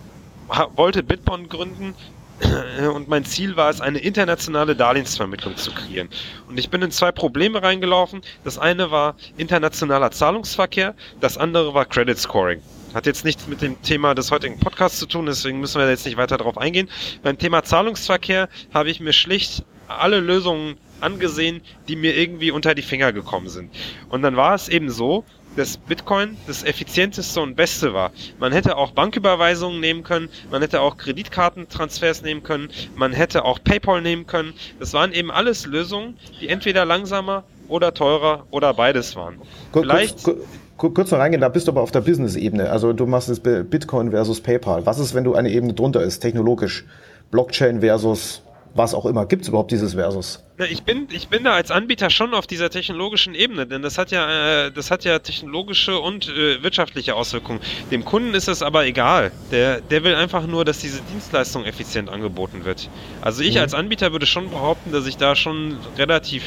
wollte 0.75 1.03
Bitbond 1.03 1.49
gründen, 1.49 1.93
und 2.95 3.07
mein 3.07 3.25
Ziel 3.25 3.55
war 3.55 3.69
es, 3.69 3.81
eine 3.81 3.99
internationale 3.99 4.75
Darlehensvermittlung 4.75 5.57
zu 5.57 5.71
kreieren. 5.71 6.09
Und 6.47 6.59
ich 6.59 6.69
bin 6.69 6.81
in 6.81 6.91
zwei 6.91 7.11
Probleme 7.11 7.61
reingelaufen. 7.61 8.21
Das 8.43 8.57
eine 8.57 8.91
war 8.91 9.15
internationaler 9.37 10.11
Zahlungsverkehr, 10.11 10.95
das 11.19 11.37
andere 11.37 11.73
war 11.73 11.85
Credit 11.85 12.17
Scoring. 12.17 12.61
Hat 12.93 13.05
jetzt 13.05 13.23
nichts 13.23 13.47
mit 13.47 13.61
dem 13.61 13.79
Thema 13.81 14.15
des 14.15 14.31
heutigen 14.31 14.59
Podcasts 14.59 14.97
zu 14.99 15.05
tun, 15.05 15.25
deswegen 15.27 15.59
müssen 15.59 15.79
wir 15.79 15.89
jetzt 15.89 16.05
nicht 16.05 16.17
weiter 16.17 16.37
darauf 16.37 16.57
eingehen. 16.57 16.89
Beim 17.21 17.37
Thema 17.37 17.63
Zahlungsverkehr 17.63 18.49
habe 18.73 18.89
ich 18.89 18.99
mir 18.99 19.13
schlicht 19.13 19.63
alle 19.87 20.19
Lösungen 20.19 20.77
angesehen, 21.01 21.61
die 21.87 21.95
mir 21.95 22.15
irgendwie 22.15 22.51
unter 22.51 22.75
die 22.75 22.81
Finger 22.81 23.13
gekommen 23.13 23.49
sind. 23.49 23.71
Und 24.09 24.21
dann 24.21 24.35
war 24.35 24.53
es 24.53 24.69
eben 24.69 24.89
so, 24.89 25.23
dass 25.59 25.77
Bitcoin 25.77 26.37
das 26.47 26.63
effizienteste 26.63 27.41
und 27.41 27.55
beste 27.55 27.93
war. 27.93 28.11
Man 28.39 28.53
hätte 28.53 28.77
auch 28.77 28.91
Banküberweisungen 28.91 29.81
nehmen 29.81 30.03
können, 30.03 30.29
man 30.49 30.61
hätte 30.61 30.79
auch 30.79 30.95
Kreditkartentransfers 30.95 32.21
nehmen 32.21 32.43
können, 32.43 32.69
man 32.95 33.11
hätte 33.11 33.43
auch 33.43 33.59
PayPal 33.61 34.01
nehmen 34.01 34.25
können. 34.25 34.53
Das 34.79 34.93
waren 34.93 35.11
eben 35.11 35.29
alles 35.31 35.65
Lösungen, 35.65 36.17
die 36.39 36.47
entweder 36.47 36.85
langsamer 36.85 37.43
oder 37.67 37.93
teurer 37.93 38.45
oder 38.51 38.73
beides 38.73 39.17
waren. 39.17 39.35
Kurz, 39.73 39.85
Vielleicht 39.85 40.23
kurz, 40.23 40.39
kurz, 40.77 40.93
kurz 40.95 41.11
noch 41.11 41.19
reingehen, 41.19 41.41
da 41.41 41.49
bist 41.49 41.67
du 41.67 41.71
aber 41.73 41.81
auf 41.81 41.91
der 41.91 42.01
Business-Ebene. 42.01 42.69
Also 42.69 42.93
du 42.93 43.05
machst 43.05 43.27
es 43.27 43.41
Bitcoin 43.41 44.11
versus 44.11 44.39
PayPal. 44.39 44.85
Was 44.85 44.97
ist, 44.97 45.13
wenn 45.13 45.25
du 45.25 45.35
eine 45.35 45.49
Ebene 45.51 45.73
drunter 45.73 46.01
ist, 46.01 46.19
technologisch? 46.19 46.85
Blockchain 47.31 47.81
versus 47.81 48.41
was 48.73 48.93
auch 48.93 49.05
immer. 49.05 49.25
Gibt 49.25 49.43
es 49.43 49.47
überhaupt 49.47 49.71
dieses 49.71 49.93
Versus? 49.93 50.43
Ich 50.69 50.83
bin, 50.83 51.07
ich 51.11 51.29
bin 51.29 51.43
da 51.43 51.53
als 51.53 51.71
Anbieter 51.71 52.09
schon 52.09 52.33
auf 52.33 52.45
dieser 52.45 52.69
technologischen 52.69 53.33
Ebene, 53.33 53.65
denn 53.65 53.81
das 53.81 53.97
hat 53.97 54.11
ja, 54.11 54.65
äh, 54.67 54.71
das 54.71 54.91
hat 54.91 55.05
ja 55.05 55.19
technologische 55.19 55.99
und 55.99 56.27
äh, 56.27 56.61
wirtschaftliche 56.61 57.15
Auswirkungen. 57.15 57.59
Dem 57.91 58.05
Kunden 58.05 58.33
ist 58.33 58.47
es 58.47 58.61
aber 58.61 58.85
egal. 58.85 59.31
Der, 59.51 59.81
der 59.81 60.03
will 60.03 60.15
einfach 60.15 60.45
nur, 60.45 60.65
dass 60.65 60.79
diese 60.79 61.01
Dienstleistung 61.01 61.65
effizient 61.65 62.09
angeboten 62.09 62.65
wird. 62.65 62.89
Also 63.21 63.41
ich 63.41 63.55
mhm. 63.55 63.61
als 63.61 63.73
Anbieter 63.73 64.11
würde 64.11 64.25
schon 64.25 64.49
behaupten, 64.49 64.91
dass 64.91 65.05
ich 65.05 65.17
da 65.17 65.35
schon 65.35 65.77
relativ 65.97 66.43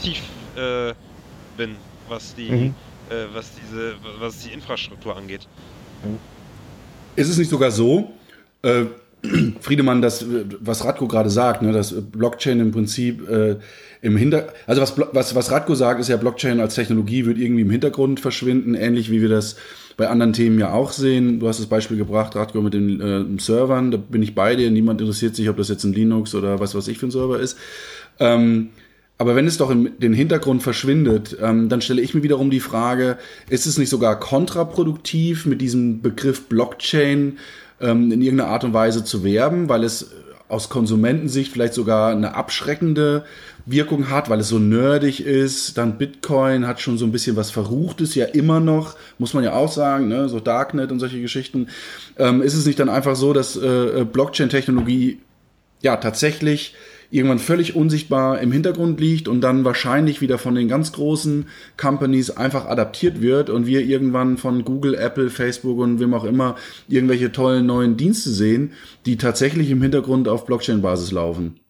tief 0.00 0.20
äh, 0.56 0.94
bin, 1.56 1.76
was 2.08 2.34
die, 2.34 2.50
mhm. 2.50 2.74
äh, 3.10 3.34
was 3.34 3.50
diese, 3.54 3.94
was 4.20 4.38
die 4.40 4.52
Infrastruktur 4.52 5.16
angeht. 5.16 5.46
Ist 7.16 7.28
es 7.28 7.38
nicht 7.38 7.50
sogar 7.50 7.70
so, 7.70 8.12
äh, 8.62 8.84
Friedemann, 9.60 10.02
das, 10.02 10.24
was 10.60 10.84
Radko 10.84 11.08
gerade 11.08 11.30
sagt, 11.30 11.62
ne, 11.62 11.72
dass 11.72 11.94
Blockchain 11.94 12.60
im 12.60 12.72
Prinzip 12.72 13.28
äh, 13.28 13.56
im 14.02 14.16
Hinter, 14.16 14.48
also 14.66 14.82
was, 14.82 14.94
was, 15.12 15.34
was 15.34 15.50
Radko 15.50 15.74
sagt, 15.74 16.00
ist 16.00 16.08
ja, 16.08 16.16
Blockchain 16.16 16.60
als 16.60 16.74
Technologie 16.74 17.26
wird 17.26 17.38
irgendwie 17.38 17.62
im 17.62 17.70
Hintergrund 17.70 18.20
verschwinden, 18.20 18.74
ähnlich 18.74 19.10
wie 19.10 19.20
wir 19.20 19.28
das 19.28 19.56
bei 19.96 20.08
anderen 20.08 20.32
Themen 20.32 20.58
ja 20.58 20.72
auch 20.72 20.92
sehen. 20.92 21.40
Du 21.40 21.48
hast 21.48 21.58
das 21.58 21.66
Beispiel 21.66 21.96
gebracht, 21.96 22.36
Radko, 22.36 22.60
mit 22.60 22.74
den 22.74 23.00
äh, 23.00 23.40
Servern, 23.40 23.90
da 23.90 23.96
bin 23.96 24.22
ich 24.22 24.34
bei 24.34 24.54
dir, 24.54 24.70
niemand 24.70 25.00
interessiert 25.00 25.34
sich, 25.34 25.48
ob 25.48 25.56
das 25.56 25.68
jetzt 25.68 25.84
ein 25.84 25.92
Linux 25.92 26.34
oder 26.34 26.60
was 26.60 26.74
weiß 26.74 26.88
ich 26.88 26.98
für 26.98 27.06
ein 27.06 27.10
Server 27.10 27.40
ist. 27.40 27.56
Ähm, 28.18 28.70
aber 29.18 29.34
wenn 29.34 29.46
es 29.46 29.56
doch 29.56 29.70
in 29.70 29.92
den 29.98 30.12
Hintergrund 30.12 30.62
verschwindet, 30.62 31.38
ähm, 31.40 31.70
dann 31.70 31.80
stelle 31.80 32.02
ich 32.02 32.14
mir 32.14 32.22
wiederum 32.22 32.50
die 32.50 32.60
Frage, 32.60 33.16
ist 33.48 33.64
es 33.64 33.78
nicht 33.78 33.88
sogar 33.88 34.20
kontraproduktiv 34.20 35.46
mit 35.46 35.62
diesem 35.62 36.02
Begriff 36.02 36.48
Blockchain 36.48 37.38
ähm, 37.80 38.10
in 38.12 38.22
irgendeiner 38.22 38.50
Art 38.50 38.64
und 38.64 38.72
Weise 38.72 39.04
zu 39.04 39.24
werben, 39.24 39.68
weil 39.68 39.84
es 39.84 40.10
aus 40.48 40.68
Konsumentensicht 40.68 41.52
vielleicht 41.52 41.74
sogar 41.74 42.12
eine 42.12 42.34
abschreckende 42.34 43.24
Wirkung 43.64 44.10
hat, 44.10 44.30
weil 44.30 44.38
es 44.38 44.48
so 44.48 44.60
nerdig 44.60 45.24
ist. 45.24 45.76
Dann 45.76 45.98
Bitcoin 45.98 46.68
hat 46.68 46.80
schon 46.80 46.98
so 46.98 47.04
ein 47.04 47.10
bisschen 47.10 47.34
was 47.34 47.50
Verruchtes, 47.50 48.14
ja 48.14 48.26
immer 48.26 48.60
noch, 48.60 48.96
muss 49.18 49.34
man 49.34 49.42
ja 49.42 49.54
auch 49.54 49.72
sagen, 49.72 50.06
ne? 50.06 50.28
so 50.28 50.38
Darknet 50.38 50.92
und 50.92 51.00
solche 51.00 51.20
Geschichten. 51.20 51.68
Ähm, 52.16 52.42
ist 52.42 52.54
es 52.54 52.64
nicht 52.64 52.78
dann 52.78 52.88
einfach 52.88 53.16
so, 53.16 53.32
dass 53.32 53.56
äh, 53.56 54.04
Blockchain-Technologie 54.10 55.18
ja 55.82 55.96
tatsächlich 55.96 56.74
irgendwann 57.10 57.38
völlig 57.38 57.76
unsichtbar 57.76 58.40
im 58.40 58.52
Hintergrund 58.52 59.00
liegt 59.00 59.28
und 59.28 59.40
dann 59.40 59.64
wahrscheinlich 59.64 60.20
wieder 60.20 60.38
von 60.38 60.54
den 60.54 60.68
ganz 60.68 60.92
großen 60.92 61.46
Companies 61.76 62.30
einfach 62.30 62.66
adaptiert 62.66 63.20
wird 63.20 63.50
und 63.50 63.66
wir 63.66 63.80
irgendwann 63.80 64.36
von 64.36 64.64
Google, 64.64 64.94
Apple, 64.94 65.30
Facebook 65.30 65.78
und 65.78 66.00
wem 66.00 66.14
auch 66.14 66.24
immer 66.24 66.56
irgendwelche 66.88 67.32
tollen 67.32 67.66
neuen 67.66 67.96
Dienste 67.96 68.30
sehen, 68.30 68.72
die 69.06 69.16
tatsächlich 69.16 69.70
im 69.70 69.82
Hintergrund 69.82 70.28
auf 70.28 70.46
Blockchain-Basis 70.46 71.12
laufen. 71.12 71.60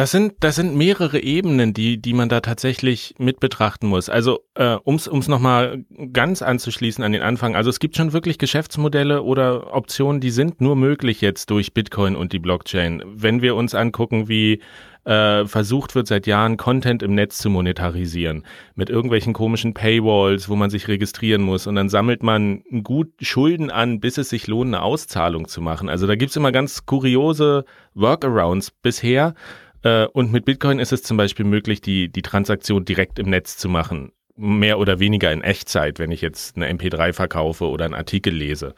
Das 0.00 0.12
sind, 0.12 0.32
das 0.40 0.56
sind 0.56 0.74
mehrere 0.74 1.20
Ebenen, 1.20 1.74
die, 1.74 2.00
die 2.00 2.14
man 2.14 2.30
da 2.30 2.40
tatsächlich 2.40 3.14
mit 3.18 3.38
betrachten 3.38 3.86
muss. 3.86 4.08
Also, 4.08 4.40
äh, 4.54 4.78
ums, 4.86 5.06
ums 5.06 5.28
nochmal 5.28 5.84
ganz 6.14 6.40
anzuschließen 6.40 7.04
an 7.04 7.12
den 7.12 7.20
Anfang. 7.20 7.54
Also, 7.54 7.68
es 7.68 7.80
gibt 7.80 7.98
schon 7.98 8.14
wirklich 8.14 8.38
Geschäftsmodelle 8.38 9.20
oder 9.22 9.74
Optionen, 9.74 10.22
die 10.22 10.30
sind 10.30 10.62
nur 10.62 10.74
möglich 10.74 11.20
jetzt 11.20 11.50
durch 11.50 11.74
Bitcoin 11.74 12.16
und 12.16 12.32
die 12.32 12.38
Blockchain. 12.38 13.02
Wenn 13.14 13.42
wir 13.42 13.54
uns 13.54 13.74
angucken, 13.74 14.26
wie 14.26 14.62
äh, 15.04 15.44
versucht 15.44 15.94
wird 15.94 16.06
seit 16.06 16.26
Jahren 16.26 16.56
Content 16.56 17.02
im 17.02 17.14
Netz 17.14 17.36
zu 17.36 17.50
monetarisieren 17.50 18.46
mit 18.74 18.88
irgendwelchen 18.88 19.34
komischen 19.34 19.74
Paywalls, 19.74 20.48
wo 20.48 20.56
man 20.56 20.70
sich 20.70 20.88
registrieren 20.88 21.42
muss 21.42 21.66
und 21.66 21.74
dann 21.74 21.88
sammelt 21.88 22.22
man 22.22 22.62
gut 22.82 23.08
Schulden 23.20 23.70
an, 23.70 24.00
bis 24.00 24.18
es 24.18 24.28
sich 24.28 24.46
lohnt, 24.46 24.68
eine 24.68 24.82
Auszahlung 24.82 25.48
zu 25.48 25.60
machen. 25.60 25.88
Also 25.88 26.06
da 26.06 26.16
gibt's 26.16 26.36
immer 26.36 26.52
ganz 26.52 26.84
kuriose 26.84 27.64
Workarounds 27.94 28.70
bisher 28.70 29.34
äh, 29.82 30.06
und 30.06 30.32
mit 30.32 30.44
Bitcoin 30.44 30.78
ist 30.78 30.92
es 30.92 31.02
zum 31.02 31.16
Beispiel 31.16 31.44
möglich, 31.44 31.80
die, 31.80 32.08
die 32.08 32.22
Transaktion 32.22 32.84
direkt 32.84 33.18
im 33.18 33.30
Netz 33.30 33.56
zu 33.56 33.68
machen. 33.68 34.12
Mehr 34.36 34.78
oder 34.78 35.00
weniger 35.00 35.32
in 35.32 35.42
Echtzeit, 35.42 35.98
wenn 35.98 36.10
ich 36.10 36.22
jetzt 36.22 36.56
eine 36.56 36.70
MP3 36.72 37.12
verkaufe 37.12 37.68
oder 37.68 37.84
einen 37.84 37.94
Artikel 37.94 38.32
lese. 38.32 38.74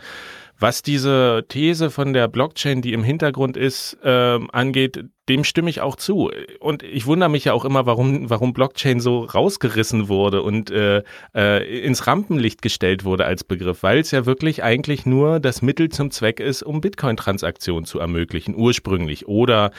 Was 0.63 0.81
diese 0.81 1.45
These 1.49 1.91
von 1.91 2.13
der 2.13 2.29
Blockchain, 2.29 2.83
die 2.83 2.93
im 2.93 3.03
Hintergrund 3.03 3.57
ist, 3.57 3.99
äh, 4.05 4.39
angeht, 4.53 5.05
dem 5.29 5.43
stimme 5.43 5.69
ich 5.69 5.81
auch 5.81 5.97
zu. 5.97 6.31
Und 6.61 6.85
ich 6.85 7.07
wundere 7.07 7.31
mich 7.31 7.47
ja 7.47 7.53
auch 7.53 7.65
immer, 7.65 7.85
warum, 7.85 8.31
warum 8.31 8.53
Blockchain 8.53 9.01
so 9.01 9.25
rausgerissen 9.25 10.09
wurde 10.09 10.43
und 10.43 10.71
äh, 10.71 11.03
äh, 11.35 11.85
ins 11.85 12.07
Rampenlicht 12.07 12.63
gestellt 12.63 13.05
wurde 13.05 13.25
als 13.25 13.43
Begriff, 13.43 13.83
weil 13.83 13.99
es 13.99 14.13
ja 14.13 14.25
wirklich 14.25 14.63
eigentlich 14.63 15.05
nur 15.05 15.41
das 15.41 15.63
Mittel 15.63 15.89
zum 15.89 16.13
Zweck 16.13 16.39
ist, 16.39 16.63
um 16.63 16.81
Bitcoin-Transaktionen 16.81 17.85
zu 17.85 17.99
ermöglichen, 17.99 18.55
ursprünglich. 18.57 19.27
Oder 19.27 19.73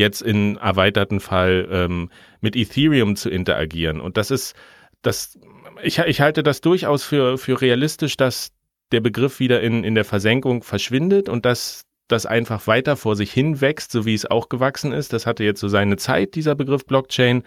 jetzt 0.00 0.22
in 0.22 0.56
erweiterten 0.56 1.20
Fall 1.20 1.68
ähm, 1.70 2.10
mit 2.40 2.56
Ethereum 2.56 3.14
zu 3.14 3.30
interagieren. 3.30 4.00
Und 4.00 4.16
das 4.16 4.32
ist, 4.32 4.56
das, 5.02 5.38
ich, 5.82 5.98
ich 5.98 6.20
halte 6.20 6.42
das 6.42 6.60
durchaus 6.60 7.04
für, 7.04 7.38
für 7.38 7.60
realistisch, 7.60 8.16
dass 8.16 8.50
der 8.90 9.00
Begriff 9.00 9.38
wieder 9.38 9.60
in, 9.60 9.84
in 9.84 9.94
der 9.94 10.04
Versenkung 10.04 10.64
verschwindet 10.64 11.28
und 11.28 11.44
dass 11.44 11.82
das 12.08 12.26
einfach 12.26 12.66
weiter 12.66 12.96
vor 12.96 13.14
sich 13.14 13.32
hin 13.32 13.60
wächst, 13.60 13.92
so 13.92 14.04
wie 14.04 14.14
es 14.14 14.28
auch 14.28 14.48
gewachsen 14.48 14.92
ist. 14.92 15.12
Das 15.12 15.26
hatte 15.26 15.44
jetzt 15.44 15.60
so 15.60 15.68
seine 15.68 15.96
Zeit, 15.96 16.34
dieser 16.34 16.56
Begriff 16.56 16.84
Blockchain. 16.84 17.44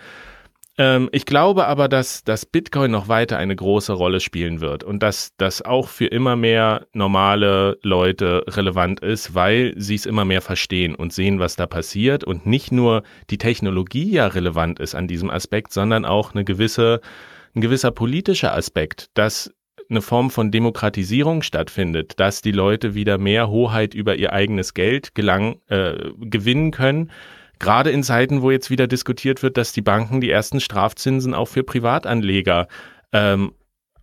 Ähm, 0.78 1.10
ich 1.12 1.26
glaube 1.26 1.68
aber, 1.68 1.88
dass, 1.88 2.24
dass 2.24 2.46
Bitcoin 2.46 2.90
noch 2.90 3.08
weiter 3.08 3.38
eine 3.38 3.56
große 3.56 3.94
Rolle 3.94 4.20
spielen 4.20 4.60
wird 4.60 4.84
und 4.84 5.04
dass 5.04 5.34
das 5.38 5.62
auch 5.62 5.88
für 5.88 6.08
immer 6.08 6.36
mehr 6.36 6.88
normale 6.94 7.78
Leute 7.84 8.44
relevant 8.48 9.00
ist, 9.02 9.36
weil 9.36 9.74
sie 9.78 9.96
es 9.96 10.08
immer 10.08 10.26
mehr 10.26 10.42
verstehen 10.42 10.96
und 10.96 11.14
sehen, 11.14 11.40
was 11.40 11.56
da 11.56 11.68
passiert 11.68 12.24
und 12.24 12.48
nicht 12.48 12.72
nur 12.72 13.04
die 13.30 13.38
Technologie 13.38 14.12
ja 14.12 14.28
relevant 14.28 14.80
ist 14.80 14.96
an 14.96 15.08
diesem 15.08 15.30
Aspekt, 15.30 15.74
sondern 15.74 16.06
auch 16.06 16.34
eine 16.34 16.44
gewisse, 16.44 17.02
ein 17.56 17.62
gewisser 17.62 17.92
politischer 17.92 18.56
Aspekt, 18.56 19.12
dass 19.14 19.54
eine 19.90 20.02
Form 20.02 20.32
von 20.32 20.50
Demokratisierung 20.50 21.44
stattfindet, 21.44 22.20
dass 22.20 22.42
die 22.42 22.52
Leute 22.52 22.96
wieder 22.96 23.20
mehr 23.20 23.50
Hoheit 23.50 23.94
über 23.94 24.16
ihr 24.16 24.34
eigenes 24.34 24.74
Geld 24.74 25.14
gelang, 25.14 25.60
äh, 25.68 26.10
gewinnen 26.20 26.72
können. 26.72 27.12
Gerade 27.60 27.92
in 27.92 28.04
Zeiten, 28.04 28.42
wo 28.42 28.52
jetzt 28.52 28.70
wieder 28.70 28.88
diskutiert 28.88 29.44
wird, 29.44 29.58
dass 29.58 29.72
die 29.72 29.82
Banken 29.82 30.22
die 30.22 30.30
ersten 30.30 30.60
Strafzinsen 30.60 31.34
auch 31.34 31.48
für 31.48 31.64
Privatanleger 31.64 32.68
ähm, 33.12 33.54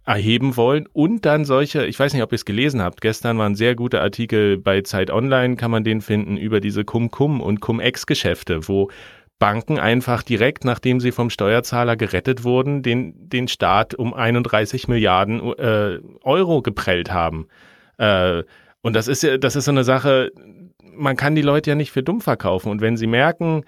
erheben 0.06 0.56
wollen 0.56 0.88
und 0.92 1.26
dann 1.26 1.44
solche, 1.44 1.86
ich 1.86 1.98
weiß 1.98 2.14
nicht, 2.14 2.22
ob 2.22 2.32
ihr 2.32 2.36
es 2.36 2.44
gelesen 2.44 2.82
habt, 2.82 3.00
gestern 3.00 3.38
war 3.38 3.46
ein 3.46 3.54
sehr 3.54 3.74
guter 3.74 4.00
Artikel 4.00 4.58
bei 4.58 4.80
Zeit 4.80 5.10
Online, 5.10 5.56
kann 5.56 5.70
man 5.70 5.84
den 5.84 6.00
finden, 6.00 6.36
über 6.36 6.60
diese 6.60 6.84
Cum-Cum 6.84 7.40
und 7.40 7.60
Cum-Ex-Geschäfte, 7.60 8.66
wo 8.66 8.90
Banken 9.38 9.78
einfach 9.78 10.22
direkt, 10.22 10.64
nachdem 10.64 11.00
sie 11.00 11.12
vom 11.12 11.30
Steuerzahler 11.30 11.96
gerettet 11.96 12.44
wurden, 12.44 12.82
den, 12.82 13.14
den 13.16 13.48
Staat 13.48 13.94
um 13.94 14.12
31 14.12 14.88
Milliarden 14.88 15.40
äh, 15.58 15.98
Euro 16.22 16.60
geprellt 16.60 17.12
haben. 17.12 17.46
Äh, 17.96 18.42
und 18.82 18.94
das 18.94 19.08
ist 19.08 19.22
ja, 19.22 19.38
das 19.38 19.56
ist 19.56 19.66
so 19.66 19.70
eine 19.70 19.84
Sache, 19.84 20.30
man 20.96 21.16
kann 21.16 21.34
die 21.34 21.42
Leute 21.42 21.70
ja 21.70 21.76
nicht 21.76 21.90
für 21.90 22.02
dumm 22.02 22.20
verkaufen. 22.20 22.70
Und 22.70 22.80
wenn 22.80 22.96
sie 22.96 23.06
merken, 23.06 23.64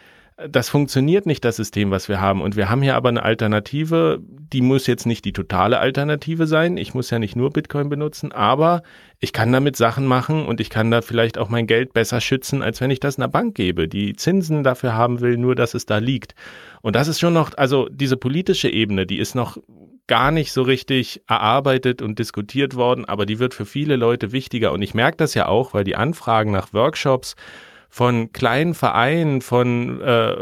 das 0.48 0.68
funktioniert 0.68 1.26
nicht, 1.26 1.44
das 1.44 1.56
System, 1.56 1.90
was 1.90 2.08
wir 2.08 2.20
haben. 2.20 2.40
Und 2.40 2.56
wir 2.56 2.70
haben 2.70 2.82
hier 2.82 2.96
aber 2.96 3.10
eine 3.10 3.22
Alternative, 3.22 4.20
die 4.20 4.62
muss 4.62 4.86
jetzt 4.86 5.06
nicht 5.06 5.24
die 5.24 5.32
totale 5.32 5.78
Alternative 5.78 6.46
sein. 6.46 6.76
Ich 6.76 6.94
muss 6.94 7.10
ja 7.10 7.18
nicht 7.18 7.36
nur 7.36 7.50
Bitcoin 7.50 7.88
benutzen, 7.88 8.32
aber 8.32 8.82
ich 9.20 9.32
kann 9.32 9.52
damit 9.52 9.76
Sachen 9.76 10.06
machen 10.06 10.46
und 10.46 10.60
ich 10.60 10.70
kann 10.70 10.90
da 10.90 11.02
vielleicht 11.02 11.38
auch 11.38 11.48
mein 11.48 11.66
Geld 11.66 11.92
besser 11.92 12.20
schützen, 12.20 12.62
als 12.62 12.80
wenn 12.80 12.90
ich 12.90 13.00
das 13.00 13.18
einer 13.18 13.28
Bank 13.28 13.54
gebe, 13.54 13.88
die 13.88 14.14
Zinsen 14.16 14.64
dafür 14.64 14.94
haben 14.94 15.20
will, 15.20 15.36
nur 15.36 15.54
dass 15.54 15.74
es 15.74 15.86
da 15.86 15.98
liegt. 15.98 16.34
Und 16.82 16.96
das 16.96 17.08
ist 17.08 17.20
schon 17.20 17.32
noch, 17.32 17.56
also 17.56 17.88
diese 17.90 18.16
politische 18.16 18.68
Ebene, 18.68 19.06
die 19.06 19.18
ist 19.18 19.34
noch 19.34 19.56
gar 20.08 20.30
nicht 20.30 20.52
so 20.52 20.62
richtig 20.62 21.22
erarbeitet 21.28 22.02
und 22.02 22.18
diskutiert 22.18 22.74
worden, 22.74 23.04
aber 23.04 23.24
die 23.24 23.38
wird 23.38 23.54
für 23.54 23.64
viele 23.64 23.96
Leute 23.96 24.32
wichtiger. 24.32 24.72
Und 24.72 24.82
ich 24.82 24.94
merke 24.94 25.16
das 25.16 25.34
ja 25.34 25.46
auch, 25.46 25.74
weil 25.74 25.84
die 25.84 25.96
Anfragen 25.96 26.50
nach 26.50 26.72
Workshops 26.72 27.36
von 27.88 28.32
kleinen 28.32 28.74
Vereinen, 28.74 29.42
von, 29.42 30.00
äh, 30.00 30.34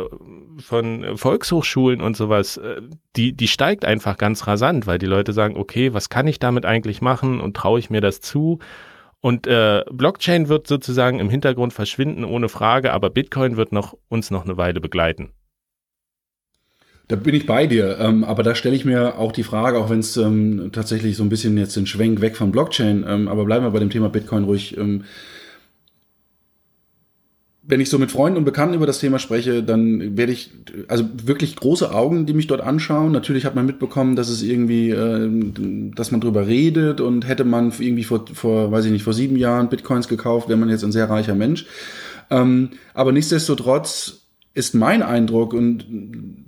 von 0.59 1.16
Volkshochschulen 1.16 2.00
und 2.00 2.16
sowas, 2.16 2.57
äh, 2.57 2.81
die, 3.16 3.33
die 3.33 3.48
steigt 3.48 3.85
einfach 3.85 4.16
ganz 4.18 4.46
rasant, 4.46 4.87
weil 4.87 4.98
die 4.98 5.07
Leute 5.07 5.33
sagen, 5.33 5.57
okay, 5.57 5.92
was 5.92 6.09
kann 6.09 6.26
ich 6.26 6.38
damit 6.38 6.64
eigentlich 6.64 7.03
machen 7.03 7.40
und 7.40 7.57
traue 7.57 7.81
ich 7.81 7.90
mir 7.90 8.00
das 8.00 8.20
zu? 8.20 8.61
Und 9.20 9.46
äh, 9.46 9.85
Blockchain 9.90 10.48
wird 10.48 10.68
sozusagen 10.68 11.18
im 11.18 11.29
Hintergrund 11.29 11.72
verschwinden, 11.72 12.24
ohne 12.24 12.48
Frage, 12.48 12.92
aber 12.92 13.11
Bitcoin 13.11 13.57
wird 13.57 13.72
noch, 13.72 13.96
uns 14.09 14.31
noch 14.31 14.44
eine 14.44 14.57
Weile 14.57 14.81
begleiten. 14.81 15.32
Da 17.11 17.16
bin 17.16 17.34
ich 17.34 17.44
bei 17.44 17.66
dir, 17.66 17.98
ähm, 17.98 18.22
aber 18.22 18.44
da 18.44 18.54
stelle 18.54 18.76
ich 18.76 18.84
mir 18.84 19.18
auch 19.18 19.32
die 19.32 19.42
Frage, 19.42 19.78
auch 19.78 19.90
wenn 19.90 19.98
es 19.98 20.16
ähm, 20.16 20.70
tatsächlich 20.70 21.16
so 21.16 21.24
ein 21.24 21.28
bisschen 21.28 21.58
jetzt 21.58 21.74
den 21.74 21.88
Schwenk 21.88 22.20
weg 22.20 22.36
von 22.36 22.52
Blockchain, 22.52 23.04
ähm, 23.04 23.26
aber 23.26 23.44
bleiben 23.44 23.64
wir 23.64 23.72
bei 23.72 23.80
dem 23.80 23.90
Thema 23.90 24.08
Bitcoin 24.11 24.44
ruhig. 24.44 24.76
Ähm, 24.78 25.02
wenn 27.64 27.80
ich 27.80 27.90
so 27.90 27.98
mit 27.98 28.12
Freunden 28.12 28.38
und 28.38 28.44
Bekannten 28.44 28.76
über 28.76 28.86
das 28.86 29.00
Thema 29.00 29.18
spreche, 29.18 29.64
dann 29.64 30.16
werde 30.16 30.30
ich, 30.30 30.52
also 30.86 31.04
wirklich 31.24 31.56
große 31.56 31.92
Augen, 31.92 32.26
die 32.26 32.32
mich 32.32 32.46
dort 32.46 32.61
anschauen. 32.61 33.11
Natürlich 33.11 33.44
hat 33.44 33.56
man 33.56 33.66
mitbekommen, 33.66 34.14
dass 34.14 34.28
es 34.28 34.44
irgendwie, 34.44 34.90
äh, 34.90 35.28
dass 35.96 36.12
man 36.12 36.20
drüber 36.20 36.46
redet 36.46 37.00
und 37.00 37.26
hätte 37.26 37.42
man 37.42 37.72
irgendwie 37.76 38.04
vor, 38.04 38.24
vor, 38.32 38.70
weiß 38.70 38.84
ich 38.84 38.92
nicht, 38.92 39.02
vor 39.02 39.14
sieben 39.14 39.34
Jahren 39.34 39.68
Bitcoins 39.68 40.06
gekauft, 40.06 40.48
wäre 40.48 40.61
man 40.61 40.68
jetzt 40.68 40.84
ein 40.84 40.92
sehr 40.92 41.11
reicher 41.11 41.34
Mensch. 41.34 41.66
Ähm, 42.30 42.68
aber 42.94 43.11
nichtsdestotrotz 43.11 44.20
ist 44.53 44.74
mein 44.74 45.03
Eindruck, 45.03 45.55
und 45.55 45.84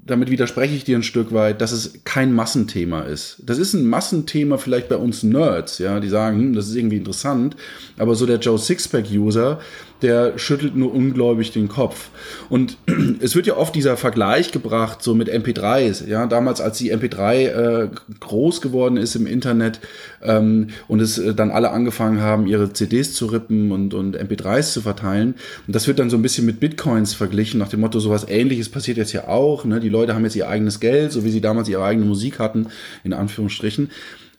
damit 0.05 0.29
widerspreche 0.29 0.75
ich 0.75 0.83
dir 0.83 0.97
ein 0.97 1.05
Stück 1.05 1.33
weit, 1.33 1.61
dass 1.61 1.71
es 1.71 2.01
kein 2.05 2.33
Massenthema 2.33 3.03
ist. 3.03 3.43
Das 3.47 3.59
ist 3.59 3.75
ein 3.75 3.87
Massenthema 3.87 4.59
vielleicht 4.59 4.89
bei 4.89 4.97
uns 4.97 5.23
Nerds, 5.23 5.79
ja, 5.79 6.01
die 6.01 6.09
sagen, 6.09 6.39
hm, 6.39 6.53
das 6.55 6.69
ist 6.69 6.75
irgendwie 6.75 6.97
interessant, 6.97 7.57
aber 7.99 8.17
so 8.17 8.27
der 8.27 8.41
Joe 8.41 8.59
Sixpack-User, 8.59 9.61
der 10.03 10.39
schüttelt 10.39 10.77
nur 10.77 10.95
ungläubig 10.95 11.53
den 11.53 11.69
Kopf. 11.69 12.11
Und 12.49 12.77
es 13.21 13.35
wird 13.35 13.47
ja 13.47 13.57
oft 13.57 13.75
dieser 13.75 13.97
Vergleich 13.97 14.53
gebracht, 14.53 15.03
so 15.03 15.15
mit 15.15 15.31
MP3s. 15.31 16.07
Ja, 16.07 16.27
damals, 16.27 16.61
als 16.61 16.79
die 16.79 16.95
MP3 16.95 17.35
äh, 17.35 17.89
groß 18.21 18.61
geworden 18.61 18.97
ist 18.97 19.15
im 19.15 19.27
Internet 19.27 19.81
ähm, 20.23 20.69
und 20.89 21.01
es 21.01 21.19
äh, 21.19 21.35
dann 21.35 21.51
alle 21.51 21.71
angefangen 21.71 22.21
haben, 22.21 22.47
ihre 22.47 22.73
CDs 22.73 23.15
zu 23.15 23.27
rippen 23.27 23.73
und, 23.73 23.95
und 23.95 24.17
MP3s 24.17 24.73
zu 24.73 24.81
verteilen. 24.83 25.35
Und 25.67 25.75
das 25.75 25.87
wird 25.87 25.99
dann 25.99 26.11
so 26.11 26.17
ein 26.17 26.23
bisschen 26.23 26.47
mit 26.47 26.61
Bitcoins 26.61 27.15
verglichen, 27.15 27.59
nach 27.59 27.69
dem 27.69 27.81
Motto, 27.81 28.01
sowas 28.01 28.27
ähnliches 28.29 28.69
passiert 28.69 28.97
jetzt 28.97 29.13
ja 29.13 29.29
auch. 29.29 29.65
Ne? 29.65 29.81
Die 29.81 29.89
Leute 29.89 30.15
haben 30.15 30.25
jetzt 30.25 30.37
ihr 30.37 30.49
eigenes 30.49 30.81
Geld, 30.81 31.13
so 31.13 31.25
wie 31.25 31.31
sie 31.31 31.41
damals 31.41 31.69
ihre 31.69 31.85
eigene 31.85 32.07
Musik 32.07 32.39
hatten, 32.39 32.67
in 33.05 33.13
Anführungsstrichen. 33.13 33.91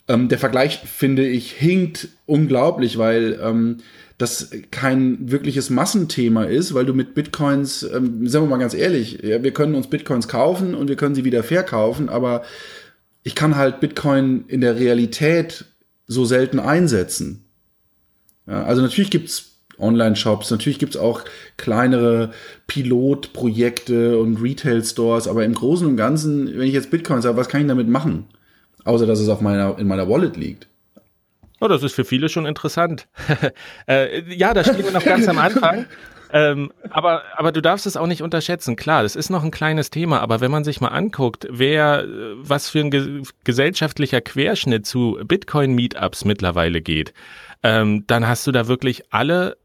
Ähm, 0.07 0.27
der 0.27 0.37
Vergleich, 0.37 0.79
finde 0.79 1.25
ich, 1.25 1.51
hinkt 1.51 2.09
unglaublich, 2.25 2.97
weil 2.97 3.39
ähm, 3.41 3.77
das 4.17 4.51
kein 4.71 5.31
wirkliches 5.31 5.69
Massenthema 5.69 6.43
ist, 6.43 6.73
weil 6.73 6.85
du 6.85 6.93
mit 6.93 7.15
Bitcoins, 7.15 7.83
ähm, 7.83 8.27
sagen 8.27 8.45
wir 8.45 8.49
mal 8.49 8.59
ganz 8.59 8.73
ehrlich, 8.73 9.19
ja, 9.23 9.43
wir 9.43 9.51
können 9.51 9.75
uns 9.75 9.87
Bitcoins 9.87 10.27
kaufen 10.27 10.75
und 10.75 10.87
wir 10.87 10.95
können 10.95 11.15
sie 11.15 11.25
wieder 11.25 11.43
verkaufen, 11.43 12.09
aber 12.09 12.43
ich 13.23 13.35
kann 13.35 13.55
halt 13.55 13.79
Bitcoin 13.79 14.45
in 14.47 14.61
der 14.61 14.75
Realität 14.75 15.65
so 16.07 16.25
selten 16.25 16.59
einsetzen. 16.59 17.45
Ja, 18.47 18.63
also 18.63 18.81
natürlich 18.81 19.09
gibt's 19.09 19.53
Online-Shops, 19.79 20.51
natürlich 20.51 20.79
gibt's 20.79 20.97
auch 20.97 21.23
kleinere 21.57 22.31
Pilotprojekte 22.67 24.19
und 24.19 24.41
Retail-Stores, 24.41 25.27
aber 25.27 25.43
im 25.45 25.55
Großen 25.55 25.87
und 25.87 25.97
Ganzen, 25.97 26.47
wenn 26.47 26.67
ich 26.67 26.73
jetzt 26.73 26.91
Bitcoins 26.91 27.25
habe, 27.25 27.37
was 27.37 27.49
kann 27.49 27.61
ich 27.61 27.67
damit 27.67 27.87
machen? 27.87 28.25
Außer 28.83 29.07
dass 29.07 29.19
es 29.19 29.29
auf 29.29 29.41
meiner, 29.41 29.79
in 29.79 29.87
meiner 29.87 30.09
Wallet 30.09 30.37
liegt. 30.37 30.67
Oh, 31.63 31.69
das 31.69 31.81
ist 31.81 31.95
für 31.95 32.03
viele 32.03 32.27
schon 32.27 32.45
interessant. 32.45 33.07
äh, 33.87 34.21
ja, 34.35 34.53
da 34.53 34.65
stehen 34.65 34.83
wir 34.83 34.91
noch 34.91 35.05
ganz 35.05 35.29
am 35.29 35.37
Anfang. 35.37 35.85
Ähm, 36.33 36.73
aber, 36.89 37.23
aber 37.37 37.53
du 37.53 37.61
darfst 37.61 37.85
es 37.85 37.95
auch 37.95 38.05
nicht 38.05 38.21
unterschätzen. 38.21 38.75
Klar, 38.75 39.03
das 39.03 39.15
ist 39.15 39.29
noch 39.29 39.45
ein 39.45 39.51
kleines 39.51 39.89
Thema, 39.89 40.19
aber 40.19 40.41
wenn 40.41 40.51
man 40.51 40.65
sich 40.65 40.81
mal 40.81 40.89
anguckt, 40.89 41.47
wer, 41.49 42.05
was 42.35 42.69
für 42.69 42.79
ein 42.79 42.91
ge 42.91 43.23
gesellschaftlicher 43.45 44.19
Querschnitt 44.19 44.85
zu 44.85 45.17
Bitcoin-Meetups 45.23 46.25
mittlerweile 46.25 46.81
geht, 46.81 47.13
ähm, 47.61 48.03
dann 48.07 48.27
hast 48.27 48.45
du 48.45 48.51
da 48.51 48.67
wirklich 48.67 49.13
alle, 49.13 49.55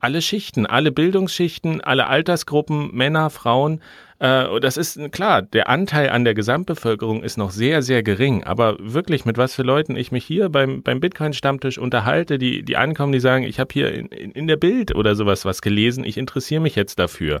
alle 0.00 0.22
Schichten, 0.22 0.66
alle 0.66 0.92
Bildungsschichten, 0.92 1.80
alle 1.80 2.06
Altersgruppen, 2.06 2.94
Männer, 2.94 3.30
Frauen, 3.30 3.80
äh, 4.20 4.60
das 4.60 4.76
ist 4.76 4.98
klar, 5.12 5.42
der 5.42 5.68
Anteil 5.68 6.10
an 6.10 6.24
der 6.24 6.34
Gesamtbevölkerung 6.34 7.22
ist 7.22 7.36
noch 7.36 7.50
sehr, 7.50 7.82
sehr 7.82 8.02
gering. 8.02 8.44
Aber 8.44 8.76
wirklich, 8.80 9.24
mit 9.24 9.38
was 9.38 9.54
für 9.54 9.62
Leuten 9.62 9.96
ich 9.96 10.12
mich 10.12 10.24
hier 10.24 10.48
beim, 10.48 10.82
beim 10.82 11.00
Bitcoin-Stammtisch 11.00 11.78
unterhalte, 11.78 12.38
die, 12.38 12.62
die 12.62 12.76
ankommen, 12.76 13.12
die 13.12 13.20
sagen, 13.20 13.44
ich 13.44 13.60
habe 13.60 13.72
hier 13.72 13.92
in, 13.92 14.06
in, 14.08 14.46
der 14.48 14.56
Bild 14.56 14.94
oder 14.94 15.14
sowas 15.14 15.44
was 15.44 15.62
gelesen, 15.62 16.04
ich 16.04 16.18
interessiere 16.18 16.60
mich 16.60 16.74
jetzt 16.74 16.98
dafür. 16.98 17.40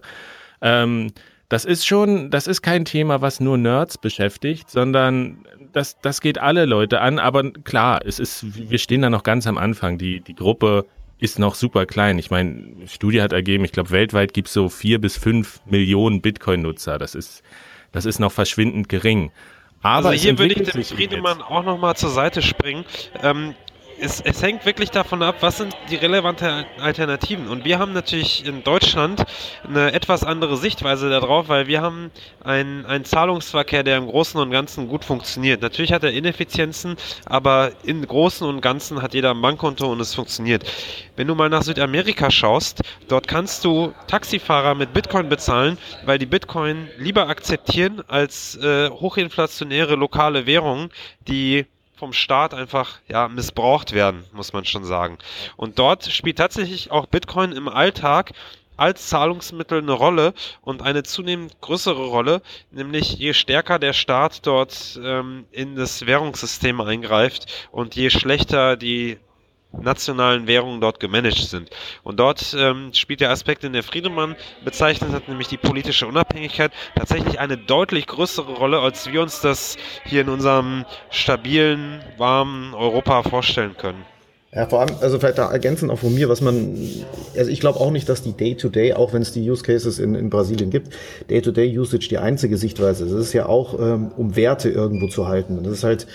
Ähm, 0.62 1.12
das 1.48 1.64
ist 1.64 1.86
schon, 1.86 2.30
das 2.30 2.46
ist 2.46 2.60
kein 2.60 2.84
Thema, 2.84 3.22
was 3.22 3.40
nur 3.40 3.56
Nerds 3.56 3.96
beschäftigt, 3.96 4.70
sondern 4.70 5.38
das, 5.72 5.98
das 6.00 6.20
geht 6.20 6.38
alle 6.38 6.66
Leute 6.66 7.00
an. 7.00 7.18
Aber 7.18 7.50
klar, 7.50 8.00
es 8.04 8.18
ist, 8.18 8.70
wir 8.70 8.78
stehen 8.78 9.02
da 9.02 9.10
noch 9.10 9.22
ganz 9.22 9.46
am 9.46 9.56
Anfang. 9.56 9.96
Die, 9.96 10.20
die 10.20 10.34
Gruppe 10.34 10.84
ist 11.18 11.38
noch 11.38 11.54
super 11.54 11.86
klein. 11.86 12.18
Ich 12.18 12.30
meine, 12.30 12.86
Studie 12.86 13.20
hat 13.22 13.32
ergeben, 13.32 13.64
ich 13.64 13.72
glaube, 13.72 13.90
weltweit 13.90 14.32
gibt 14.32 14.48
es 14.48 14.54
so 14.54 14.68
vier 14.68 15.00
bis 15.00 15.16
fünf 15.16 15.60
Millionen 15.66 16.20
Bitcoin-Nutzer. 16.20 16.98
Das 16.98 17.14
ist, 17.14 17.42
das 17.92 18.04
ist 18.04 18.18
noch 18.18 18.32
verschwindend 18.32 18.88
gering. 18.88 19.32
Aber 19.82 20.10
also 20.10 20.22
hier 20.22 20.38
würde 20.38 20.54
ich 20.54 20.70
dem 20.70 20.84
Friedemann 20.84 21.40
auch 21.40 21.64
nochmal 21.64 21.96
zur 21.96 22.10
Seite 22.10 22.42
springen. 22.42 22.84
Ähm, 23.22 23.54
es, 24.00 24.20
es, 24.20 24.42
hängt 24.42 24.64
wirklich 24.64 24.90
davon 24.90 25.22
ab, 25.22 25.36
was 25.40 25.58
sind 25.58 25.74
die 25.90 25.96
relevanten 25.96 26.64
Alternativen. 26.80 27.48
Und 27.48 27.64
wir 27.64 27.78
haben 27.78 27.92
natürlich 27.92 28.46
in 28.46 28.62
Deutschland 28.62 29.24
eine 29.66 29.92
etwas 29.92 30.24
andere 30.24 30.56
Sichtweise 30.56 31.10
darauf, 31.10 31.48
weil 31.48 31.66
wir 31.66 31.82
haben 31.82 32.10
einen, 32.42 32.86
einen 32.86 33.04
Zahlungsverkehr, 33.04 33.82
der 33.82 33.96
im 33.96 34.06
Großen 34.06 34.40
und 34.40 34.50
Ganzen 34.50 34.88
gut 34.88 35.04
funktioniert. 35.04 35.62
Natürlich 35.62 35.92
hat 35.92 36.04
er 36.04 36.12
Ineffizienzen, 36.12 36.96
aber 37.26 37.72
im 37.84 38.06
Großen 38.06 38.46
und 38.46 38.60
Ganzen 38.60 39.02
hat 39.02 39.14
jeder 39.14 39.30
ein 39.30 39.42
Bankkonto 39.42 39.90
und 39.90 40.00
es 40.00 40.14
funktioniert. 40.14 40.64
Wenn 41.16 41.26
du 41.26 41.34
mal 41.34 41.48
nach 41.48 41.62
Südamerika 41.62 42.30
schaust, 42.30 42.82
dort 43.08 43.28
kannst 43.28 43.64
du 43.64 43.92
Taxifahrer 44.06 44.74
mit 44.74 44.92
Bitcoin 44.92 45.28
bezahlen, 45.28 45.78
weil 46.04 46.18
die 46.18 46.26
Bitcoin 46.26 46.88
lieber 46.98 47.28
akzeptieren 47.28 48.02
als 48.06 48.56
äh, 48.56 48.90
hochinflationäre 48.90 49.96
lokale 49.96 50.46
Währungen, 50.46 50.90
die 51.26 51.66
vom 51.98 52.12
Staat 52.12 52.54
einfach 52.54 53.00
ja, 53.08 53.28
missbraucht 53.28 53.92
werden, 53.92 54.24
muss 54.32 54.52
man 54.52 54.64
schon 54.64 54.84
sagen. 54.84 55.18
Und 55.56 55.78
dort 55.78 56.06
spielt 56.06 56.38
tatsächlich 56.38 56.90
auch 56.90 57.06
Bitcoin 57.06 57.52
im 57.52 57.68
Alltag 57.68 58.32
als 58.76 59.08
Zahlungsmittel 59.08 59.78
eine 59.82 59.92
Rolle 59.92 60.34
und 60.62 60.82
eine 60.82 61.02
zunehmend 61.02 61.60
größere 61.60 62.06
Rolle, 62.06 62.42
nämlich 62.70 63.18
je 63.18 63.34
stärker 63.34 63.80
der 63.80 63.92
Staat 63.92 64.46
dort 64.46 64.98
ähm, 65.02 65.46
in 65.50 65.74
das 65.74 66.06
Währungssystem 66.06 66.80
eingreift 66.80 67.68
und 67.72 67.96
je 67.96 68.08
schlechter 68.10 68.76
die 68.76 69.18
nationalen 69.72 70.46
Währungen 70.46 70.80
dort 70.80 71.00
gemanagt 71.00 71.48
sind. 71.48 71.70
Und 72.02 72.18
dort 72.18 72.56
ähm, 72.58 72.90
spielt 72.94 73.20
der 73.20 73.30
Aspekt, 73.30 73.62
den 73.62 73.72
der 73.72 73.82
Friedemann 73.82 74.36
bezeichnet 74.64 75.12
hat, 75.12 75.28
nämlich 75.28 75.48
die 75.48 75.56
politische 75.56 76.06
Unabhängigkeit, 76.06 76.72
tatsächlich 76.94 77.38
eine 77.38 77.56
deutlich 77.56 78.06
größere 78.06 78.52
Rolle, 78.52 78.80
als 78.80 79.10
wir 79.12 79.20
uns 79.22 79.40
das 79.40 79.76
hier 80.04 80.22
in 80.22 80.28
unserem 80.28 80.84
stabilen, 81.10 82.00
warmen 82.16 82.74
Europa 82.74 83.22
vorstellen 83.22 83.76
können. 83.76 84.04
Ja, 84.54 84.66
vor 84.66 84.80
allem, 84.80 84.96
also 85.02 85.18
vielleicht 85.18 85.36
da 85.36 85.52
ergänzend 85.52 85.90
auch 85.90 85.98
von 85.98 86.14
mir, 86.14 86.30
was 86.30 86.40
man, 86.40 86.74
also 87.36 87.50
ich 87.50 87.60
glaube 87.60 87.80
auch 87.80 87.90
nicht, 87.90 88.08
dass 88.08 88.22
die 88.22 88.32
Day-to-Day, 88.32 88.92
-Day, 88.92 88.96
auch 88.96 89.12
wenn 89.12 89.20
es 89.20 89.30
die 89.30 89.48
Use 89.48 89.62
Cases 89.62 89.98
in, 89.98 90.14
in 90.14 90.30
Brasilien 90.30 90.70
gibt, 90.70 90.94
Day-to-Day-Usage 91.28 92.08
die 92.08 92.16
einzige 92.16 92.56
Sichtweise 92.56 93.04
ist. 93.04 93.12
Es 93.12 93.26
ist 93.26 93.32
ja 93.34 93.44
auch, 93.44 93.78
ähm, 93.78 94.10
um 94.16 94.36
Werte 94.36 94.70
irgendwo 94.70 95.08
zu 95.08 95.28
halten. 95.28 95.62
Das 95.64 95.74
ist 95.74 95.84
halt, 95.84 96.06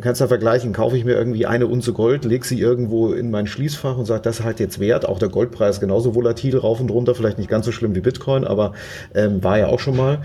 kannst 0.00 0.20
du 0.20 0.24
ja 0.24 0.28
vergleichen, 0.28 0.72
kaufe 0.72 0.96
ich 0.96 1.04
mir 1.04 1.12
irgendwie 1.12 1.46
eine 1.46 1.66
Unze 1.66 1.92
Gold, 1.92 2.24
lege 2.24 2.46
sie 2.46 2.60
irgendwo 2.60 3.12
in 3.12 3.30
mein 3.30 3.46
Schließfach 3.46 3.96
und 3.96 4.04
sage, 4.04 4.22
das 4.22 4.40
ist 4.40 4.44
halt 4.44 4.60
jetzt 4.60 4.80
wert. 4.80 5.08
Auch 5.08 5.18
der 5.18 5.28
Goldpreis 5.28 5.80
genauso 5.80 6.14
volatil 6.14 6.56
rauf 6.56 6.80
und 6.80 6.90
runter, 6.90 7.14
vielleicht 7.14 7.38
nicht 7.38 7.50
ganz 7.50 7.66
so 7.66 7.72
schlimm 7.72 7.94
wie 7.94 8.00
Bitcoin, 8.00 8.44
aber 8.44 8.72
ähm, 9.14 9.42
war 9.42 9.58
ja 9.58 9.66
auch 9.66 9.80
schon 9.80 9.96
mal 9.96 10.20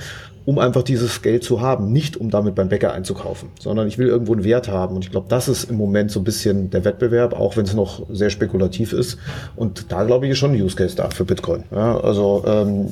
um 0.48 0.60
einfach 0.60 0.84
dieses 0.84 1.22
Geld 1.22 1.44
zu 1.44 1.60
haben, 1.60 1.92
nicht 1.92 2.16
um 2.16 2.30
damit 2.30 2.56
beim 2.56 2.70
Bäcker 2.70 2.94
einzukaufen, 2.94 3.50
sondern 3.60 3.86
ich 3.86 3.98
will 3.98 4.08
irgendwo 4.08 4.32
einen 4.32 4.46
Wert 4.46 4.70
haben. 4.70 4.96
Und 4.96 5.04
ich 5.04 5.12
glaube, 5.12 5.26
das 5.28 5.50
ist 5.50 5.66
im 5.66 5.76
Moment 5.76 6.10
so 6.10 6.22
ein 6.22 6.24
bisschen 6.24 6.70
der 6.70 6.86
Wettbewerb, 6.86 7.38
auch 7.38 7.58
wenn 7.58 7.66
es 7.66 7.74
noch 7.74 8.04
sehr 8.10 8.30
spekulativ 8.30 8.94
ist. 8.94 9.18
Und 9.58 9.92
da 9.92 10.06
glaube 10.06 10.26
ich 10.26 10.32
ist 10.32 10.38
schon 10.38 10.54
ein 10.54 10.62
Use 10.62 10.78
Case 10.78 10.96
da 10.96 11.10
für 11.10 11.26
Bitcoin. 11.26 11.64
Ja, 11.70 12.00
also 12.00 12.46
ähm, 12.48 12.88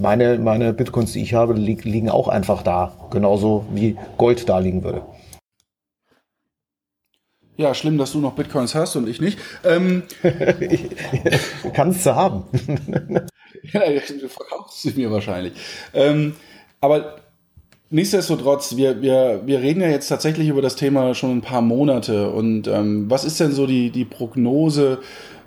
meine, 0.00 0.40
meine 0.40 0.72
Bitcoins, 0.72 1.12
die 1.12 1.22
ich 1.22 1.34
habe, 1.34 1.52
li 1.52 1.78
liegen 1.84 2.10
auch 2.10 2.26
einfach 2.26 2.62
da, 2.62 2.92
genauso 3.12 3.64
wie 3.72 3.96
Gold 4.18 4.48
da 4.48 4.58
liegen 4.58 4.82
würde. 4.82 5.02
Ja, 7.56 7.74
schlimm, 7.74 7.98
dass 7.98 8.12
du 8.12 8.20
noch 8.20 8.34
Bitcoins 8.34 8.74
hast 8.74 8.96
und 8.96 9.08
ich 9.08 9.20
nicht. 9.20 9.38
Ähm, 9.64 10.04
Kannst 11.74 12.06
du 12.06 12.14
haben. 12.14 12.44
ja, 13.62 13.80
du 13.90 14.28
verkaufst 14.28 14.82
sie 14.82 14.92
mir 14.92 15.10
wahrscheinlich. 15.10 15.52
Ähm, 15.92 16.34
aber 16.80 17.21
nichtsdestotrotz, 17.92 18.76
wir, 18.76 19.02
wir, 19.02 19.42
wir 19.44 19.60
reden 19.60 19.80
ja 19.80 19.88
jetzt 19.88 20.08
tatsächlich 20.08 20.48
über 20.48 20.62
das 20.62 20.76
Thema 20.76 21.14
schon 21.14 21.30
ein 21.30 21.40
paar 21.42 21.62
Monate. 21.62 22.30
Und 22.30 22.66
ähm, 22.66 23.08
was 23.08 23.24
ist 23.24 23.38
denn 23.38 23.52
so 23.52 23.66
die, 23.66 23.90
die 23.90 24.04
Prognose 24.04 24.98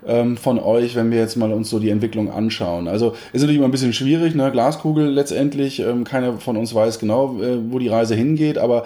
ähm, 0.06 0.36
von 0.36 0.58
euch, 0.58 0.94
wenn 0.94 1.10
wir 1.10 1.18
jetzt 1.18 1.36
mal 1.36 1.52
uns 1.52 1.68
so 1.68 1.78
die 1.78 1.90
Entwicklung 1.90 2.30
anschauen? 2.30 2.88
Also 2.88 3.14
ist 3.32 3.42
natürlich 3.42 3.56
immer 3.56 3.66
ein 3.66 3.72
bisschen 3.72 3.92
schwierig, 3.92 4.34
ne? 4.34 4.50
Glaskugel 4.52 5.10
letztendlich. 5.10 5.80
Ähm, 5.80 6.04
keiner 6.04 6.38
von 6.38 6.56
uns 6.56 6.74
weiß 6.74 6.98
genau, 6.98 7.40
äh, 7.42 7.58
wo 7.70 7.78
die 7.78 7.88
Reise 7.88 8.14
hingeht, 8.14 8.58
aber 8.58 8.84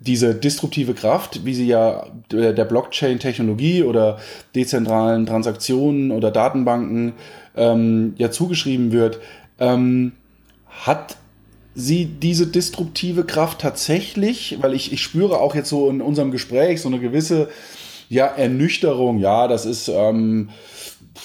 diese 0.00 0.34
disruptive 0.34 0.94
Kraft, 0.94 1.44
wie 1.44 1.54
sie 1.54 1.66
ja 1.66 2.06
der, 2.30 2.64
Blockchain-Technologie 2.64 3.82
oder 3.82 4.18
dezentralen 4.54 5.26
Transaktionen 5.26 6.12
oder 6.12 6.30
Datenbanken 6.30 7.14
ähm, 7.56 8.14
ja 8.16 8.30
zugeschrieben 8.30 8.92
wird, 8.92 9.18
ähm, 9.58 10.12
hat 10.68 11.16
sie 11.78 12.06
diese 12.06 12.48
disruptive 12.48 13.24
Kraft 13.24 13.60
tatsächlich, 13.60 14.58
weil 14.60 14.74
ich, 14.74 14.92
ich 14.92 15.00
spüre 15.00 15.40
auch 15.40 15.54
jetzt 15.54 15.68
so 15.68 15.88
in 15.88 16.00
unserem 16.00 16.32
Gespräch 16.32 16.80
so 16.80 16.88
eine 16.88 16.98
gewisse 16.98 17.48
ja, 18.08 18.26
Ernüchterung, 18.26 19.18
ja, 19.18 19.46
das 19.46 19.64
ist, 19.64 19.88
ähm, 19.88 20.48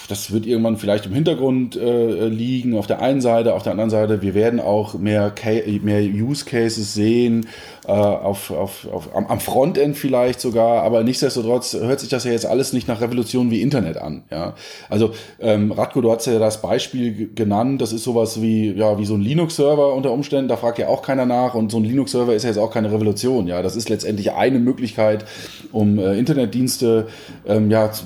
das 0.10 0.32
wird 0.32 0.46
irgendwann 0.46 0.78
vielleicht 0.78 1.08
im 1.08 1.14
Hintergrund 1.14 1.76
äh, 1.76 2.28
liegen, 2.28 2.78
auf 2.78 2.86
der 2.86 3.02
einen 3.02 3.22
Seite, 3.22 3.56
auf 3.56 3.64
der 3.64 3.72
anderen 3.72 3.90
Seite, 3.90 4.22
wir 4.22 4.36
werden 4.36 4.60
auch 4.60 4.94
mehr, 4.94 5.34
mehr 5.82 6.02
Use 6.02 6.46
Cases 6.46 6.94
sehen, 6.94 7.48
äh, 7.86 7.92
auf, 7.92 8.52
auf, 8.52 8.88
auf, 8.92 9.16
am, 9.16 9.28
am 9.28 9.40
Frontend 9.40 9.98
vielleicht 9.98 10.40
sogar, 10.40 10.84
aber 10.84 11.04
nichtsdestotrotz 11.04 11.74
hört 11.74 12.00
sich 12.00 12.10
das 12.10 12.24
ja 12.24 12.32
jetzt 12.32 12.46
alles 12.46 12.72
nicht 12.72 12.88
nach 12.88 13.02
Revolution 13.02 13.52
wie 13.52 13.62
Internet 13.62 13.98
an. 13.98 14.24
Ja? 14.32 14.54
Also 14.90 15.12
ähm, 15.40 15.72
Radko, 15.72 16.00
du 16.00 16.12
hast 16.12 16.26
ja 16.28 16.40
das 16.40 16.62
Beispiel 16.62 17.34
genannt, 17.36 17.82
das 17.82 17.92
ist 17.92 18.04
sowas 18.04 18.42
wie, 18.42 18.72
ja, 18.72 18.98
wie 18.98 19.06
so 19.06 19.16
ein 19.16 19.22
Linux-Server 19.22 19.94
unter 19.94 20.12
Umständen, 20.12 20.48
da 20.48 20.56
fragt 20.56 20.80
ja 20.80 20.88
auch 20.88 21.02
keiner 21.02 21.26
nach 21.26 21.56
und 21.56 21.72
so 21.72 21.78
ein 21.78 21.84
Linux-Server 21.84 22.34
ist 22.34 22.44
ja 22.44 22.50
jetzt 22.50 22.58
auch 22.58 22.72
keine 22.72 22.92
Revolution. 22.92 23.48
Ja? 23.48 23.62
Das 23.62 23.76
ist 23.76 23.90
letztendlich 23.90 24.32
eine 24.32 24.60
Möglichkeit, 24.60 25.26
um 25.74 26.00
äh, 26.00 26.18
Internetdienste 26.18 27.08
ähm, 27.46 27.70
ja, 27.70 27.92
zu, 27.92 28.06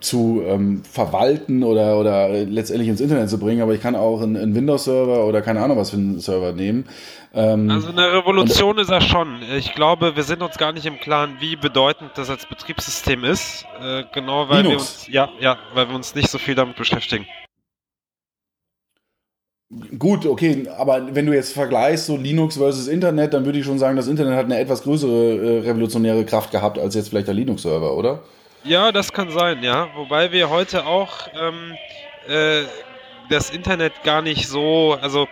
zu 0.00 0.42
ähm, 0.46 0.82
verwalten 0.90 1.62
oder, 1.62 1.98
oder 1.98 2.28
letztendlich 2.28 2.90
ins 2.90 3.00
Internet 3.00 3.30
zu 3.30 3.38
bringen, 3.38 3.62
aber 3.62 3.72
ich 3.74 3.80
kann 3.80 3.96
auch 3.96 4.20
einen, 4.20 4.36
einen 4.36 4.54
Windows-Server 4.54 5.26
oder 5.26 5.40
keine 5.40 5.62
Ahnung 5.62 5.78
was 5.78 5.90
für 5.90 5.96
einen 5.96 6.20
Server 6.20 6.52
nehmen 6.52 6.84
ähm, 7.34 7.70
also 7.70 7.88
eine 7.88 8.12
Revolution 8.12 8.78
ist 8.78 8.90
er 8.90 9.00
schon. 9.00 9.42
Ich 9.56 9.74
glaube, 9.74 10.14
wir 10.16 10.22
sind 10.22 10.42
uns 10.42 10.56
gar 10.56 10.72
nicht 10.72 10.86
im 10.86 11.00
Klaren, 11.00 11.36
wie 11.40 11.56
bedeutend 11.56 12.12
das 12.14 12.30
als 12.30 12.46
Betriebssystem 12.46 13.24
ist. 13.24 13.66
Äh, 13.80 14.04
genau, 14.12 14.48
weil 14.48 14.62
Linux. 14.62 15.08
wir 15.08 15.22
uns 15.22 15.32
ja, 15.40 15.40
ja, 15.40 15.58
weil 15.74 15.88
wir 15.88 15.96
uns 15.96 16.14
nicht 16.14 16.30
so 16.30 16.38
viel 16.38 16.54
damit 16.54 16.76
beschäftigen. 16.76 17.26
Gut, 19.98 20.24
okay, 20.26 20.68
aber 20.76 21.14
wenn 21.14 21.26
du 21.26 21.32
jetzt 21.32 21.52
vergleichst, 21.52 22.06
so 22.06 22.16
Linux 22.16 22.56
versus 22.56 22.86
Internet, 22.86 23.34
dann 23.34 23.44
würde 23.44 23.58
ich 23.58 23.64
schon 23.64 23.78
sagen, 23.78 23.96
das 23.96 24.06
Internet 24.06 24.36
hat 24.36 24.44
eine 24.44 24.58
etwas 24.58 24.82
größere 24.82 25.10
äh, 25.10 25.58
revolutionäre 25.60 26.24
Kraft 26.24 26.52
gehabt 26.52 26.78
als 26.78 26.94
jetzt 26.94 27.08
vielleicht 27.08 27.26
der 27.26 27.34
Linux-Server, 27.34 27.96
oder? 27.96 28.22
Ja, 28.62 28.92
das 28.92 29.12
kann 29.12 29.30
sein, 29.30 29.62
ja. 29.62 29.88
Wobei 29.96 30.30
wir 30.30 30.50
heute 30.50 30.86
auch 30.86 31.28
ähm, 31.34 31.74
äh, 32.28 32.62
das 33.30 33.50
Internet 33.50 34.04
gar 34.04 34.22
nicht 34.22 34.46
so, 34.46 34.96
also 35.00 35.26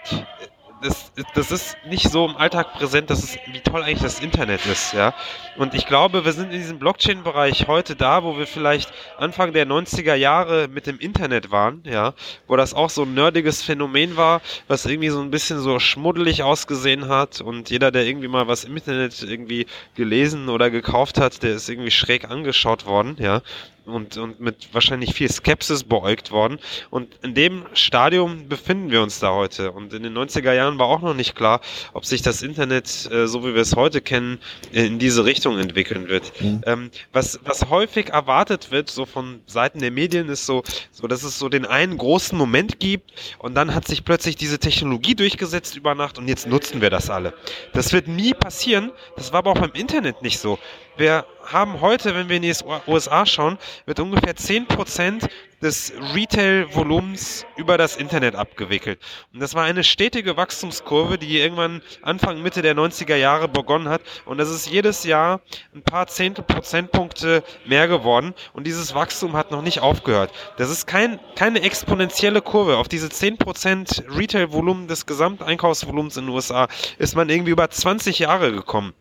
das, 0.83 1.12
das 1.35 1.51
ist 1.51 1.76
nicht 1.87 2.11
so 2.11 2.26
im 2.26 2.37
Alltag 2.37 2.74
präsent, 2.74 3.11
dass 3.11 3.22
es, 3.22 3.39
wie 3.51 3.61
toll 3.61 3.83
eigentlich 3.83 4.03
das 4.03 4.20
Internet 4.20 4.66
ist, 4.66 4.93
ja. 4.93 5.14
Und 5.57 5.74
ich 5.74 5.87
glaube, 5.87 6.24
wir 6.24 6.33
sind 6.33 6.53
in 6.53 6.59
diesem 6.59 6.78
Blockchain-Bereich 6.78 7.66
heute 7.68 7.97
da, 7.97 8.24
wo 8.24 8.39
wir 8.39 8.47
vielleicht 8.47 8.93
Anfang 9.18 9.53
der 9.53 9.66
90er 9.66 10.14
Jahre 10.14 10.68
mit 10.68 10.87
dem 10.87 10.99
Internet 10.99 11.51
waren, 11.51 11.83
ja, 11.85 12.14
wo 12.47 12.57
das 12.57 12.74
auch 12.74 12.91
so 12.91 13.03
ein 13.03 13.14
nerdiges 13.14 13.62
Phänomen 13.62 14.16
war, 14.16 14.41
was 14.68 14.87
irgendwie 14.87 15.11
so 15.11 15.20
ein 15.20 15.30
bisschen 15.30 15.61
so 15.61 15.78
schmuddelig 15.78 16.43
ausgesehen 16.43 17.09
hat. 17.09 17.41
Und 17.41 17.70
jeder, 17.70 17.91
der 17.91 18.05
irgendwie 18.05 18.28
mal 18.28 18.49
was 18.49 18.64
im 18.64 18.76
Internet 18.76 19.22
irgendwie 19.22 19.66
gelesen 19.95 20.49
oder 20.49 20.70
gekauft 20.70 21.18
hat, 21.18 21.43
der 21.43 21.55
ist 21.55 21.68
irgendwie 21.68 21.91
schräg 21.91 22.30
angeschaut 22.30 22.87
worden, 22.87 23.16
ja 23.18 23.43
und, 23.87 24.16
und 24.16 24.41
mit 24.41 24.68
wahrscheinlich 24.72 25.14
viel 25.14 25.30
Skepsis 25.30 25.85
beäugt 25.85 26.30
worden. 26.30 26.59
Und 26.91 27.18
in 27.22 27.35
dem 27.35 27.64
Stadium 27.72 28.49
befinden 28.49 28.91
wir 28.91 29.03
uns 29.03 29.18
da 29.18 29.33
heute. 29.33 29.72
Und 29.72 29.93
in 29.93 30.03
den 30.03 30.16
90er 30.16 30.53
Jahren 30.53 30.78
war 30.78 30.87
auch 30.87 31.01
noch 31.01 31.14
nicht 31.14 31.35
klar, 31.35 31.61
ob 31.93 32.05
sich 32.05 32.22
das 32.22 32.43
Internet, 32.43 33.11
äh, 33.11 33.26
so 33.26 33.45
wie 33.45 33.55
wir 33.55 33.62
es 33.62 33.76
heute 33.76 34.01
kennen, 34.01 34.39
in 34.72 34.99
diese 34.99 35.24
Richtung 35.24 35.59
entwickeln 35.59 36.09
wird. 36.09 36.33
Mhm. 36.41 36.62
Ähm, 36.66 36.91
was, 37.12 37.41
was 37.45 37.68
häufig 37.70 38.11
erwartet 38.11 38.70
wird, 38.70 38.91
so 38.91 39.07
von 39.07 39.41
Seiten 39.47 39.80
der 39.80 39.91
Medien, 39.91 40.28
ist 40.28 40.47
so, 40.47 40.62
so, 40.91 41.07
dass 41.07 41.22
es 41.22 41.39
so 41.39 41.49
den 41.49 41.66
einen 41.66 41.99
großen 41.99 42.37
Moment 42.37 42.80
gibt 42.80 43.12
und 43.39 43.55
dann 43.55 43.74
hat 43.74 43.87
sich 43.87 44.05
plötzlich 44.05 44.37
diese 44.37 44.59
Technologie 44.59 45.14
durchgesetzt 45.14 45.76
über 45.76 45.95
Nacht 45.95 46.18
und 46.18 46.28
jetzt 46.28 46.47
nutzen 46.47 46.80
wir 46.80 46.91
das 46.91 47.11
alle. 47.11 47.35
Das 47.72 47.93
wird 47.93 48.09
nie 48.09 48.35
passieren. 48.35 48.93
Das 49.16 49.33
war 49.33 49.39
aber 49.39 49.53
auch 49.53 49.59
beim 49.59 49.72
Internet 49.72 50.22
nicht 50.22 50.39
so. 50.39 50.59
Wir 50.97 51.24
haben 51.47 51.80
heute, 51.80 52.14
wenn 52.14 52.28
wir 52.28 52.36
in 52.36 52.43
die 52.43 52.55
USA 52.86 53.24
schauen, 53.24 53.59
wird 53.86 53.99
ungefähr 53.99 54.36
10% 54.36 55.26
des 55.62 55.93
Retail-Volumens 56.14 57.47
über 57.57 57.78
das 57.78 57.97
Internet 57.97 58.34
abgewickelt. 58.34 59.01
Und 59.32 59.40
das 59.40 59.55
war 59.55 59.64
eine 59.64 59.84
stetige 59.84 60.36
Wachstumskurve, 60.36 61.16
die 61.16 61.38
irgendwann 61.38 61.80
Anfang, 62.03 62.43
Mitte 62.43 62.61
der 62.61 62.74
90er 62.74 63.16
Jahre 63.16 63.49
begonnen 63.49 63.88
hat. 63.88 64.03
Und 64.26 64.36
das 64.38 64.51
ist 64.51 64.68
jedes 64.68 65.05
Jahr 65.05 65.40
ein 65.74 65.82
paar 65.82 66.09
Zehntel 66.09 66.45
Prozentpunkte 66.45 67.43
mehr 67.64 67.88
geworden. 67.88 68.34
Und 68.53 68.66
dieses 68.66 68.95
Wachstum 68.95 69.34
hat 69.34 69.51
noch 69.51 69.62
nicht 69.62 69.80
aufgehört. 69.80 70.30
Das 70.59 70.68
ist 70.68 70.86
kein, 70.86 71.20
keine 71.36 71.62
exponentielle 71.62 72.43
Kurve. 72.43 72.76
Auf 72.76 72.88
diese 72.88 73.07
10% 73.07 74.18
Retail-Volumen 74.18 74.88
des 74.88 75.07
Gesamteinkaufsvolumens 75.07 76.18
in 76.18 76.26
den 76.26 76.34
USA 76.34 76.68
ist 76.99 77.16
man 77.16 77.30
irgendwie 77.30 77.53
über 77.53 77.70
20 77.70 78.18
Jahre 78.18 78.53
gekommen. 78.53 78.93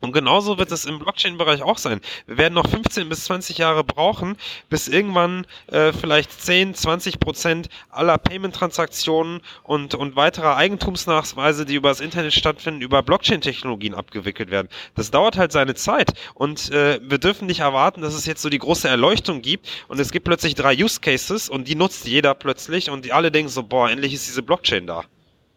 Und 0.00 0.12
genauso 0.12 0.56
wird 0.58 0.72
es 0.72 0.86
im 0.86 0.98
Blockchain-Bereich 0.98 1.62
auch 1.62 1.78
sein. 1.78 2.00
Wir 2.26 2.38
werden 2.38 2.54
noch 2.54 2.68
15 2.68 3.08
bis 3.08 3.24
20 3.24 3.58
Jahre 3.58 3.84
brauchen, 3.84 4.36
bis 4.70 4.88
irgendwann 4.88 5.46
äh, 5.66 5.92
vielleicht 5.92 6.40
10, 6.40 6.74
20 6.74 7.20
Prozent 7.20 7.68
aller 7.90 8.16
Payment-Transaktionen 8.16 9.40
und, 9.62 9.94
und 9.94 10.16
weiterer 10.16 10.56
Eigentumsnachweise, 10.56 11.66
die 11.66 11.74
über 11.74 11.90
das 11.90 12.00
Internet 12.00 12.32
stattfinden, 12.32 12.80
über 12.80 13.02
Blockchain-Technologien 13.02 13.94
abgewickelt 13.94 14.50
werden. 14.50 14.68
Das 14.94 15.10
dauert 15.10 15.36
halt 15.36 15.52
seine 15.52 15.74
Zeit. 15.74 16.14
Und 16.34 16.70
äh, 16.70 16.98
wir 17.02 17.18
dürfen 17.18 17.46
nicht 17.46 17.60
erwarten, 17.60 18.00
dass 18.00 18.14
es 18.14 18.24
jetzt 18.24 18.40
so 18.40 18.48
die 18.48 18.58
große 18.58 18.88
Erleuchtung 18.88 19.42
gibt 19.42 19.68
und 19.88 20.00
es 20.00 20.12
gibt 20.12 20.24
plötzlich 20.24 20.54
drei 20.54 20.74
Use 20.74 21.00
Cases 21.00 21.48
und 21.50 21.68
die 21.68 21.74
nutzt 21.74 22.06
jeder 22.06 22.34
plötzlich 22.34 22.88
und 22.88 23.04
die 23.04 23.12
alle 23.12 23.30
denken 23.30 23.50
so, 23.50 23.62
boah, 23.62 23.90
endlich 23.90 24.14
ist 24.14 24.26
diese 24.26 24.42
Blockchain 24.42 24.86
da. 24.86 25.04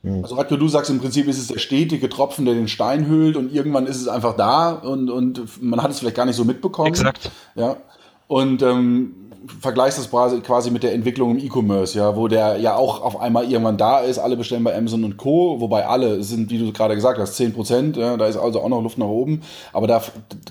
Hm. 0.04 0.24
Also 0.24 0.36
Radko, 0.36 0.58
du 0.58 0.68
sagst 0.68 0.90
im 0.90 1.00
Prinzip 1.00 1.28
ist 1.28 1.38
es 1.38 1.48
der 1.48 1.60
stetige 1.60 2.10
Tropfen, 2.10 2.46
der 2.46 2.54
den 2.54 2.68
Stein 2.68 3.08
hüllt 3.08 3.38
und 3.38 3.54
irgendwann 3.54 3.88
ist 3.88 4.02
es 4.02 4.08
einfach 4.08 4.36
da 4.36 4.72
und, 4.72 5.10
und 5.10 5.62
man 5.62 5.82
hat 5.82 5.92
es 5.92 6.00
vielleicht 6.00 6.18
gar 6.18 6.26
nicht 6.26 6.36
so 6.36 6.44
mitbekommen. 6.44 6.90
Exakt. 6.90 7.32
Ja. 7.56 7.78
Und 8.28 8.62
ähm, 8.62 9.24
vergleichst 9.60 9.98
das 9.98 10.10
quasi 10.10 10.72
mit 10.72 10.84
der 10.84 10.94
Entwicklung 10.94 11.38
im 11.38 11.46
E-Commerce, 11.46 11.98
ja, 11.98 12.16
wo 12.16 12.28
der 12.28 12.58
ja 12.58 12.76
auch 12.76 13.02
auf 13.02 13.20
einmal 13.20 13.50
irgendwann 13.50 13.78
da 13.78 14.00
ist, 14.00 14.18
alle 14.18 14.38
bestellen 14.38 14.64
bei 14.64 14.76
Amazon 14.76 15.04
und 15.04 15.18
Co., 15.18 15.60
wobei 15.60 15.86
alle 15.86 16.24
sind, 16.24 16.50
wie 16.50 16.58
du 16.58 16.72
gerade 16.72 16.96
gesagt 16.96 17.20
hast, 17.20 17.36
10 17.36 17.54
Prozent, 17.54 17.98
ja, 17.98 18.16
da 18.18 18.28
ist 18.28 18.38
also 18.38 18.62
auch 18.62 18.70
noch 18.70 18.82
Luft 18.82 18.98
nach 18.98 19.08
oben, 19.08 19.42
aber 19.74 19.88
da, 19.88 20.02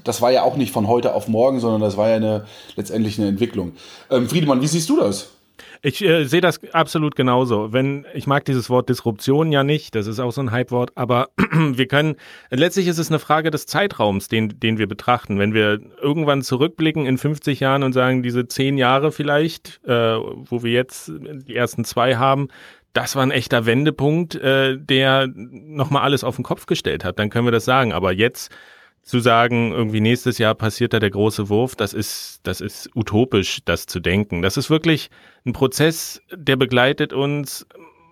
das 0.05 0.21
war 0.21 0.31
ja 0.31 0.43
auch 0.43 0.57
nicht 0.57 0.73
von 0.73 0.89
heute 0.89 1.15
auf 1.15 1.29
morgen, 1.29 1.61
sondern 1.61 1.81
das 1.81 1.97
war 1.97 2.09
ja 2.09 2.17
eine, 2.17 2.45
letztendlich 2.77 3.19
eine 3.19 3.29
Entwicklung. 3.29 3.73
Ähm, 4.11 4.29
Friedemann, 4.29 4.61
wie 4.61 4.67
siehst 4.67 4.89
du 4.89 4.99
das? 4.99 5.31
Ich 5.85 6.01
äh, 6.05 6.25
sehe 6.25 6.41
das 6.41 6.61
absolut 6.73 7.17
genauso. 7.17 7.73
Wenn 7.73 8.07
ich 8.15 8.29
mag 8.29 8.45
dieses 8.45 8.71
Wort 8.71 8.89
Disruption 8.89 9.51
ja 9.51 9.65
nicht, 9.65 9.97
das 9.97 10.07
ist 10.07 10.21
auch 10.21 10.31
so 10.31 10.41
ein 10.41 10.53
Hypewort, 10.53 10.93
aber 10.95 11.31
wir 11.37 11.89
können 11.89 12.15
letztlich 12.51 12.87
ist 12.87 12.99
es 12.99 13.11
eine 13.11 13.19
Frage 13.19 13.51
des 13.51 13.67
Zeitraums, 13.67 14.29
den 14.29 14.61
den 14.61 14.79
wir 14.79 14.87
betrachten. 14.87 15.41
Wenn 15.41 15.55
wir 15.55 15.81
irgendwann 16.01 16.43
zurückblicken 16.43 17.05
in 17.05 17.19
50 17.19 17.59
Jahren 17.59 17.83
und 17.83 17.93
sagen, 17.93 18.23
diese 18.23 18.47
zehn 18.47 18.79
Jahre 18.79 19.11
vielleicht, 19.11 19.81
äh, 19.85 20.19
wo 20.19 20.63
wir 20.63 20.71
jetzt 20.71 21.11
die 21.19 21.57
ersten 21.57 21.85
zwei 21.85 22.15
haben, 22.15 22.47
das 22.93 23.17
war 23.17 23.25
ein 23.25 23.33
echter 23.33 23.67
Wendepunkt, 23.67 24.37
äh, 24.37 24.79
der 24.79 25.27
nochmal 25.35 26.03
alles 26.03 26.23
auf 26.23 26.37
den 26.37 26.45
Kopf 26.45 26.67
gestellt 26.67 27.05
hat. 27.05 27.19
Dann 27.19 27.31
können 27.31 27.47
wir 27.47 27.53
das 27.53 27.65
sagen. 27.65 27.93
Aber 27.93 28.13
jetzt 28.13 28.53
zu 29.03 29.19
sagen, 29.21 29.73
irgendwie 29.73 30.01
nächstes 30.01 30.39
Jahr 30.39 30.55
passiert 30.55 30.93
da 30.93 31.01
der 31.01 31.11
große 31.11 31.49
Wurf, 31.49 31.75
das 31.75 31.93
ist, 31.93 32.41
das 32.45 32.61
ist 32.61 32.89
utopisch, 32.95 33.61
das 33.65 33.87
zu 33.87 34.01
denken. 34.01 34.43
Das 34.43 34.57
ist 34.57 34.71
wirklich 34.71 35.11
ein 35.45 35.53
Prozess, 35.53 36.23
der 36.33 36.57
begleitet 36.57 37.13
uns. 37.13 37.67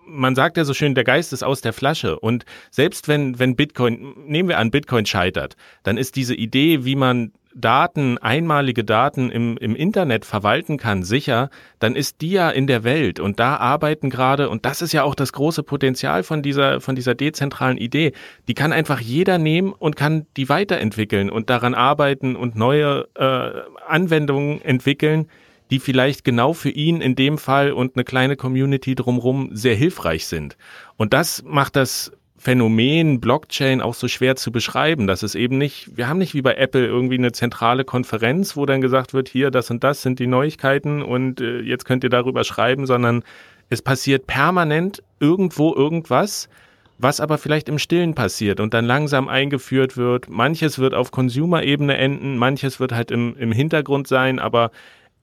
Man 0.05 0.35
sagt 0.35 0.57
ja 0.57 0.65
so 0.65 0.73
schön, 0.73 0.93
der 0.93 1.05
Geist 1.05 1.31
ist 1.31 1.43
aus 1.43 1.61
der 1.61 1.71
Flasche. 1.71 2.19
Und 2.19 2.45
selbst 2.69 3.07
wenn, 3.07 3.39
wenn 3.39 3.55
Bitcoin, 3.55 4.13
nehmen 4.25 4.49
wir 4.49 4.57
an, 4.57 4.71
Bitcoin 4.71 5.05
scheitert, 5.05 5.55
dann 5.83 5.97
ist 5.97 6.17
diese 6.17 6.35
Idee, 6.35 6.83
wie 6.83 6.97
man 6.97 7.31
Daten, 7.55 8.17
einmalige 8.17 8.83
Daten 8.83 9.29
im, 9.29 9.57
im 9.57 9.75
Internet 9.75 10.25
verwalten 10.25 10.77
kann, 10.77 11.03
sicher, 11.03 11.49
dann 11.79 11.95
ist 11.95 12.21
die 12.21 12.31
ja 12.31 12.49
in 12.49 12.67
der 12.67 12.83
Welt 12.83 13.19
und 13.19 13.39
da 13.39 13.57
arbeiten 13.57 14.09
gerade, 14.09 14.49
und 14.49 14.65
das 14.65 14.81
ist 14.81 14.93
ja 14.93 15.03
auch 15.03 15.15
das 15.15 15.33
große 15.33 15.63
Potenzial 15.63 16.23
von 16.23 16.41
dieser, 16.41 16.81
von 16.81 16.95
dieser 16.95 17.15
dezentralen 17.15 17.77
Idee, 17.77 18.13
die 18.47 18.53
kann 18.53 18.71
einfach 18.73 18.99
jeder 18.99 19.37
nehmen 19.37 19.73
und 19.73 19.95
kann 19.95 20.25
die 20.37 20.49
weiterentwickeln 20.49 21.29
und 21.29 21.49
daran 21.49 21.73
arbeiten 21.73 22.35
und 22.35 22.55
neue 22.55 23.07
äh, 23.15 23.51
Anwendungen 23.87 24.61
entwickeln, 24.61 25.27
die 25.71 25.79
vielleicht 25.79 26.23
genau 26.23 26.53
für 26.53 26.69
ihn 26.69 27.01
in 27.01 27.15
dem 27.15 27.37
Fall 27.37 27.71
und 27.71 27.95
eine 27.95 28.03
kleine 28.03 28.35
Community 28.35 28.93
drumherum 28.93 29.49
sehr 29.53 29.75
hilfreich 29.75 30.27
sind. 30.27 30.57
Und 30.97 31.13
das 31.13 31.43
macht 31.45 31.77
das 31.77 32.11
Phänomen 32.41 33.21
Blockchain 33.21 33.81
auch 33.81 33.93
so 33.93 34.07
schwer 34.07 34.35
zu 34.35 34.51
beschreiben, 34.51 35.05
dass 35.05 35.21
es 35.21 35.35
eben 35.35 35.59
nicht, 35.59 35.95
wir 35.95 36.07
haben 36.07 36.17
nicht 36.17 36.33
wie 36.33 36.41
bei 36.41 36.55
Apple 36.55 36.83
irgendwie 36.83 37.19
eine 37.19 37.31
zentrale 37.33 37.85
Konferenz, 37.85 38.57
wo 38.57 38.65
dann 38.65 38.81
gesagt 38.81 39.13
wird, 39.13 39.29
hier, 39.29 39.51
das 39.51 39.69
und 39.69 39.83
das 39.83 40.01
sind 40.01 40.17
die 40.17 40.25
Neuigkeiten 40.25 41.03
und 41.03 41.39
äh, 41.39 41.59
jetzt 41.59 41.85
könnt 41.85 42.03
ihr 42.03 42.09
darüber 42.09 42.43
schreiben, 42.43 42.87
sondern 42.87 43.23
es 43.69 43.83
passiert 43.83 44.25
permanent 44.25 45.03
irgendwo 45.19 45.75
irgendwas, 45.75 46.49
was 46.97 47.19
aber 47.19 47.37
vielleicht 47.37 47.69
im 47.69 47.77
Stillen 47.77 48.15
passiert 48.15 48.59
und 48.59 48.73
dann 48.73 48.85
langsam 48.85 49.27
eingeführt 49.27 49.95
wird. 49.95 50.27
Manches 50.27 50.79
wird 50.79 50.95
auf 50.95 51.11
Consumer-Ebene 51.11 51.95
enden, 51.95 52.37
manches 52.37 52.79
wird 52.79 52.91
halt 52.91 53.11
im, 53.11 53.35
im 53.37 53.51
Hintergrund 53.51 54.07
sein, 54.07 54.39
aber 54.39 54.71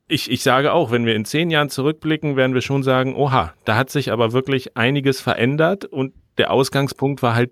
ich, 0.09 0.31
ich 0.31 0.43
sage 0.43 0.73
auch, 0.73 0.91
wenn 0.91 1.07
wir 1.07 1.15
in 1.15 1.25
zehn 1.25 1.51
Jahren 1.51 1.69
zurückblicken, 1.69 2.35
werden 2.35 2.55
wir 2.55 2.63
schon 2.63 2.83
sagen, 2.83 3.15
oha, 3.15 3.53
da 3.65 3.77
hat 3.77 3.91
sich 3.91 4.11
aber 4.11 4.33
wirklich 4.33 4.77
einiges 4.77 5.21
verändert 5.21 5.85
und 5.85 6.15
der 6.39 6.51
Ausgangspunkt 6.51 7.23
war 7.23 7.35
halt 7.35 7.51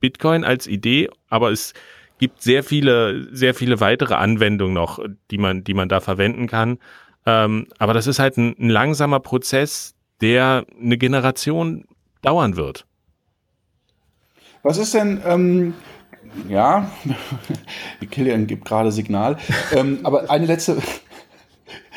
Bitcoin 0.00 0.44
als 0.44 0.66
Idee, 0.66 1.08
aber 1.30 1.50
es 1.50 1.72
gibt 2.18 2.42
sehr 2.42 2.62
viele, 2.62 3.34
sehr 3.34 3.54
viele 3.54 3.80
weitere 3.80 4.14
Anwendungen 4.14 4.74
noch, 4.74 4.98
die 5.30 5.38
man, 5.38 5.64
die 5.64 5.74
man 5.74 5.88
da 5.88 6.00
verwenden 6.00 6.46
kann. 6.46 6.78
Ähm, 7.26 7.68
aber 7.78 7.94
das 7.94 8.06
ist 8.06 8.18
halt 8.18 8.36
ein, 8.36 8.54
ein 8.58 8.68
langsamer 8.68 9.20
Prozess, 9.20 9.94
der 10.20 10.66
eine 10.78 10.98
Generation 10.98 11.86
dauern 12.20 12.56
wird. 12.56 12.86
Was 14.62 14.78
ist 14.78 14.94
denn, 14.94 15.22
ähm, 15.26 15.74
ja, 16.48 16.90
Kilian 18.10 18.46
gibt 18.46 18.64
gerade 18.66 18.92
Signal, 18.92 19.38
ähm, 19.72 20.00
aber 20.04 20.30
eine 20.30 20.46
letzte, 20.46 20.76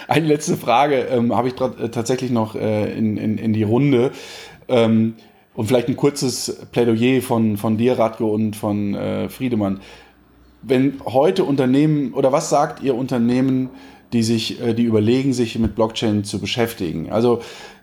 eine 0.07 0.27
letzte 0.27 0.57
Frage 0.57 0.95
ähm, 1.09 1.35
habe 1.35 1.49
ich 1.49 1.55
äh, 1.59 1.89
tatsächlich 1.89 2.31
noch 2.31 2.55
äh, 2.55 2.97
in, 2.97 3.17
in, 3.17 3.37
in 3.37 3.53
die 3.53 3.63
Runde. 3.63 4.11
Ähm, 4.67 5.15
und 5.55 5.65
vielleicht 5.65 5.87
ein 5.87 5.95
kurzes 5.95 6.67
Plädoyer 6.71 7.21
von, 7.21 7.57
von 7.57 7.77
dir, 7.77 7.97
Radko, 7.97 8.27
und 8.27 8.55
von 8.55 8.93
äh, 8.93 9.27
Friedemann. 9.27 9.79
Wenn 10.61 11.01
heute 11.03 11.43
Unternehmen, 11.43 12.13
oder 12.13 12.31
was 12.31 12.49
sagt 12.49 12.83
ihr 12.83 12.95
Unternehmen, 12.95 13.69
die 14.13 14.23
sich, 14.23 14.61
äh, 14.61 14.73
die 14.73 14.83
überlegen, 14.83 15.33
sich 15.33 15.57
mit 15.57 15.75
Blockchain 15.75 16.23
zu 16.23 16.39
beschäftigen? 16.39 17.09
Also 17.11 17.41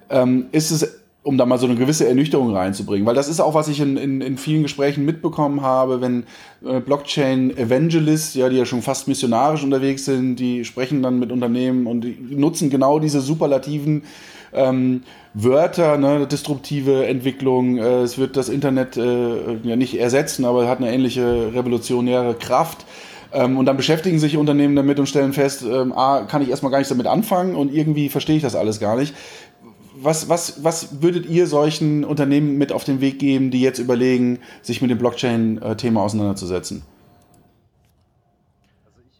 ähm, 0.08 0.46
ist 0.52 0.70
es 0.70 1.03
um 1.24 1.38
da 1.38 1.46
mal 1.46 1.58
so 1.58 1.66
eine 1.66 1.74
gewisse 1.74 2.06
Ernüchterung 2.06 2.54
reinzubringen. 2.54 3.06
Weil 3.06 3.14
das 3.14 3.28
ist 3.28 3.40
auch, 3.40 3.54
was 3.54 3.68
ich 3.68 3.80
in, 3.80 3.96
in, 3.96 4.20
in 4.20 4.36
vielen 4.36 4.62
Gesprächen 4.62 5.04
mitbekommen 5.06 5.62
habe, 5.62 6.00
wenn 6.02 6.24
äh, 6.64 6.80
Blockchain-Evangelists, 6.80 8.34
ja, 8.34 8.50
die 8.50 8.56
ja 8.56 8.66
schon 8.66 8.82
fast 8.82 9.08
missionarisch 9.08 9.64
unterwegs 9.64 10.04
sind, 10.04 10.36
die 10.36 10.64
sprechen 10.66 11.02
dann 11.02 11.18
mit 11.18 11.32
Unternehmen 11.32 11.86
und 11.86 12.02
die 12.02 12.16
nutzen 12.30 12.68
genau 12.68 12.98
diese 12.98 13.22
superlativen 13.22 14.02
ähm, 14.52 15.02
Wörter, 15.32 15.96
ne, 15.96 16.26
disruptive 16.26 17.06
Entwicklung, 17.06 17.78
äh, 17.78 18.02
es 18.02 18.18
wird 18.18 18.36
das 18.36 18.50
Internet 18.50 18.98
äh, 18.98 19.54
ja 19.62 19.76
nicht 19.76 19.98
ersetzen, 19.98 20.44
aber 20.44 20.68
hat 20.68 20.78
eine 20.78 20.92
ähnliche 20.92 21.52
revolutionäre 21.54 22.34
Kraft. 22.34 22.84
Ähm, 23.32 23.56
und 23.56 23.64
dann 23.66 23.76
beschäftigen 23.78 24.18
sich 24.18 24.36
Unternehmen 24.36 24.76
damit 24.76 25.00
und 25.00 25.08
stellen 25.08 25.32
fest, 25.32 25.64
ähm, 25.68 25.92
A, 25.92 26.20
kann 26.22 26.42
ich 26.42 26.50
erstmal 26.50 26.70
gar 26.70 26.78
nichts 26.78 26.90
damit 26.90 27.06
anfangen 27.06 27.56
und 27.56 27.74
irgendwie 27.74 28.10
verstehe 28.10 28.36
ich 28.36 28.42
das 28.42 28.54
alles 28.54 28.78
gar 28.78 28.96
nicht 28.96 29.14
was, 29.94 30.28
was, 30.28 30.64
was 30.64 31.02
würdet 31.02 31.26
ihr 31.26 31.46
solchen 31.46 32.04
Unternehmen 32.04 32.58
mit 32.58 32.72
auf 32.72 32.84
den 32.84 33.00
Weg 33.00 33.18
geben, 33.18 33.50
die 33.50 33.60
jetzt 33.60 33.78
überlegen, 33.78 34.40
sich 34.62 34.82
mit 34.82 34.90
dem 34.90 34.98
Blockchain-Thema 34.98 36.02
auseinanderzusetzen? 36.02 36.82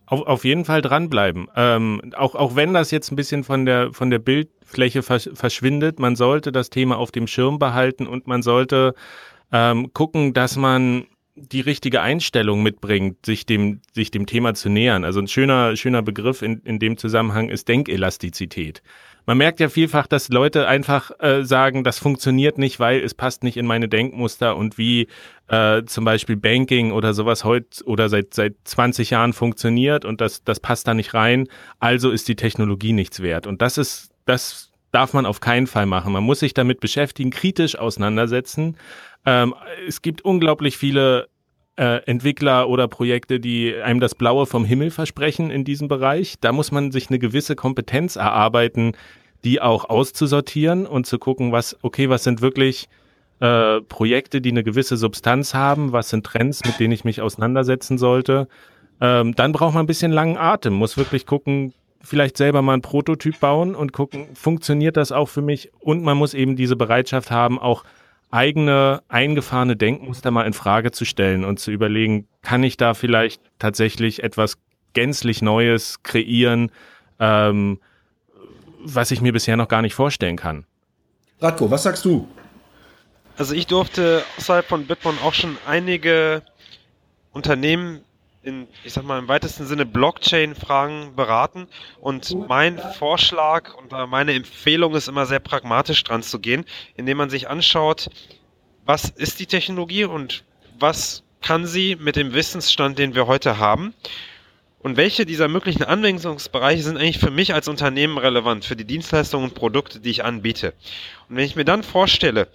Auf, 0.06 0.22
auf 0.26 0.44
jeden 0.44 0.64
Fall 0.64 0.82
dranbleiben. 0.82 1.48
Ähm, 1.56 2.12
auch, 2.16 2.34
auch 2.34 2.56
wenn 2.56 2.74
das 2.74 2.90
jetzt 2.90 3.10
ein 3.10 3.16
bisschen 3.16 3.44
von 3.44 3.64
der, 3.64 3.92
von 3.92 4.10
der 4.10 4.18
Bildfläche 4.18 5.02
versch 5.02 5.30
verschwindet, 5.32 5.98
man 5.98 6.16
sollte 6.16 6.52
das 6.52 6.70
Thema 6.70 6.98
auf 6.98 7.10
dem 7.10 7.26
Schirm 7.26 7.58
behalten 7.58 8.06
und 8.06 8.26
man 8.26 8.42
sollte 8.42 8.94
ähm, 9.52 9.92
gucken, 9.94 10.34
dass 10.34 10.56
man 10.56 11.06
die 11.36 11.62
richtige 11.62 12.00
Einstellung 12.00 12.62
mitbringt, 12.62 13.24
sich 13.26 13.46
dem, 13.46 13.80
sich 13.92 14.10
dem 14.10 14.26
Thema 14.26 14.54
zu 14.54 14.68
nähern. 14.68 15.04
Also 15.04 15.20
ein 15.20 15.26
schöner, 15.26 15.74
schöner 15.74 16.02
Begriff 16.02 16.42
in, 16.42 16.60
in 16.64 16.78
dem 16.78 16.96
Zusammenhang 16.96 17.48
ist 17.48 17.68
Denkelastizität 17.68 18.82
man 19.26 19.38
merkt 19.38 19.60
ja 19.60 19.68
vielfach, 19.68 20.06
dass 20.06 20.28
Leute 20.28 20.68
einfach 20.68 21.10
äh, 21.18 21.44
sagen, 21.44 21.84
das 21.84 21.98
funktioniert 21.98 22.58
nicht, 22.58 22.78
weil 22.78 23.00
es 23.00 23.14
passt 23.14 23.42
nicht 23.42 23.56
in 23.56 23.66
meine 23.66 23.88
Denkmuster 23.88 24.56
und 24.56 24.76
wie 24.76 25.08
äh, 25.48 25.82
zum 25.84 26.04
Beispiel 26.04 26.36
Banking 26.36 26.92
oder 26.92 27.14
sowas 27.14 27.44
heute 27.44 27.84
oder 27.84 28.08
seit 28.08 28.34
seit 28.34 28.54
20 28.64 29.10
Jahren 29.10 29.32
funktioniert 29.32 30.04
und 30.04 30.20
das 30.20 30.44
das 30.44 30.60
passt 30.60 30.86
da 30.86 30.94
nicht 30.94 31.14
rein. 31.14 31.48
Also 31.78 32.10
ist 32.10 32.28
die 32.28 32.36
Technologie 32.36 32.92
nichts 32.92 33.20
wert 33.20 33.46
und 33.46 33.62
das 33.62 33.78
ist 33.78 34.10
das 34.26 34.70
darf 34.90 35.12
man 35.12 35.26
auf 35.26 35.40
keinen 35.40 35.66
Fall 35.66 35.86
machen. 35.86 36.12
Man 36.12 36.22
muss 36.22 36.38
sich 36.38 36.54
damit 36.54 36.78
beschäftigen, 36.78 37.30
kritisch 37.30 37.76
auseinandersetzen. 37.76 38.76
Ähm, 39.26 39.54
es 39.88 40.02
gibt 40.02 40.22
unglaublich 40.22 40.76
viele 40.76 41.28
äh, 41.76 42.02
Entwickler 42.06 42.68
oder 42.68 42.88
Projekte, 42.88 43.40
die 43.40 43.74
einem 43.74 44.00
das 44.00 44.14
Blaue 44.14 44.46
vom 44.46 44.64
Himmel 44.64 44.90
versprechen 44.90 45.50
in 45.50 45.64
diesem 45.64 45.88
Bereich. 45.88 46.36
Da 46.40 46.52
muss 46.52 46.72
man 46.72 46.92
sich 46.92 47.08
eine 47.08 47.18
gewisse 47.18 47.56
Kompetenz 47.56 48.16
erarbeiten, 48.16 48.92
die 49.44 49.60
auch 49.60 49.88
auszusortieren 49.88 50.86
und 50.86 51.06
zu 51.06 51.18
gucken, 51.18 51.52
was, 51.52 51.76
okay, 51.82 52.08
was 52.08 52.24
sind 52.24 52.40
wirklich 52.40 52.88
äh, 53.40 53.80
Projekte, 53.82 54.40
die 54.40 54.50
eine 54.50 54.64
gewisse 54.64 54.96
Substanz 54.96 55.54
haben, 55.54 55.92
was 55.92 56.10
sind 56.10 56.24
Trends, 56.24 56.64
mit 56.64 56.78
denen 56.78 56.92
ich 56.92 57.04
mich 57.04 57.20
auseinandersetzen 57.20 57.98
sollte. 57.98 58.48
Ähm, 59.00 59.34
dann 59.34 59.52
braucht 59.52 59.74
man 59.74 59.84
ein 59.84 59.88
bisschen 59.88 60.12
langen 60.12 60.36
Atem, 60.36 60.74
muss 60.74 60.96
wirklich 60.96 61.26
gucken, 61.26 61.74
vielleicht 62.00 62.36
selber 62.36 62.62
mal 62.62 62.74
einen 62.74 62.82
Prototyp 62.82 63.40
bauen 63.40 63.74
und 63.74 63.92
gucken, 63.92 64.26
funktioniert 64.34 64.96
das 64.96 65.10
auch 65.10 65.28
für 65.28 65.42
mich? 65.42 65.72
Und 65.80 66.02
man 66.02 66.16
muss 66.16 66.34
eben 66.34 66.54
diese 66.54 66.76
Bereitschaft 66.76 67.30
haben, 67.30 67.58
auch 67.58 67.84
eigene 68.34 69.02
eingefahrene 69.08 69.76
Denkmuster 69.76 70.32
mal 70.32 70.44
in 70.44 70.54
Frage 70.54 70.90
zu 70.90 71.04
stellen 71.04 71.44
und 71.44 71.60
zu 71.60 71.70
überlegen, 71.70 72.26
kann 72.42 72.64
ich 72.64 72.76
da 72.76 72.92
vielleicht 72.94 73.40
tatsächlich 73.60 74.24
etwas 74.24 74.58
gänzlich 74.92 75.40
Neues 75.40 76.02
kreieren, 76.02 76.72
ähm, 77.20 77.78
was 78.80 79.12
ich 79.12 79.20
mir 79.20 79.32
bisher 79.32 79.56
noch 79.56 79.68
gar 79.68 79.82
nicht 79.82 79.94
vorstellen 79.94 80.36
kann. 80.36 80.66
Radko, 81.40 81.70
was 81.70 81.84
sagst 81.84 82.04
du? 82.04 82.28
Also 83.36 83.54
ich 83.54 83.68
durfte 83.68 84.24
außerhalb 84.36 84.66
von 84.66 84.86
Bitbon 84.86 85.16
auch 85.24 85.34
schon 85.34 85.56
einige 85.66 86.42
Unternehmen 87.32 88.00
in, 88.44 88.68
ich 88.84 88.92
sag 88.92 89.04
mal, 89.04 89.18
im 89.18 89.28
weitesten 89.28 89.66
Sinne 89.66 89.86
Blockchain-Fragen 89.86 91.16
beraten. 91.16 91.66
Und 92.00 92.48
mein 92.48 92.78
Vorschlag 92.78 93.74
und 93.74 93.90
meine 94.08 94.34
Empfehlung 94.34 94.94
ist 94.94 95.08
immer 95.08 95.26
sehr 95.26 95.40
pragmatisch 95.40 96.04
dran 96.04 96.22
zu 96.22 96.38
gehen, 96.38 96.64
indem 96.96 97.16
man 97.16 97.30
sich 97.30 97.48
anschaut, 97.48 98.10
was 98.84 99.08
ist 99.08 99.40
die 99.40 99.46
Technologie 99.46 100.04
und 100.04 100.44
was 100.78 101.22
kann 101.40 101.66
sie 101.66 101.96
mit 101.96 102.16
dem 102.16 102.32
Wissensstand, 102.32 102.98
den 102.98 103.14
wir 103.14 103.26
heute 103.26 103.58
haben. 103.58 103.94
Und 104.80 104.98
welche 104.98 105.24
dieser 105.24 105.48
möglichen 105.48 105.82
Anwendungsbereiche 105.82 106.82
sind 106.82 106.98
eigentlich 106.98 107.18
für 107.18 107.30
mich 107.30 107.54
als 107.54 107.68
Unternehmen 107.68 108.18
relevant, 108.18 108.66
für 108.66 108.76
die 108.76 108.84
Dienstleistungen 108.84 109.48
und 109.48 109.54
Produkte, 109.54 110.00
die 110.00 110.10
ich 110.10 110.24
anbiete? 110.24 110.74
Und 111.28 111.36
wenn 111.36 111.44
ich 111.46 111.56
mir 111.56 111.64
dann 111.64 111.82
vorstelle, 111.82 112.48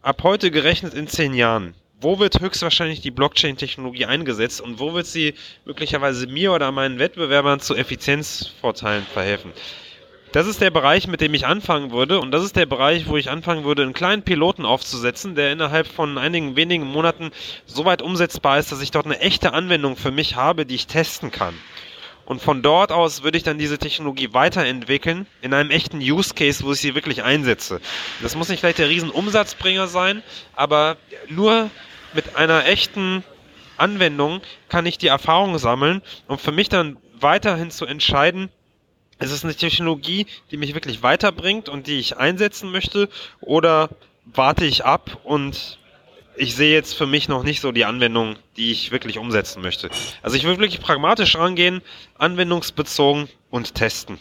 ab 0.00 0.22
heute 0.22 0.50
gerechnet 0.50 0.94
in 0.94 1.06
zehn 1.06 1.34
Jahren, 1.34 1.74
wo 2.00 2.18
wird 2.18 2.40
höchstwahrscheinlich 2.40 3.00
die 3.00 3.10
Blockchain-Technologie 3.10 4.06
eingesetzt 4.06 4.60
und 4.60 4.78
wo 4.78 4.94
wird 4.94 5.06
sie 5.06 5.34
möglicherweise 5.64 6.26
mir 6.26 6.52
oder 6.52 6.72
meinen 6.72 6.98
Wettbewerbern 6.98 7.60
zu 7.60 7.74
Effizienzvorteilen 7.74 9.04
verhelfen. 9.12 9.52
Das 10.32 10.46
ist 10.46 10.60
der 10.60 10.70
Bereich, 10.70 11.08
mit 11.08 11.20
dem 11.20 11.34
ich 11.34 11.46
anfangen 11.46 11.90
würde 11.90 12.20
und 12.20 12.30
das 12.30 12.44
ist 12.44 12.54
der 12.54 12.66
Bereich, 12.66 13.08
wo 13.08 13.16
ich 13.16 13.30
anfangen 13.30 13.64
würde, 13.64 13.82
einen 13.82 13.92
kleinen 13.92 14.22
Piloten 14.22 14.64
aufzusetzen, 14.64 15.34
der 15.34 15.50
innerhalb 15.50 15.88
von 15.88 16.18
einigen 16.18 16.54
wenigen 16.54 16.86
Monaten 16.86 17.32
so 17.66 17.84
weit 17.84 18.00
umsetzbar 18.00 18.58
ist, 18.58 18.70
dass 18.70 18.80
ich 18.80 18.92
dort 18.92 19.06
eine 19.06 19.20
echte 19.20 19.52
Anwendung 19.52 19.96
für 19.96 20.12
mich 20.12 20.36
habe, 20.36 20.66
die 20.66 20.76
ich 20.76 20.86
testen 20.86 21.32
kann. 21.32 21.54
Und 22.26 22.40
von 22.40 22.62
dort 22.62 22.92
aus 22.92 23.24
würde 23.24 23.38
ich 23.38 23.42
dann 23.42 23.58
diese 23.58 23.76
Technologie 23.76 24.32
weiterentwickeln 24.32 25.26
in 25.42 25.52
einem 25.52 25.72
echten 25.72 25.98
Use 25.98 26.32
Case, 26.32 26.62
wo 26.62 26.70
ich 26.72 26.78
sie 26.78 26.94
wirklich 26.94 27.24
einsetze. 27.24 27.80
Das 28.22 28.36
muss 28.36 28.48
nicht 28.48 28.60
vielleicht 28.60 28.78
der 28.78 28.88
Riesenumsatzbringer 28.88 29.88
sein, 29.88 30.22
aber 30.54 30.96
nur 31.28 31.70
mit 32.12 32.36
einer 32.36 32.66
echten 32.66 33.24
Anwendung 33.76 34.40
kann 34.68 34.86
ich 34.86 34.98
die 34.98 35.06
Erfahrung 35.06 35.58
sammeln, 35.58 36.02
um 36.28 36.38
für 36.38 36.52
mich 36.52 36.68
dann 36.68 36.96
weiterhin 37.18 37.70
zu 37.70 37.86
entscheiden, 37.86 38.50
ist 39.18 39.30
es 39.30 39.44
eine 39.44 39.54
Technologie, 39.54 40.26
die 40.50 40.56
mich 40.56 40.74
wirklich 40.74 41.02
weiterbringt 41.02 41.68
und 41.68 41.86
die 41.86 41.98
ich 41.98 42.16
einsetzen 42.16 42.70
möchte 42.70 43.08
oder 43.40 43.90
warte 44.24 44.64
ich 44.64 44.84
ab 44.84 45.20
und 45.24 45.78
ich 46.36 46.54
sehe 46.54 46.72
jetzt 46.72 46.94
für 46.94 47.06
mich 47.06 47.28
noch 47.28 47.42
nicht 47.42 47.60
so 47.60 47.70
die 47.70 47.84
Anwendung, 47.84 48.36
die 48.56 48.72
ich 48.72 48.92
wirklich 48.92 49.18
umsetzen 49.18 49.60
möchte. 49.60 49.90
Also 50.22 50.36
ich 50.36 50.44
will 50.44 50.58
wirklich 50.58 50.80
pragmatisch 50.80 51.36
rangehen, 51.36 51.82
anwendungsbezogen 52.16 53.28
und 53.50 53.74
testen. 53.74 54.18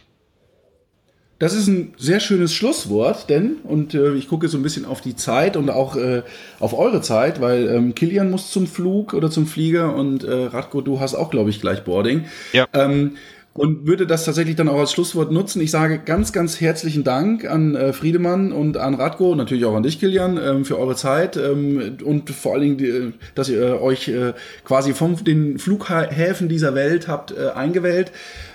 Das 1.40 1.54
ist 1.54 1.68
ein 1.68 1.94
sehr 1.98 2.20
schönes 2.20 2.54
Schlusswort, 2.54 3.30
denn, 3.30 3.56
und 3.64 3.94
äh, 3.94 4.14
ich 4.16 4.28
gucke 4.28 4.50
so 4.50 4.58
ein 4.58 4.64
bisschen 4.64 4.84
auf 4.84 5.00
die 5.00 5.16
Zeit 5.16 5.56
und 5.56 5.70
auch 5.70 5.96
äh, 5.96 6.22
auf 6.60 6.78
eure 6.78 7.02
Zeit, 7.02 7.40
weil 7.40 7.70
ähm, 7.70 7.96
Kilian 7.96 8.30
muss 8.30 8.52
zum 8.52 8.68
Flug 8.68 9.14
oder 9.14 9.32
zum 9.32 9.48
Flieger 9.48 9.96
und 9.96 10.26
äh, 10.26 10.34
Radko, 10.34 10.82
du 10.82 11.00
hast 11.00 11.16
auch, 11.16 11.32
glaube 11.32 11.50
ich, 11.50 11.62
gleich 11.62 11.86
Boarding. 11.86 12.26
Ja. 12.52 12.68
Ähm, 12.74 13.14
und 13.54 13.88
würde 13.88 14.06
das 14.06 14.26
tatsächlich 14.26 14.56
dann 14.56 14.70
auch 14.70 14.80
als 14.80 14.92
Schlusswort 14.94 15.32
nutzen. 15.32 15.62
Ich 15.62 15.72
sage 15.72 16.00
ganz, 16.00 16.32
ganz 16.32 16.62
herzlichen 16.62 17.04
Dank 17.04 17.50
an 17.50 17.76
äh, 17.76 17.94
Friedemann 17.94 18.52
und 18.52 18.78
an 18.78 18.94
Radko, 18.94 19.36
natürlich 19.36 19.66
auch 19.66 19.76
an 19.76 19.84
dich, 19.84 20.00
Kilian, 20.00 20.40
ähm, 20.42 20.66
für 20.66 20.78
eure 20.78 20.96
Zeit 20.96 21.36
ähm, 21.36 21.98
und 22.04 22.30
vor 22.30 22.54
allen 22.54 22.62
Dingen, 22.62 22.78
die, 22.78 23.14
dass 23.36 23.50
ihr 23.50 23.62
äh, 23.62 23.72
euch 23.72 24.08
äh, 24.08 24.34
quasi 24.64 24.94
von 24.94 25.16
den 25.24 25.58
Flughäfen 25.58 26.48
dieser 26.48 26.76
Welt 26.76 27.08
habt 27.08 27.32
äh, 27.32 27.50
eingewählt. 27.50 28.12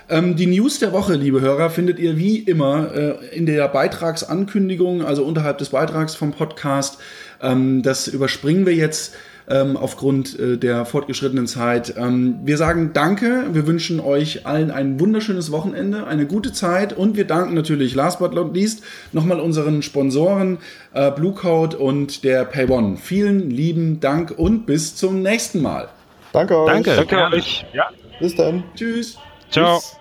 Ähm, 0.07 0.35
die 0.35 0.45
News 0.45 0.79
der 0.79 0.93
Woche, 0.93 1.15
liebe 1.15 1.41
Hörer, 1.41 1.69
findet 1.69 1.97
ihr 1.97 2.17
wie 2.17 2.37
immer 2.37 2.93
äh, 2.93 3.35
in 3.35 3.45
der 3.45 3.67
Beitragsankündigung, 3.67 5.03
also 5.03 5.23
unterhalb 5.23 5.57
des 5.57 5.69
Beitrags 5.69 6.15
vom 6.15 6.31
Podcast. 6.31 6.99
Ähm, 7.41 7.81
das 7.81 8.07
überspringen 8.07 8.65
wir 8.65 8.75
jetzt 8.75 9.15
ähm, 9.49 9.77
aufgrund 9.77 10.39
äh, 10.39 10.57
der 10.57 10.85
fortgeschrittenen 10.85 11.47
Zeit. 11.47 11.95
Ähm, 11.97 12.39
wir 12.43 12.57
sagen 12.57 12.91
Danke, 12.93 13.45
wir 13.53 13.67
wünschen 13.67 13.99
euch 13.99 14.45
allen 14.45 14.71
ein 14.71 14.99
wunderschönes 14.99 15.51
Wochenende, 15.51 16.05
eine 16.07 16.25
gute 16.25 16.51
Zeit 16.53 16.93
und 16.93 17.15
wir 17.15 17.25
danken 17.25 17.53
natürlich, 17.53 17.95
last 17.95 18.19
but 18.19 18.33
not 18.33 18.55
least, 18.55 18.83
nochmal 19.11 19.39
unseren 19.39 19.81
Sponsoren 19.81 20.59
äh, 20.93 21.11
Bluecode 21.11 21.75
und 21.75 22.23
der 22.23 22.45
PayOne. 22.45 22.97
Vielen 22.97 23.49
lieben 23.49 23.99
Dank 23.99 24.33
und 24.37 24.65
bis 24.65 24.95
zum 24.95 25.21
nächsten 25.21 25.61
Mal. 25.61 25.89
Danke 26.31 26.57
euch. 26.57 26.67
Danke, 26.67 26.95
Danke 26.95 27.35
euch. 27.35 27.65
Ja. 27.73 27.89
Bis 28.19 28.35
dann. 28.35 28.63
Tschüss. 28.75 29.17
Ciao. 29.49 29.79
Tschüss. 29.79 29.99